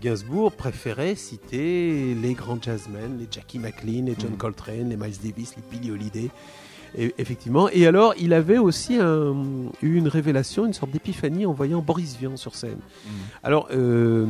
Gainsbourg 0.00 0.52
préférait 0.52 1.14
citer 1.16 2.14
les 2.14 2.34
grands 2.34 2.58
jazzmen, 2.60 3.18
les 3.18 3.26
Jackie 3.30 3.58
McLean, 3.58 4.04
les 4.06 4.14
John 4.18 4.36
Coltrane, 4.36 4.90
les 4.90 4.96
Miles 4.96 5.16
Davis, 5.22 5.54
les 5.56 5.78
Billy 5.78 5.90
Holiday. 5.90 6.30
Et, 6.98 7.14
effectivement. 7.18 7.68
Et 7.70 7.86
alors, 7.86 8.14
il 8.18 8.32
avait 8.32 8.58
aussi 8.58 8.96
un- 8.96 9.34
eu 9.82 9.96
une 9.96 10.08
révélation, 10.08 10.64
une 10.66 10.72
sorte 10.72 10.90
d'épiphanie 10.92 11.44
en 11.46 11.52
voyant 11.52 11.80
Boris 11.82 12.16
Vian 12.18 12.36
sur 12.36 12.54
scène. 12.54 12.78
Alors, 13.42 13.68
euh, 13.72 14.24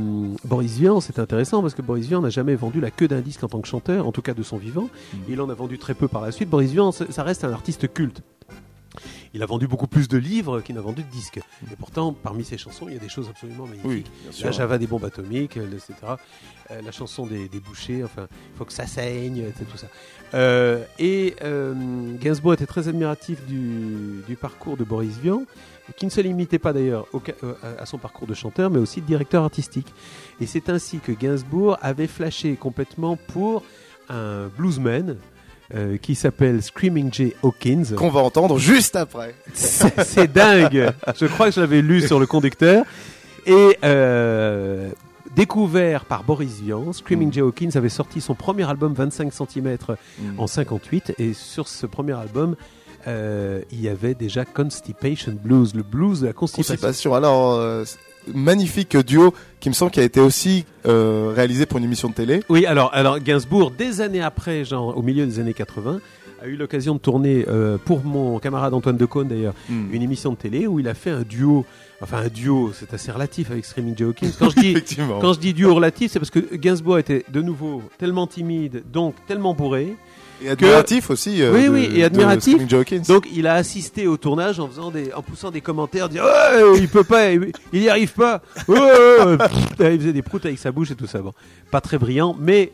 Boris 0.44 0.76
Vian, 0.78 1.00
c'est 1.00 1.18
intéressant 1.18 1.62
parce 1.62 1.74
que 1.74 1.82
Boris 1.82 2.06
Vian 2.06 2.20
n'a 2.22 2.30
jamais 2.30 2.54
vendu 2.56 2.80
la 2.80 2.90
queue 2.90 3.08
d'un 3.08 3.20
disque 3.20 3.44
en 3.44 3.48
tant 3.48 3.60
que 3.60 3.68
chanteur, 3.68 4.06
en 4.06 4.12
tout 4.12 4.22
cas 4.22 4.34
de 4.34 4.42
son 4.42 4.56
vivant. 4.56 4.88
Il 5.28 5.40
en 5.40 5.48
a 5.48 5.54
vendu 5.54 5.78
très 5.78 5.94
peu 5.94 6.08
par 6.08 6.22
la 6.22 6.32
suite. 6.32 6.48
Boris 6.50 6.72
Vian, 6.72 6.90
ça 6.92 7.22
reste 7.22 7.44
un 7.44 7.52
artiste 7.52 7.92
culte. 7.92 8.22
Il 9.36 9.42
a 9.42 9.46
vendu 9.46 9.68
beaucoup 9.68 9.86
plus 9.86 10.08
de 10.08 10.16
livres 10.16 10.62
qu'il 10.62 10.74
n'a 10.76 10.80
vendu 10.80 11.02
de 11.02 11.10
disques. 11.10 11.40
Et 11.70 11.76
pourtant, 11.76 12.14
parmi 12.14 12.42
ses 12.42 12.56
chansons, 12.56 12.86
il 12.88 12.94
y 12.94 12.96
a 12.96 13.00
des 13.00 13.10
choses 13.10 13.28
absolument 13.28 13.66
magnifiques. 13.66 14.10
Oui. 14.24 14.42
La 14.42 14.50
Java 14.50 14.78
des 14.78 14.86
bombes 14.86 15.04
atomiques, 15.04 15.58
euh, 15.58 15.66
etc. 15.70 15.92
Euh, 16.70 16.80
la 16.82 16.90
chanson 16.90 17.26
des, 17.26 17.46
des 17.46 17.60
bouchers, 17.60 18.02
enfin, 18.02 18.28
il 18.30 18.56
faut 18.56 18.64
que 18.64 18.72
ça 18.72 18.86
saigne, 18.86 19.44
c'est 19.58 19.70
tout 19.70 19.76
ça. 19.76 19.88
Euh, 20.32 20.82
et 20.98 21.36
euh, 21.42 21.74
Gainsbourg 22.18 22.54
était 22.54 22.64
très 22.64 22.88
admiratif 22.88 23.44
du, 23.46 24.22
du 24.26 24.36
parcours 24.36 24.78
de 24.78 24.84
Boris 24.84 25.18
Vian, 25.18 25.42
qui 25.98 26.06
ne 26.06 26.10
se 26.10 26.22
limitait 26.22 26.58
pas 26.58 26.72
d'ailleurs 26.72 27.06
à 27.78 27.84
son 27.84 27.98
parcours 27.98 28.26
de 28.26 28.34
chanteur, 28.34 28.70
mais 28.70 28.78
aussi 28.78 29.02
de 29.02 29.06
directeur 29.06 29.44
artistique. 29.44 29.92
Et 30.40 30.46
c'est 30.46 30.70
ainsi 30.70 30.98
que 30.98 31.12
Gainsbourg 31.12 31.76
avait 31.82 32.08
flashé 32.08 32.56
complètement 32.56 33.16
pour 33.16 33.62
un 34.08 34.48
bluesman 34.56 35.18
euh, 35.74 35.96
qui 35.96 36.14
s'appelle 36.14 36.62
Screaming 36.62 37.12
Jay 37.12 37.34
Hawkins. 37.42 37.96
Qu'on 37.96 38.10
va 38.10 38.20
entendre 38.20 38.58
juste 38.58 38.96
après. 38.96 39.34
C'est 39.54 40.32
dingue. 40.32 40.92
Je 41.18 41.26
crois 41.26 41.48
que 41.48 41.54
je 41.54 41.60
l'avais 41.60 41.82
lu 41.82 42.06
sur 42.06 42.20
le 42.20 42.26
conducteur. 42.26 42.84
Et 43.46 43.78
euh, 43.84 44.90
découvert 45.34 46.04
par 46.04 46.24
Boris 46.24 46.60
Vian, 46.60 46.92
Screaming 46.92 47.32
Jay 47.32 47.40
Hawkins 47.40 47.70
avait 47.74 47.88
sorti 47.88 48.20
son 48.20 48.34
premier 48.34 48.68
album 48.68 48.92
25 48.92 49.32
cm 49.32 49.76
en 50.38 50.46
58. 50.46 51.14
Et 51.18 51.32
sur 51.32 51.68
ce 51.68 51.86
premier 51.86 52.14
album, 52.14 52.56
euh, 53.06 53.62
il 53.70 53.80
y 53.80 53.88
avait 53.88 54.14
déjà 54.14 54.44
Constipation 54.44 55.32
Blues, 55.40 55.74
le 55.74 55.82
blues 55.82 56.22
de 56.22 56.26
la 56.26 56.32
constipation. 56.32 56.74
Constipation. 56.74 57.14
Alors, 57.14 57.52
euh, 57.52 57.84
magnifique 58.34 58.96
duo 58.96 59.32
qui 59.60 59.68
me 59.68 59.74
semble 59.74 59.90
qui 59.90 60.00
a 60.00 60.04
été 60.04 60.20
aussi 60.20 60.64
euh, 60.86 61.32
réalisé 61.34 61.66
pour 61.66 61.78
une 61.78 61.84
émission 61.84 62.08
de 62.08 62.14
télé. 62.14 62.42
Oui, 62.48 62.66
alors, 62.66 62.90
alors 62.92 63.18
Gainsbourg, 63.20 63.70
des 63.70 64.00
années 64.00 64.22
après, 64.22 64.64
genre 64.64 64.96
au 64.96 65.02
milieu 65.02 65.26
des 65.26 65.38
années 65.40 65.54
80, 65.54 66.00
a 66.42 66.46
eu 66.46 66.56
l'occasion 66.56 66.94
de 66.94 66.98
tourner 67.00 67.46
euh, 67.48 67.78
pour 67.82 68.04
mon 68.04 68.38
camarade 68.38 68.74
Antoine 68.74 68.96
Decaune 68.98 69.28
d'ailleurs 69.28 69.54
Mm. 69.70 69.86
une 69.94 70.02
émission 70.02 70.32
de 70.32 70.36
télé 70.36 70.66
où 70.66 70.78
il 70.80 70.86
a 70.88 70.94
fait 70.94 71.10
un 71.10 71.22
duo. 71.22 71.64
Enfin, 72.02 72.18
un 72.18 72.28
duo, 72.28 72.72
c'est 72.74 72.92
assez 72.92 73.10
relatif 73.10 73.50
avec 73.50 73.64
Screaming 73.64 73.96
Jay 73.96 74.04
Hawkins. 74.04 74.30
Quand 74.38 74.50
je 74.50 74.56
dis, 74.60 74.70
Effectivement. 74.72 75.18
quand 75.18 75.32
je 75.32 75.38
dis 75.40 75.54
duo 75.54 75.74
relatif, 75.74 76.12
c'est 76.12 76.18
parce 76.18 76.30
que 76.30 76.54
Gainsbourg 76.56 76.98
était 76.98 77.24
de 77.32 77.40
nouveau 77.40 77.82
tellement 77.96 78.26
timide, 78.26 78.82
donc 78.92 79.14
tellement 79.26 79.54
bourré. 79.54 79.96
Et 80.42 80.50
admiratif 80.50 81.10
aussi, 81.10 81.40
euh, 81.42 81.52
oui, 81.54 81.64
de- 81.64 81.68
oui, 81.70 81.90
et 81.94 82.04
admiratif. 82.04 82.58
Donc, 83.08 83.26
il 83.34 83.46
a 83.46 83.54
assisté 83.54 84.06
au 84.06 84.16
tournage 84.16 84.60
en 84.60 84.68
faisant 84.68 84.90
des, 84.90 85.12
en 85.14 85.22
poussant 85.22 85.50
des 85.50 85.60
commentaires, 85.60 86.08
disant 86.08 86.24
ouais, 86.24 86.78
il 86.78 86.88
peut 86.88 87.04
pas, 87.04 87.32
il 87.32 87.52
il 87.72 87.82
y 87.82 87.88
arrive 87.88 88.12
pas. 88.12 88.42
Il 88.68 89.98
faisait 90.00 90.12
des 90.12 90.22
proutes 90.22 90.44
avec 90.46 90.58
sa 90.58 90.72
bouche 90.72 90.90
et 90.90 90.94
tout 90.94 91.06
ça. 91.06 91.20
Bon, 91.20 91.32
pas 91.70 91.80
très 91.80 91.98
brillant, 91.98 92.36
mais 92.38 92.72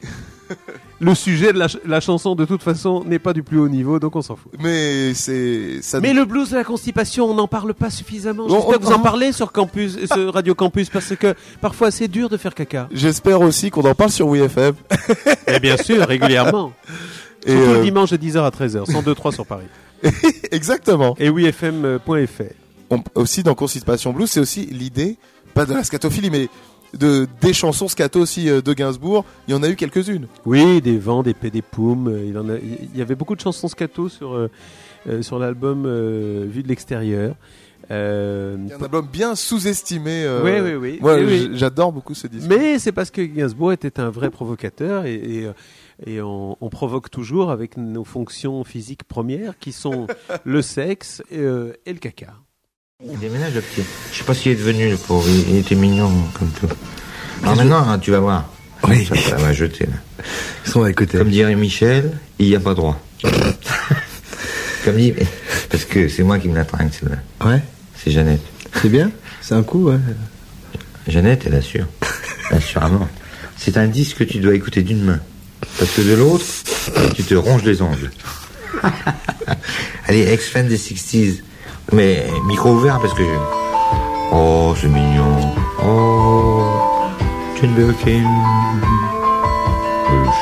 le 1.00 1.14
sujet 1.14 1.52
de 1.52 1.58
la, 1.58 1.68
ch- 1.68 1.82
la 1.86 2.00
chanson 2.00 2.34
de 2.34 2.44
toute 2.44 2.62
façon 2.62 3.04
n'est 3.04 3.18
pas 3.18 3.32
du 3.32 3.42
plus 3.42 3.58
haut 3.58 3.68
niveau, 3.68 3.98
donc 3.98 4.16
on 4.16 4.22
s'en 4.22 4.36
fout. 4.36 4.52
Mais 4.60 5.14
c'est 5.14 5.80
ça. 5.82 6.00
Mais 6.00 6.12
le 6.12 6.24
blues 6.24 6.50
de 6.50 6.56
la 6.56 6.64
constipation, 6.64 7.30
on 7.30 7.34
n'en 7.34 7.48
parle 7.48 7.74
pas 7.74 7.90
suffisamment. 7.90 8.48
J'espère 8.48 8.78
que 8.80 8.84
vous 8.84 8.92
en 8.92 8.98
parlez 8.98 9.32
sur 9.32 9.52
campus, 9.52 9.98
sur 10.12 10.34
Radio 10.34 10.54
Campus, 10.54 10.90
parce 10.90 11.14
que 11.16 11.34
parfois 11.60 11.90
c'est 11.90 12.08
dur 12.08 12.28
de 12.28 12.36
faire 12.36 12.54
caca. 12.54 12.88
J'espère 12.92 13.40
aussi 13.40 13.70
qu'on 13.70 13.88
en 13.88 13.94
parle 13.94 14.10
sur 14.10 14.28
WeFM. 14.28 14.74
Et 15.46 15.60
bien 15.60 15.76
sûr, 15.76 16.04
régulièrement. 16.06 16.72
Et, 17.46 17.50
Surtout 17.52 17.70
euh, 17.70 17.78
le 17.78 17.82
dimanche 17.84 18.10
de 18.10 18.16
10h 18.16 18.38
à 18.44 18.50
13h, 18.50 18.84
102.3 18.90 19.32
sur 19.34 19.46
Paris. 19.46 19.66
Exactement. 20.50 21.14
Et 21.18 21.28
wifm.fr. 21.28 22.42
On- 22.90 23.02
aussi 23.14 23.42
dans 23.42 23.54
Constipation 23.54 24.12
Blues, 24.12 24.30
c'est 24.30 24.40
aussi 24.40 24.66
l'idée, 24.66 25.16
pas 25.54 25.64
de 25.64 25.72
la 25.74 25.82
scatophilie, 25.84 26.30
mais 26.30 26.48
de 26.98 27.26
des 27.40 27.52
chansons 27.54 27.88
scato 27.88 28.20
aussi 28.20 28.50
euh, 28.50 28.60
de 28.60 28.72
Gainsbourg. 28.74 29.24
Il 29.48 29.52
y 29.52 29.54
en 29.54 29.62
a 29.62 29.68
eu 29.68 29.76
quelques-unes. 29.76 30.26
Oui, 30.44 30.82
des 30.82 30.98
vents, 30.98 31.22
des 31.22 31.34
des 31.50 31.62
poumes. 31.62 32.08
euh, 32.08 32.24
Il, 32.26 32.36
en 32.38 32.48
a- 32.50 32.58
il 32.58 32.96
y 32.98 33.00
avait 33.00 33.14
beaucoup 33.14 33.34
de 33.34 33.40
chansons 33.40 33.68
scato 33.68 34.08
sur, 34.10 34.34
euh, 34.34 34.50
euh, 35.08 35.22
sur 35.22 35.38
l'album 35.38 35.84
euh, 35.86 36.44
Vu 36.48 36.62
de 36.62 36.68
l'extérieur. 36.68 37.34
Euh, 37.90 38.56
C'est 38.68 38.74
un 38.74 38.82
album 38.84 39.08
bien 39.10 39.34
sous-estimé. 39.34 40.22
euh, 40.24 40.42
Oui, 40.44 40.60
oui, 40.62 40.74
oui. 40.74 40.98
Oui, 41.02 41.24
oui. 41.26 41.50
j'adore 41.54 41.92
beaucoup 41.92 42.14
ce 42.14 42.26
disque. 42.26 42.46
Mais 42.48 42.78
c'est 42.78 42.92
parce 42.92 43.10
que 43.10 43.22
Gainsbourg 43.22 43.72
était 43.72 43.98
un 43.98 44.10
vrai 44.10 44.30
provocateur 44.30 45.04
et, 45.06 45.14
et, 45.14 45.46
euh, 45.46 45.52
et 46.06 46.20
on, 46.20 46.56
on 46.60 46.68
provoque 46.68 47.10
toujours 47.10 47.50
avec 47.50 47.76
nos 47.76 48.04
fonctions 48.04 48.64
physiques 48.64 49.04
premières 49.04 49.58
qui 49.58 49.72
sont 49.72 50.06
le 50.44 50.62
sexe 50.62 51.22
et, 51.30 51.38
euh, 51.38 51.72
et 51.86 51.92
le 51.92 51.98
caca. 51.98 52.34
Il 53.04 53.18
déménage 53.18 53.54
le 53.54 53.60
petit. 53.60 53.82
Je 54.12 54.18
sais 54.18 54.24
pas 54.24 54.34
ce 54.34 54.42
qu'il 54.42 54.52
est 54.52 54.56
devenu 54.56 54.88
le 54.88 54.96
pauvre. 54.96 55.28
Il, 55.28 55.50
il 55.50 55.56
était 55.56 55.74
mignon 55.74 56.10
comme 56.38 56.50
tout. 56.50 56.68
Alors 57.42 57.56
maintenant, 57.56 57.88
hein, 57.88 57.98
tu 57.98 58.12
vas 58.12 58.20
voir. 58.20 58.48
Oui. 58.88 59.04
Ça, 59.04 59.16
ça 59.16 59.36
va 59.36 59.52
jeter 59.52 59.86
là. 59.86 60.24
Ils 60.64 60.70
sont 60.70 60.82
à 60.82 60.92
côté. 60.92 61.18
Comme 61.18 61.30
dirait 61.30 61.54
Michel, 61.56 62.18
il 62.38 62.48
n'y 62.48 62.56
a 62.56 62.60
pas 62.60 62.74
droit. 62.74 63.00
comme 64.84 64.96
dit, 64.96 65.14
parce 65.70 65.84
que 65.84 66.08
c'est 66.08 66.22
moi 66.22 66.38
qui 66.38 66.48
me 66.48 66.54
la 66.54 66.64
trinque 66.64 66.94
celle-là. 66.94 67.48
Ouais. 67.48 67.62
C'est 67.96 68.10
Jeannette. 68.10 68.42
C'est 68.80 68.88
bien 68.88 69.10
C'est 69.40 69.54
un 69.54 69.62
coup, 69.62 69.88
ouais. 69.88 69.98
Jeannette, 71.06 71.44
elle 71.46 71.54
assure. 71.54 71.86
Assurément. 72.50 73.08
C'est 73.56 73.76
un 73.76 73.86
disque 73.86 74.18
que 74.18 74.24
tu 74.24 74.38
dois 74.38 74.54
écouter 74.54 74.82
d'une 74.82 75.02
main. 75.04 75.20
Parce 75.78 75.90
que 75.92 76.02
de 76.02 76.14
l'autre, 76.14 76.44
tu 77.14 77.22
te 77.24 77.34
ronges 77.34 77.64
les 77.64 77.82
ongles. 77.82 78.10
Allez, 80.08 80.32
ex-fan 80.32 80.68
des 80.68 80.78
60s. 80.78 81.40
Mais 81.92 82.26
micro 82.46 82.70
ouvert 82.70 82.98
parce 83.00 83.14
que 83.14 83.22
je... 83.22 83.28
Oh, 84.32 84.74
c'est 84.80 84.88
mignon. 84.88 85.52
Oh. 85.84 86.62
Euh, 87.64 88.20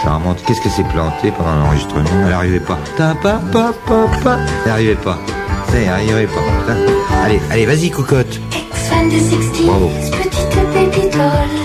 charmante. 0.03 0.39
Qu'est-ce 0.47 0.61
qu'elle 0.63 0.73
s'est 0.73 0.85
plantée 0.85 1.33
pendant 1.37 1.55
l'enregistrement? 1.57 2.05
Elle 2.25 2.31
n'arrivait 2.31 2.61
pas. 2.61 2.79
Ta 2.97 3.15
pa 3.15 3.41
pa 3.53 3.73
pa 3.87 4.07
pa. 4.23 4.39
Elle 4.65 4.71
n'arrivait 4.71 4.95
pas. 4.95 5.19
Ça, 5.71 5.77
Elle 5.79 5.87
n'arrivait 5.87 6.27
pas. 6.27 6.41
Putain. 6.61 6.77
Allez, 7.25 7.41
allez, 7.51 7.67
vas-y, 7.67 7.91
cocotte. 7.91 8.41
Fan 8.73 9.09
des 9.09 9.21
60s, 9.21 9.67
Bravo. 9.67 9.91
petite 10.73 11.13
doll. 11.13 11.21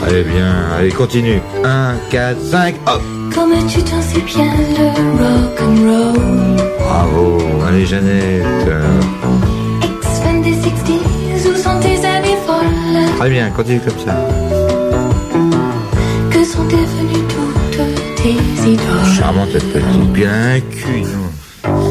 Allez, 0.07 0.23
bien. 0.23 0.53
Allez, 0.77 0.91
continue. 0.91 1.41
1, 1.63 1.95
4, 2.11 2.37
5, 2.51 2.75
hop. 2.87 3.01
Comme 3.35 3.51
tu 3.67 3.81
t'en 3.83 4.01
sais 4.01 4.21
bien 4.21 4.45
le 4.77 4.85
rock 5.21 5.59
and 5.61 5.75
roll? 5.89 6.65
Bravo. 6.79 7.37
Allez, 7.67 7.85
Jeannette. 7.85 8.43
Euh, 8.67 9.01
Fan 10.23 10.41
des 10.41 10.51
60s, 10.53 11.49
où 11.51 11.55
sont 11.57 11.79
tes 11.81 12.05
années 12.07 12.37
folles? 12.47 13.17
Très 13.19 13.29
bien, 13.29 13.49
continue 13.49 13.81
comme 13.81 13.99
ça. 14.05 14.15
Que 16.31 16.43
sont 16.45 16.63
devenues 16.63 17.25
toutes 17.29 18.15
tes 18.23 18.69
idoles? 18.69 19.13
Charmante 19.17 19.49
cette 19.51 19.73
petite. 19.73 20.13
Puis 20.13 20.23
elle 20.23 20.29
a 20.29 20.53
un 20.55 20.59
cul, 20.61 21.01
non 21.01 21.29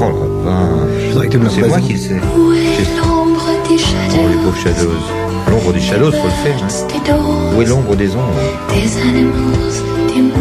Oh 0.00 0.12
la 0.44 1.20
vache. 1.20 1.28
tu 1.30 1.38
me 1.38 1.48
C'est 1.50 1.68
moi 1.68 1.80
qui 1.80 1.92
le 1.94 1.98
sais. 1.98 2.20
Où 2.36 2.52
est 2.52 2.96
l'ombre 2.98 3.46
des 3.68 3.74
Oh, 3.76 3.76
les 3.76 3.78
shadows 3.78 4.42
pauvres 4.44 4.56
shadows. 4.62 5.50
L'ombre 5.50 5.72
des 5.74 5.80
shadows, 5.80 6.12
faut 6.12 6.24
le 6.24 6.50
faire. 6.50 6.62
Hein. 6.62 7.54
Où 7.56 7.62
est 7.62 7.66
l'ombre 7.66 7.96
des 7.96 8.10
ombres? 8.12 8.40
Des 8.70 9.00
animals, 9.02 9.82
des 10.08 10.22
blues 10.22 10.34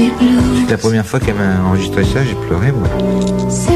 C'est 0.00 0.70
la 0.70 0.78
première 0.78 1.06
fois 1.06 1.20
qu'elle 1.20 1.34
m'a 1.36 1.66
enregistré 1.66 2.04
ça, 2.04 2.20
j'ai 2.24 2.34
pleuré, 2.46 2.72
moi. 2.72 2.88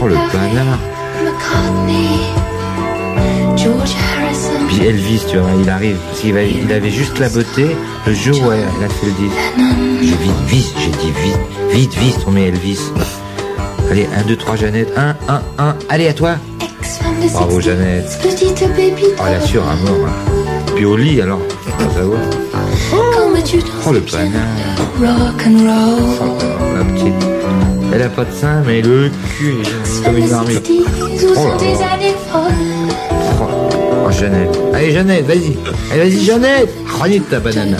Oh, 0.02 0.06
le 0.06 0.14
panard. 0.14 0.78
McCartney, 1.24 2.20
George 3.56 3.94
Harrison, 3.96 4.66
Puis 4.68 4.86
Elvis, 4.86 5.22
tu 5.30 5.38
vois, 5.38 5.50
il 5.62 5.68
arrive. 5.70 5.96
Parce 6.08 6.20
qu'il 6.20 6.34
va- 6.34 6.42
il 6.42 6.70
avait 6.72 6.90
juste 6.90 7.18
la 7.18 7.28
beauté 7.28 7.74
le 8.06 8.12
jour 8.14 8.36
où 8.46 8.52
elle 8.52 8.60
a 8.84 8.88
fait 8.88 9.06
le 9.06 9.12
disque. 9.12 9.36
J'ai 10.02 10.16
vite, 10.16 10.32
vite, 10.46 10.74
j'ai 10.78 10.90
dit 10.90 11.12
vite, 11.22 11.38
vite, 11.72 11.94
vite, 11.98 12.18
on 12.26 12.30
met 12.32 12.48
Elvis. 12.48 12.80
Allez, 13.90 14.08
1, 14.16 14.22
2, 14.26 14.36
3, 14.36 14.56
Jeannette. 14.56 14.92
1, 14.96 15.16
1, 15.28 15.42
1. 15.58 15.74
Allez, 15.88 16.08
à 16.08 16.12
toi. 16.14 16.36
Bravo, 17.32 17.60
60s, 17.60 17.64
Jeannette. 17.64 18.18
petite 18.22 18.68
baby 18.76 19.04
Oh, 19.18 19.22
elle 19.28 19.34
assure 19.42 19.62
à 19.62 19.74
mort. 19.76 20.06
hein. 20.06 20.32
Puis 20.74 20.84
au 20.84 20.96
lit, 20.96 21.20
alors. 21.20 21.40
Faut 21.64 21.84
pas 21.84 21.94
savoir. 21.94 22.20
Oh, 23.86 23.92
le 23.92 24.00
panard. 24.00 24.30
bien 24.98 25.00
le 25.00 25.08
rock 25.08 25.42
and 25.46 25.58
roll 25.66 26.02
Oh, 26.20 26.76
la 26.76 26.84
petite. 26.84 27.14
Elle 27.92 28.02
a 28.02 28.08
pas 28.10 28.24
de 28.24 28.32
sein, 28.32 28.62
mais 28.66 28.82
le 28.82 29.10
cul 29.38 29.54
est 29.62 30.04
comme 30.04 30.18
une 30.18 30.28
marmite. 30.28 30.68
60s, 30.68 30.82
où 31.22 31.30
Oh 31.36 31.48
là 31.58 32.12
folles 32.30 32.52
Oh, 33.40 34.10
Jeannette. 34.10 34.58
Allez, 34.74 34.92
Jeannette, 34.92 35.26
vas-y. 35.26 35.56
Allez, 35.90 36.10
vas-y, 36.10 36.24
Jeannette. 36.24 36.68
Renite 37.00 37.30
ta 37.30 37.40
banane. 37.40 37.76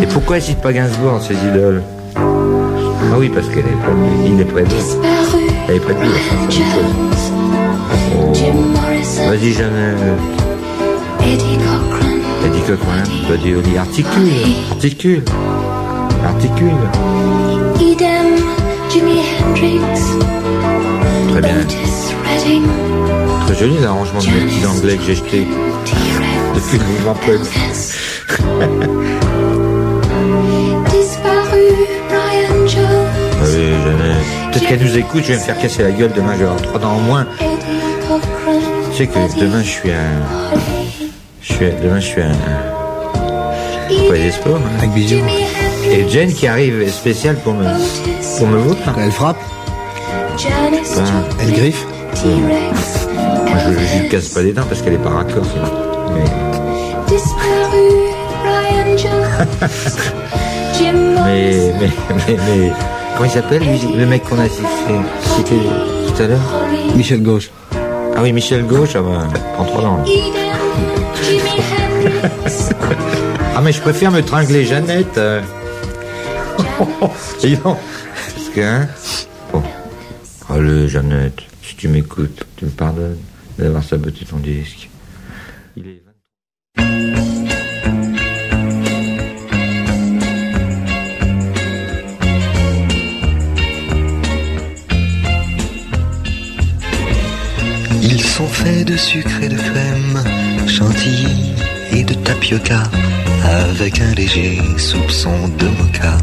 Et 0.00 0.06
pourquoi 0.06 0.36
elle 0.36 0.42
cite 0.42 0.62
pas 0.62 0.72
Gainsbourg 0.72 1.20
ses 1.20 1.34
idoles? 1.34 1.82
Ah 2.16 3.16
oui, 3.18 3.28
parce 3.28 3.46
qu'elle 3.48 3.58
est 3.58 3.62
près 3.62 3.92
de 3.92 3.96
lui. 3.96 4.32
Il 4.34 4.40
est 4.40 4.44
près 4.44 4.62
de 4.62 4.68
lui. 4.68 4.74
disparus 4.74 5.52
Elle 5.68 5.76
est 5.76 5.80
près 5.80 5.94
de 5.94 6.00
lui. 6.00 6.08
Oh. 8.16 8.32
Vas-y, 9.28 9.52
Jeannette. 9.52 9.98
Eddie 12.44 12.62
Cochran 12.66 13.02
Eddie 13.02 13.16
Cochran. 13.22 13.28
Buddy 13.28 13.50
Holly. 13.54 13.76
Articule. 13.78 14.30
Articule. 14.70 15.22
Articule. 16.24 16.88
Idem, 17.80 18.26
Jimi 18.90 19.20
Hendrix, 19.40 20.00
Très 21.30 21.40
bien. 21.40 21.56
Très 23.46 23.54
joli 23.54 23.78
l'arrangement 23.80 24.20
de 24.20 24.26
mes 24.26 24.40
petits 24.46 24.66
anglais 24.66 24.96
que 24.96 25.02
j'ai 25.04 25.14
jeté 25.14 25.46
depuis 26.54 26.78
le 26.78 26.84
mouvement 26.84 27.14
punk. 27.14 27.48
disparu 30.90 31.66
Brian 32.08 32.66
Jones, 32.66 33.42
Allez, 33.42 33.72
Jeannette. 33.84 34.26
Peut-être 34.52 34.66
qu'elle 34.68 34.82
nous 34.82 34.96
écoute, 34.98 35.22
je 35.22 35.28
vais 35.28 35.34
me 35.38 35.40
faire 35.40 35.58
casser 35.58 35.82
la 35.82 35.90
gueule 35.92 36.12
demain, 36.14 36.32
je 36.34 36.38
vais 36.38 36.44
avoir 36.44 36.62
trois 36.62 36.78
dents 36.80 36.92
en 36.94 37.00
moins. 37.00 37.26
Tu 38.90 38.96
sais 38.96 39.06
que 39.06 39.18
demain 39.40 39.62
je 39.62 39.68
suis 39.68 39.90
à. 39.90 39.94
Suis 41.58 41.66
à- 41.66 41.70
Demain 41.82 41.98
je 42.00 42.06
suis 42.06 42.22
à. 42.22 42.28
Pas 44.08 44.14
des 44.16 44.30
sports. 44.30 44.60
Avec 44.78 44.90
bisous. 44.92 45.16
Et 45.90 46.08
Jen 46.08 46.32
qui 46.32 46.46
arrive 46.46 46.88
spécial 46.88 47.34
pour 47.36 47.54
me. 47.54 47.64
Pour 48.38 48.46
me 48.46 48.58
voir. 48.58 48.76
Elle 48.98 49.10
frappe 49.10 49.36
Ben, 50.96 51.04
Elle 51.42 51.52
griffe 51.52 51.84
moi, 52.24 53.58
je, 53.64 53.70
lui 54.02 54.08
casse 54.08 54.28
pas 54.30 54.42
les 54.42 54.52
dents 54.52 54.64
parce 54.68 54.82
qu'elle 54.82 54.94
est 54.94 54.98
pas 54.98 55.10
raccord. 55.10 55.44
Mais, 56.14 56.24
mais, 61.24 61.72
mais, 61.80 61.90
mais, 62.26 62.36
mais- 62.36 62.72
Comment 63.16 63.28
il 63.28 63.32
s'appelle 63.32 63.62
lui, 63.62 63.80
le 63.96 64.06
mec 64.06 64.22
qu'on 64.28 64.38
a 64.38 64.48
cité, 64.48 65.56
tout 66.06 66.22
à 66.22 66.26
l'heure? 66.28 66.38
Michel 66.94 67.20
Gauche. 67.22 67.50
Ah 68.16 68.20
oui, 68.22 68.32
Michel 68.32 68.64
Gauche, 68.64 68.90
ah 68.94 69.00
bah, 69.00 69.26
prends 69.54 69.64
trois 69.64 69.82
dents. 69.82 70.04
Ah 73.56 73.60
mais 73.60 73.72
je 73.72 73.80
préfère 73.80 74.12
me 74.12 74.20
tringler 74.22 74.64
Jeannette. 74.64 75.18
euh. 75.18 75.42
Dis. 77.40 77.56
Parce 77.56 78.48
que, 78.54 78.60
hein 78.60 78.88
Bon. 79.52 79.62
Allez, 80.48 80.88
Jeannette, 80.88 81.40
si 81.62 81.74
tu 81.74 81.88
m'écoutes, 81.88 82.44
tu 82.56 82.66
me 82.66 82.70
pardonnes 82.70 83.18
d'avoir 83.58 83.82
saboté 83.82 84.24
ton 84.24 84.36
disque. 84.38 84.88
Ils 98.02 98.22
sont 98.22 98.46
faits 98.46 98.86
de 98.86 98.96
sucre 98.96 99.42
et 99.42 99.48
de 99.48 99.56
crème, 99.56 100.22
chantilly 100.66 101.52
et 101.92 102.04
de 102.04 102.14
tapioca, 102.14 102.82
avec 103.44 104.00
un 104.00 104.14
léger 104.14 104.60
soupçon 104.76 105.48
de 105.58 105.66
mocha. 105.78 106.16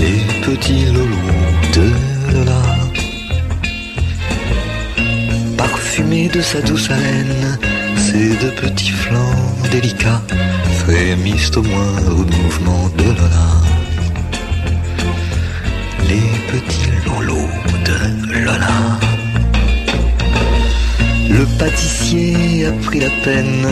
Les 0.00 0.20
petits 0.44 0.86
lolos 0.86 1.32
de 1.76 1.90
Lola, 2.32 2.62
parfumés 5.56 6.28
de 6.28 6.40
sa 6.40 6.60
douce 6.60 6.90
haleine, 6.90 7.58
ces 7.96 8.36
deux 8.36 8.54
petits 8.62 8.90
flancs 8.90 9.70
délicats 9.70 10.22
frémissent 10.80 11.56
au 11.56 11.62
moindre 11.62 12.26
mouvement 12.42 12.88
de 12.98 13.04
Lola. 13.04 13.48
Les 16.08 16.28
petits 16.52 16.90
lolos 17.06 17.48
de 17.86 18.44
Lola. 18.44 19.13
Le 21.38 21.46
pâtissier 21.58 22.66
a 22.66 22.72
pris 22.86 23.00
la 23.00 23.10
peine 23.24 23.66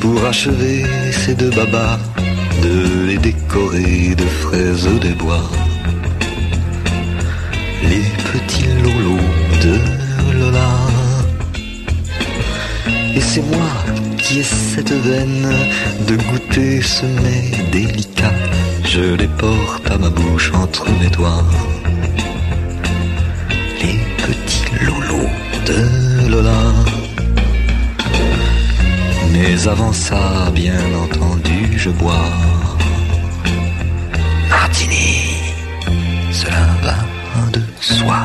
pour 0.00 0.22
achever 0.26 0.84
ces 1.12 1.34
deux 1.34 1.50
babas 1.50 1.98
de 2.62 3.06
les 3.06 3.16
décorer 3.16 4.14
de 4.14 4.24
fraises 4.24 4.88
des 5.00 5.14
bois. 5.14 5.48
Les 7.82 8.06
petits 8.30 8.68
lolos 8.82 9.30
de 9.64 9.74
Lola. 10.38 10.72
Et 13.14 13.20
c'est 13.20 13.46
moi 13.54 13.70
qui 14.18 14.40
ai 14.40 14.42
cette 14.42 14.92
veine 14.92 15.48
de 16.08 16.16
goûter 16.16 16.82
ce 16.82 17.06
mets 17.06 17.70
délicat. 17.72 18.34
Je 18.84 19.14
les 19.14 19.32
porte 19.38 19.90
à 19.90 19.96
ma 19.96 20.10
bouche 20.10 20.52
entre 20.52 20.86
mes 21.00 21.08
doigts. 21.08 21.44
Les 23.82 23.98
petits 24.26 24.68
lolos 24.84 25.30
de 25.66 25.95
Mais 29.48 29.68
avant 29.68 29.92
ça, 29.92 30.50
bien 30.52 30.74
entendu, 31.04 31.78
je 31.78 31.90
bois. 31.90 32.30
Martini, 34.50 35.18
cela 36.32 36.66
va 36.82 36.96
de 37.52 37.62
soi. 37.80 38.24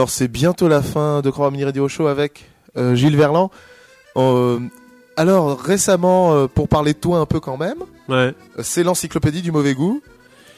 Alors 0.00 0.08
c'est 0.08 0.28
bientôt 0.28 0.66
la 0.66 0.80
fin 0.80 1.20
de 1.20 1.28
Croix 1.28 1.50
Mini 1.50 1.62
Radio 1.62 1.86
Show 1.86 2.06
avec 2.06 2.46
euh, 2.78 2.94
Gilles 2.94 3.18
Verland. 3.18 3.50
Euh, 4.16 4.58
alors 5.18 5.60
récemment, 5.60 6.32
euh, 6.32 6.46
pour 6.46 6.68
parler 6.68 6.94
de 6.94 6.98
toi 6.98 7.18
un 7.18 7.26
peu 7.26 7.38
quand 7.38 7.58
même, 7.58 7.76
Ouais. 8.08 8.32
c'est 8.62 8.82
l'encyclopédie 8.82 9.42
du 9.42 9.52
mauvais 9.52 9.74
goût 9.74 10.00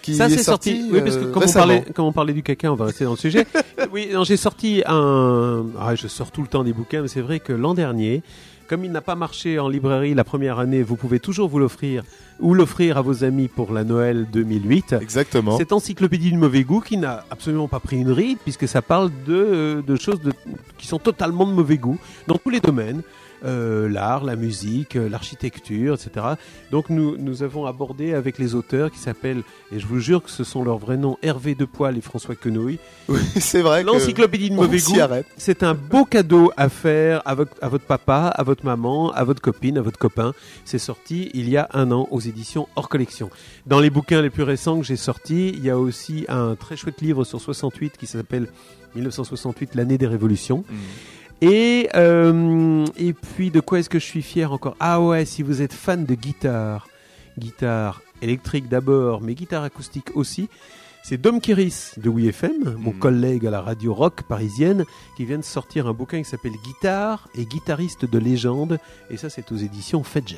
qui 0.00 0.14
ça 0.14 0.26
est 0.26 0.36
c'est 0.36 0.44
sorti. 0.44 0.88
Oui, 0.92 1.00
parce 1.00 1.16
que 1.16 1.24
comme 1.24 1.42
on, 1.42 1.52
parlait, 1.52 1.84
comme 1.92 2.04
on 2.04 2.12
parlait 2.12 2.34
du 2.34 2.44
caca, 2.44 2.70
on 2.70 2.76
va 2.76 2.84
rester 2.84 3.02
dans 3.02 3.10
le 3.10 3.16
sujet. 3.16 3.44
oui, 3.92 4.10
j'ai 4.22 4.36
sorti 4.36 4.84
un. 4.86 5.64
Ah, 5.76 5.96
je 5.96 6.06
sors 6.06 6.30
tout 6.30 6.42
le 6.42 6.48
temps 6.48 6.62
des 6.62 6.72
bouquins, 6.72 7.02
mais 7.02 7.08
c'est 7.08 7.20
vrai 7.20 7.40
que 7.40 7.52
l'an 7.52 7.74
dernier, 7.74 8.22
Comme 8.68 8.84
il 8.84 8.92
n'a 8.92 9.00
pas 9.02 9.14
marché 9.16 9.58
en 9.58 9.68
librairie 9.68 10.14
la 10.14 10.24
première 10.24 10.58
année, 10.58 10.82
vous 10.82 10.96
pouvez 10.96 11.20
toujours 11.20 11.48
vous 11.48 11.58
l'offrir 11.58 12.04
ou 12.40 12.54
l'offrir 12.54 12.96
à 12.96 13.02
vos 13.02 13.22
amis 13.22 13.48
pour 13.48 13.72
la 13.72 13.84
Noël 13.84 14.26
2008. 14.32 14.94
Exactement. 15.00 15.58
Cette 15.58 15.72
encyclopédie 15.72 16.30
du 16.30 16.38
mauvais 16.38 16.62
goût 16.64 16.80
qui 16.80 16.96
n'a 16.96 17.24
absolument 17.30 17.68
pas 17.68 17.80
pris 17.80 17.98
une 17.98 18.10
ride 18.10 18.38
puisque 18.42 18.66
ça 18.66 18.80
parle 18.80 19.10
de, 19.26 19.34
euh, 19.34 19.82
de 19.82 19.96
choses 19.96 20.20
de- 20.20 20.32
qui 20.78 20.86
sont 20.86 20.98
totalement 20.98 21.46
de 21.46 21.52
mauvais 21.52 21.76
goût 21.76 21.98
dans 22.28 22.36
tous 22.38 22.50
les 22.50 22.60
domaines. 22.60 23.02
Euh, 23.44 23.88
l'art, 23.88 24.24
la 24.24 24.36
musique, 24.36 24.94
euh, 24.94 25.08
l'architecture, 25.08 25.94
etc. 25.94 26.26
Donc 26.70 26.90
nous, 26.90 27.16
nous 27.16 27.42
avons 27.42 27.66
abordé 27.66 28.14
avec 28.14 28.38
les 28.38 28.54
auteurs 28.54 28.90
qui 28.90 28.98
s'appellent, 28.98 29.42
et 29.72 29.80
je 29.80 29.86
vous 29.86 29.98
jure 29.98 30.22
que 30.22 30.30
ce 30.30 30.44
sont 30.44 30.62
leurs 30.62 30.78
vrais 30.78 30.96
noms, 30.96 31.18
Hervé 31.22 31.56
Depoil 31.56 31.98
et 31.98 32.00
François 32.00 32.36
Quenouille. 32.36 32.78
Oui, 33.08 33.18
c'est 33.40 33.62
vrai. 33.62 33.82
L'encyclopédie 33.82 34.50
de 34.50 34.54
mauvais 34.54 34.78
goût, 34.78 34.96
c'est 35.36 35.64
un 35.64 35.74
beau 35.74 36.04
cadeau 36.04 36.52
à 36.56 36.68
faire 36.68 37.20
à 37.24 37.34
votre, 37.34 37.52
à 37.60 37.68
votre 37.68 37.84
papa, 37.84 38.28
à 38.28 38.42
votre 38.44 38.64
maman, 38.64 39.10
à 39.10 39.24
votre 39.24 39.42
copine, 39.42 39.76
à 39.76 39.82
votre 39.82 39.98
copain. 39.98 40.34
C'est 40.64 40.78
sorti 40.78 41.30
il 41.34 41.48
y 41.48 41.56
a 41.56 41.68
un 41.72 41.90
an 41.90 42.06
aux 42.12 42.20
éditions 42.20 42.68
hors 42.76 42.88
collection. 42.88 43.28
Dans 43.66 43.80
les 43.80 43.90
bouquins 43.90 44.22
les 44.22 44.30
plus 44.30 44.44
récents 44.44 44.78
que 44.78 44.86
j'ai 44.86 44.96
sortis, 44.96 45.48
il 45.48 45.64
y 45.64 45.70
a 45.70 45.78
aussi 45.78 46.26
un 46.28 46.54
très 46.54 46.76
chouette 46.76 47.00
livre 47.00 47.24
sur 47.24 47.40
68 47.40 47.96
qui 47.96 48.06
s'appelle 48.06 48.46
1968, 48.94 49.74
l'année 49.74 49.98
des 49.98 50.06
révolutions. 50.06 50.64
Et, 51.42 51.88
euh, 51.96 52.86
et 52.96 53.12
puis, 53.12 53.50
de 53.50 53.58
quoi 53.58 53.80
est-ce 53.80 53.90
que 53.90 53.98
je 53.98 54.04
suis 54.04 54.22
fier 54.22 54.52
encore? 54.52 54.76
Ah 54.78 55.00
ouais, 55.00 55.24
si 55.24 55.42
vous 55.42 55.60
êtes 55.60 55.72
fan 55.72 56.06
de 56.06 56.14
guitare, 56.14 56.86
guitare 57.36 58.00
électrique 58.22 58.68
d'abord, 58.68 59.20
mais 59.20 59.34
guitare 59.34 59.64
acoustique 59.64 60.12
aussi, 60.14 60.48
c'est 61.02 61.20
Dom 61.20 61.40
Kiris 61.40 61.94
de 61.96 62.08
WeFM, 62.08 62.76
mon 62.78 62.92
collègue 62.92 63.44
à 63.44 63.50
la 63.50 63.60
radio 63.60 63.92
rock 63.92 64.22
parisienne, 64.22 64.84
qui 65.16 65.24
vient 65.24 65.38
de 65.38 65.42
sortir 65.42 65.88
un 65.88 65.92
bouquin 65.92 66.22
qui 66.22 66.30
s'appelle 66.30 66.52
Guitare 66.64 67.26
et 67.36 67.44
guitariste 67.44 68.04
de 68.04 68.18
légende. 68.18 68.78
Et 69.10 69.16
ça, 69.16 69.28
c'est 69.28 69.50
aux 69.50 69.56
éditions 69.56 70.04
Fedgen. 70.04 70.36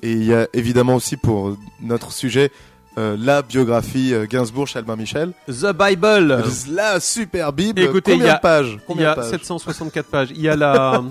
Et 0.00 0.12
il 0.12 0.24
y 0.24 0.32
a 0.32 0.48
évidemment 0.54 0.94
aussi 0.94 1.18
pour 1.18 1.58
notre 1.82 2.12
sujet 2.12 2.50
euh, 2.96 3.16
la 3.18 3.42
biographie 3.42 4.14
euh, 4.14 4.26
Gainsbourg 4.26 4.68
chez 4.68 4.78
Albin 4.78 4.96
Michel. 4.96 5.32
The 5.48 5.72
Bible 5.72 6.42
La 6.70 7.00
super 7.00 7.52
Bible. 7.52 7.80
Écoutez, 7.80 8.12
Combien 8.12 8.26
il 8.26 8.28
y 8.28 8.30
a, 8.30 8.36
de 8.36 8.40
pages 8.40 8.78
il 8.88 9.00
y 9.00 9.04
a 9.04 9.10
de 9.14 9.20
pages 9.20 9.30
764 9.30 10.06
pages. 10.10 10.28
Il 10.30 10.40
y 10.40 10.48
a 10.48 10.54
la, 10.56 11.02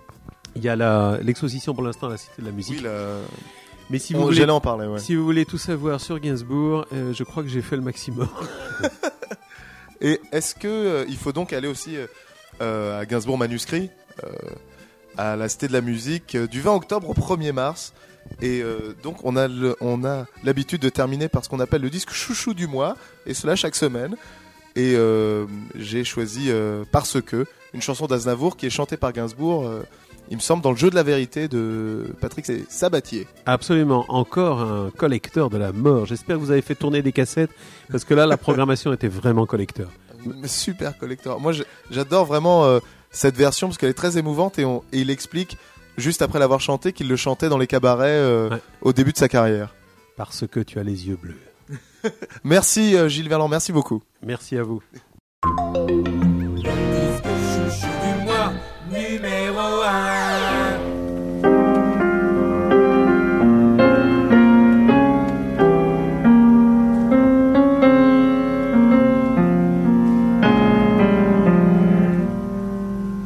il 0.56 0.64
y 0.64 0.68
a 0.68 0.76
la, 0.76 1.18
l'exposition 1.22 1.74
pour 1.74 1.84
l'instant 1.84 2.06
à 2.06 2.10
la 2.10 2.16
Cité 2.16 2.32
de 2.40 2.46
la 2.46 2.52
Musique. 2.52 2.76
Oui, 2.78 2.84
la- 2.84 3.18
Mais 3.90 3.98
si 3.98 4.14
vous 4.14 4.22
voulez, 4.24 4.44
en 4.48 4.60
parler, 4.60 4.86
ouais. 4.86 4.98
si 4.98 5.14
vous 5.14 5.24
voulez 5.24 5.44
tout 5.44 5.58
savoir 5.58 6.00
sur 6.00 6.18
Gainsbourg, 6.18 6.86
euh, 6.92 7.12
je 7.12 7.22
crois 7.24 7.42
que 7.42 7.48
j'ai 7.50 7.62
fait 7.62 7.76
le 7.76 7.82
maximum. 7.82 8.28
Et 10.00 10.20
est-ce 10.32 10.54
que 10.54 10.66
euh, 10.68 11.04
il 11.08 11.16
faut 11.16 11.32
donc 11.32 11.52
aller 11.52 11.68
aussi 11.68 11.96
à 12.60 13.04
Gainsbourg 13.04 13.36
manuscrit, 13.36 13.90
à 15.18 15.36
la 15.36 15.48
Cité 15.50 15.68
de 15.68 15.72
la 15.74 15.82
Musique, 15.82 16.36
du 16.36 16.60
20 16.62 16.72
octobre 16.74 17.10
au 17.10 17.14
1er 17.14 17.52
mars 17.52 17.92
Et 18.42 18.60
euh, 18.62 18.94
donc 19.02 19.24
on 19.24 19.36
a 19.36 19.48
le- 19.48 19.76
on 19.80 20.04
a 20.04 20.26
l'habitude 20.44 20.80
de 20.82 20.88
terminer 20.88 21.28
par 21.28 21.44
ce 21.44 21.48
qu'on 21.48 21.60
appelle 21.60 21.82
le 21.82 21.90
disque 21.90 22.10
chouchou 22.12 22.54
du 22.54 22.66
mois, 22.66 22.96
et 23.26 23.34
cela 23.34 23.56
chaque 23.56 23.74
semaine. 23.76 24.16
Et 24.76 24.94
euh, 24.94 25.46
j'ai 25.74 26.04
choisi 26.04 26.46
euh, 26.50 26.84
parce 26.92 27.20
que 27.22 27.46
une 27.72 27.80
chanson 27.82 28.06
d'Aznavour 28.06 28.56
qui 28.56 28.66
est 28.66 28.70
chantée 28.70 28.96
par 28.96 29.12
Gainsbourg. 29.12 29.70
il 30.30 30.36
me 30.36 30.42
semble 30.42 30.62
dans 30.62 30.70
le 30.72 30.76
jeu 30.76 30.90
de 30.90 30.94
la 30.96 31.02
vérité 31.02 31.46
de 31.48 32.06
Patrick 32.20 32.46
Sabatier. 32.68 33.26
Absolument, 33.46 34.04
encore 34.08 34.60
un 34.60 34.90
collecteur 34.90 35.50
de 35.50 35.56
la 35.56 35.72
mort. 35.72 36.04
J'espère 36.06 36.36
que 36.36 36.40
vous 36.40 36.50
avez 36.50 36.62
fait 36.62 36.74
tourner 36.74 37.00
des 37.02 37.12
cassettes, 37.12 37.50
parce 37.90 38.04
que 38.04 38.12
là, 38.14 38.26
la 38.26 38.36
programmation 38.36 38.92
était 38.92 39.08
vraiment 39.08 39.46
collecteur. 39.46 39.88
Super 40.44 40.98
collector. 40.98 41.40
Moi, 41.40 41.52
j'adore 41.90 42.24
vraiment 42.26 42.80
cette 43.10 43.36
version 43.36 43.68
parce 43.68 43.78
qu'elle 43.78 43.90
est 43.90 43.94
très 43.94 44.18
émouvante 44.18 44.58
et, 44.58 44.64
on- 44.64 44.82
et 44.92 44.98
il 45.00 45.10
explique 45.10 45.56
juste 45.96 46.22
après 46.22 46.38
l'avoir 46.38 46.60
chanté 46.60 46.92
qu'il 46.92 47.08
le 47.08 47.16
chantait 47.16 47.48
dans 47.48 47.58
les 47.58 47.66
cabarets 47.66 48.08
euh, 48.08 48.50
au 48.82 48.92
début 48.92 49.12
de 49.12 49.18
sa 49.18 49.28
carrière. 49.28 49.74
Parce 50.16 50.46
que 50.46 50.60
tu 50.60 50.78
as 50.78 50.82
les 50.82 51.08
yeux 51.08 51.18
bleus. 51.20 51.38
Merci 52.44 52.96
euh, 52.96 53.08
Gilles 53.08 53.28
Verland, 53.28 53.48
merci 53.50 53.72
beaucoup. 53.72 54.02
Merci 54.22 54.56
à 54.56 54.62
vous. 54.62 54.80
Chouchou 56.62 57.86
du 58.02 58.24
mois 58.24 58.52
numéro 58.90 59.82
1. 59.84 60.96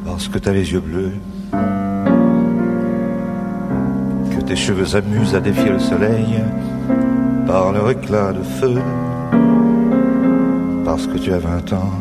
Parce 0.05 0.27
que 0.27 0.37
t'as 0.37 0.51
les 0.51 0.71
yeux 0.71 0.79
bleus, 0.79 1.13
tes 4.51 4.57
cheveux 4.57 4.85
s'amusent 4.85 5.33
à 5.33 5.39
défier 5.39 5.69
le 5.69 5.79
soleil 5.79 6.43
par 7.47 7.71
leur 7.71 7.89
éclat 7.89 8.33
de 8.33 8.43
feu. 8.43 8.75
Parce 10.83 11.07
que 11.07 11.17
tu 11.17 11.31
as 11.31 11.37
20 11.37 11.71
ans, 11.71 11.93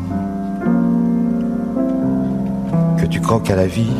que 3.01 3.07
tu 3.07 3.21
croques 3.21 3.49
à 3.51 3.55
la 3.55 3.69
vie 3.69 3.95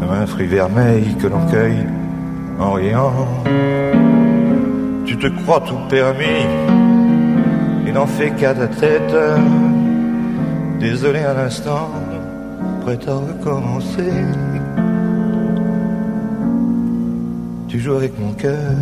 comme 0.00 0.10
un 0.10 0.24
fruit 0.24 0.46
vermeil 0.46 1.16
que 1.20 1.26
l'on 1.26 1.44
cueille 1.50 1.84
en 2.58 2.72
riant. 2.72 3.12
Tu 5.04 5.18
te 5.18 5.26
crois 5.26 5.60
tout 5.68 5.80
permis 5.90 6.46
et 7.86 7.92
n'en 7.92 8.06
fais 8.06 8.30
qu'à 8.30 8.54
ta 8.54 8.68
tête. 8.68 9.14
Désolé 10.80 11.18
à 11.18 11.34
l'instant, 11.34 11.90
prêt 12.86 12.98
à 13.06 13.16
recommencer. 13.16 14.12
Tu 17.74 17.80
joues 17.80 17.94
avec 17.94 18.16
mon 18.20 18.32
cœur 18.34 18.76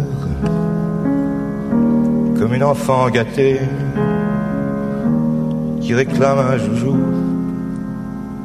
comme 2.38 2.52
une 2.52 2.62
enfant 2.62 3.08
gâtée 3.08 3.58
qui 5.80 5.94
réclame 5.94 6.38
un 6.38 6.58
joujou 6.58 6.98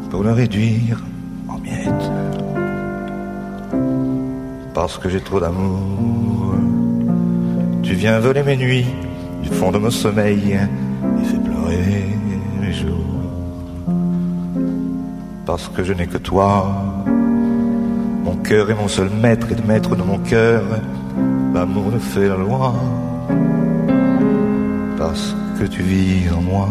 pour 0.09 0.23
le 0.23 0.31
réduire 0.31 1.03
en 1.49 1.57
miettes. 1.59 2.11
Parce 4.73 4.97
que 4.97 5.09
j'ai 5.09 5.19
trop 5.19 5.41
d'amour, 5.41 6.55
tu 7.83 7.95
viens 7.95 8.17
voler 8.19 8.43
mes 8.43 8.55
nuits 8.55 8.87
du 9.43 9.49
fond 9.49 9.73
de 9.73 9.79
mon 9.79 9.91
sommeil 9.91 10.53
et 10.53 11.25
fais 11.25 11.39
pleurer 11.39 12.05
mes 12.61 12.71
jours 12.71 13.19
parce 15.45 15.67
que 15.67 15.83
je 15.83 15.91
n'ai 15.91 16.07
que 16.07 16.17
toi. 16.17 16.96
Cœur 18.47 18.71
est 18.71 18.75
mon 18.75 18.87
seul 18.87 19.09
maître 19.09 19.47
et 19.51 19.55
le 19.55 19.63
maître 19.63 19.97
de 19.97 20.03
mon 20.03 20.19
cœur, 20.19 20.63
l'amour 21.53 21.91
ne 21.91 21.99
fait 21.99 22.29
la 22.29 22.37
loi, 22.37 22.73
parce 24.97 25.35
que 25.59 25.65
tu 25.65 25.81
vis 25.81 26.29
en 26.33 26.41
moi, 26.41 26.69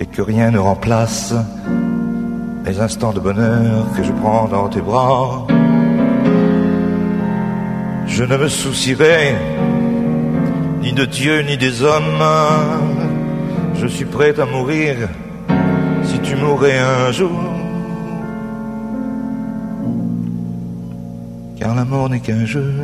et 0.00 0.06
que 0.06 0.22
rien 0.22 0.50
ne 0.50 0.58
remplace 0.58 1.34
les 2.64 2.80
instants 2.80 3.12
de 3.12 3.20
bonheur 3.20 3.84
que 3.94 4.02
je 4.02 4.12
prends 4.12 4.48
dans 4.48 4.70
tes 4.70 4.80
bras. 4.80 5.46
Je 8.06 8.24
ne 8.24 8.36
me 8.38 8.48
soucierai 8.48 9.34
ni 10.80 10.94
de 10.94 11.04
Dieu 11.04 11.42
ni 11.42 11.58
des 11.58 11.82
hommes, 11.82 12.24
je 13.74 13.86
suis 13.86 14.06
prêt 14.06 14.40
à 14.40 14.46
mourir 14.46 14.96
si 16.02 16.18
tu 16.20 16.34
mourrais 16.36 16.78
un 16.78 17.12
jour. 17.12 17.53
Car 21.64 21.74
la 21.74 21.86
mort 21.86 22.10
n'est 22.10 22.20
qu'un 22.20 22.44
jeu 22.44 22.74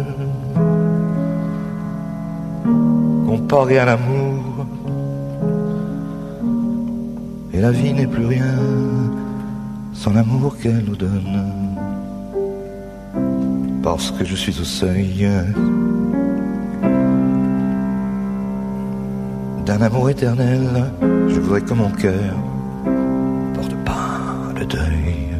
comparé 3.26 3.78
à 3.78 3.84
l'amour. 3.84 4.64
Et 7.52 7.60
la 7.60 7.72
vie 7.72 7.92
n'est 7.92 8.06
plus 8.06 8.24
rien 8.24 8.56
sans 9.92 10.14
l'amour 10.14 10.56
qu'elle 10.56 10.82
nous 10.82 10.96
donne. 10.96 11.42
Parce 13.82 14.10
que 14.12 14.24
je 14.24 14.34
suis 14.34 14.58
au 14.58 14.64
seuil 14.64 15.28
d'un 19.66 19.82
amour 19.82 20.08
éternel, 20.08 20.90
je 21.28 21.38
voudrais 21.38 21.60
que 21.60 21.74
mon 21.74 21.90
cœur 21.90 22.32
porte 23.52 23.74
pas 23.84 24.54
le 24.58 24.64
deuil. 24.64 25.39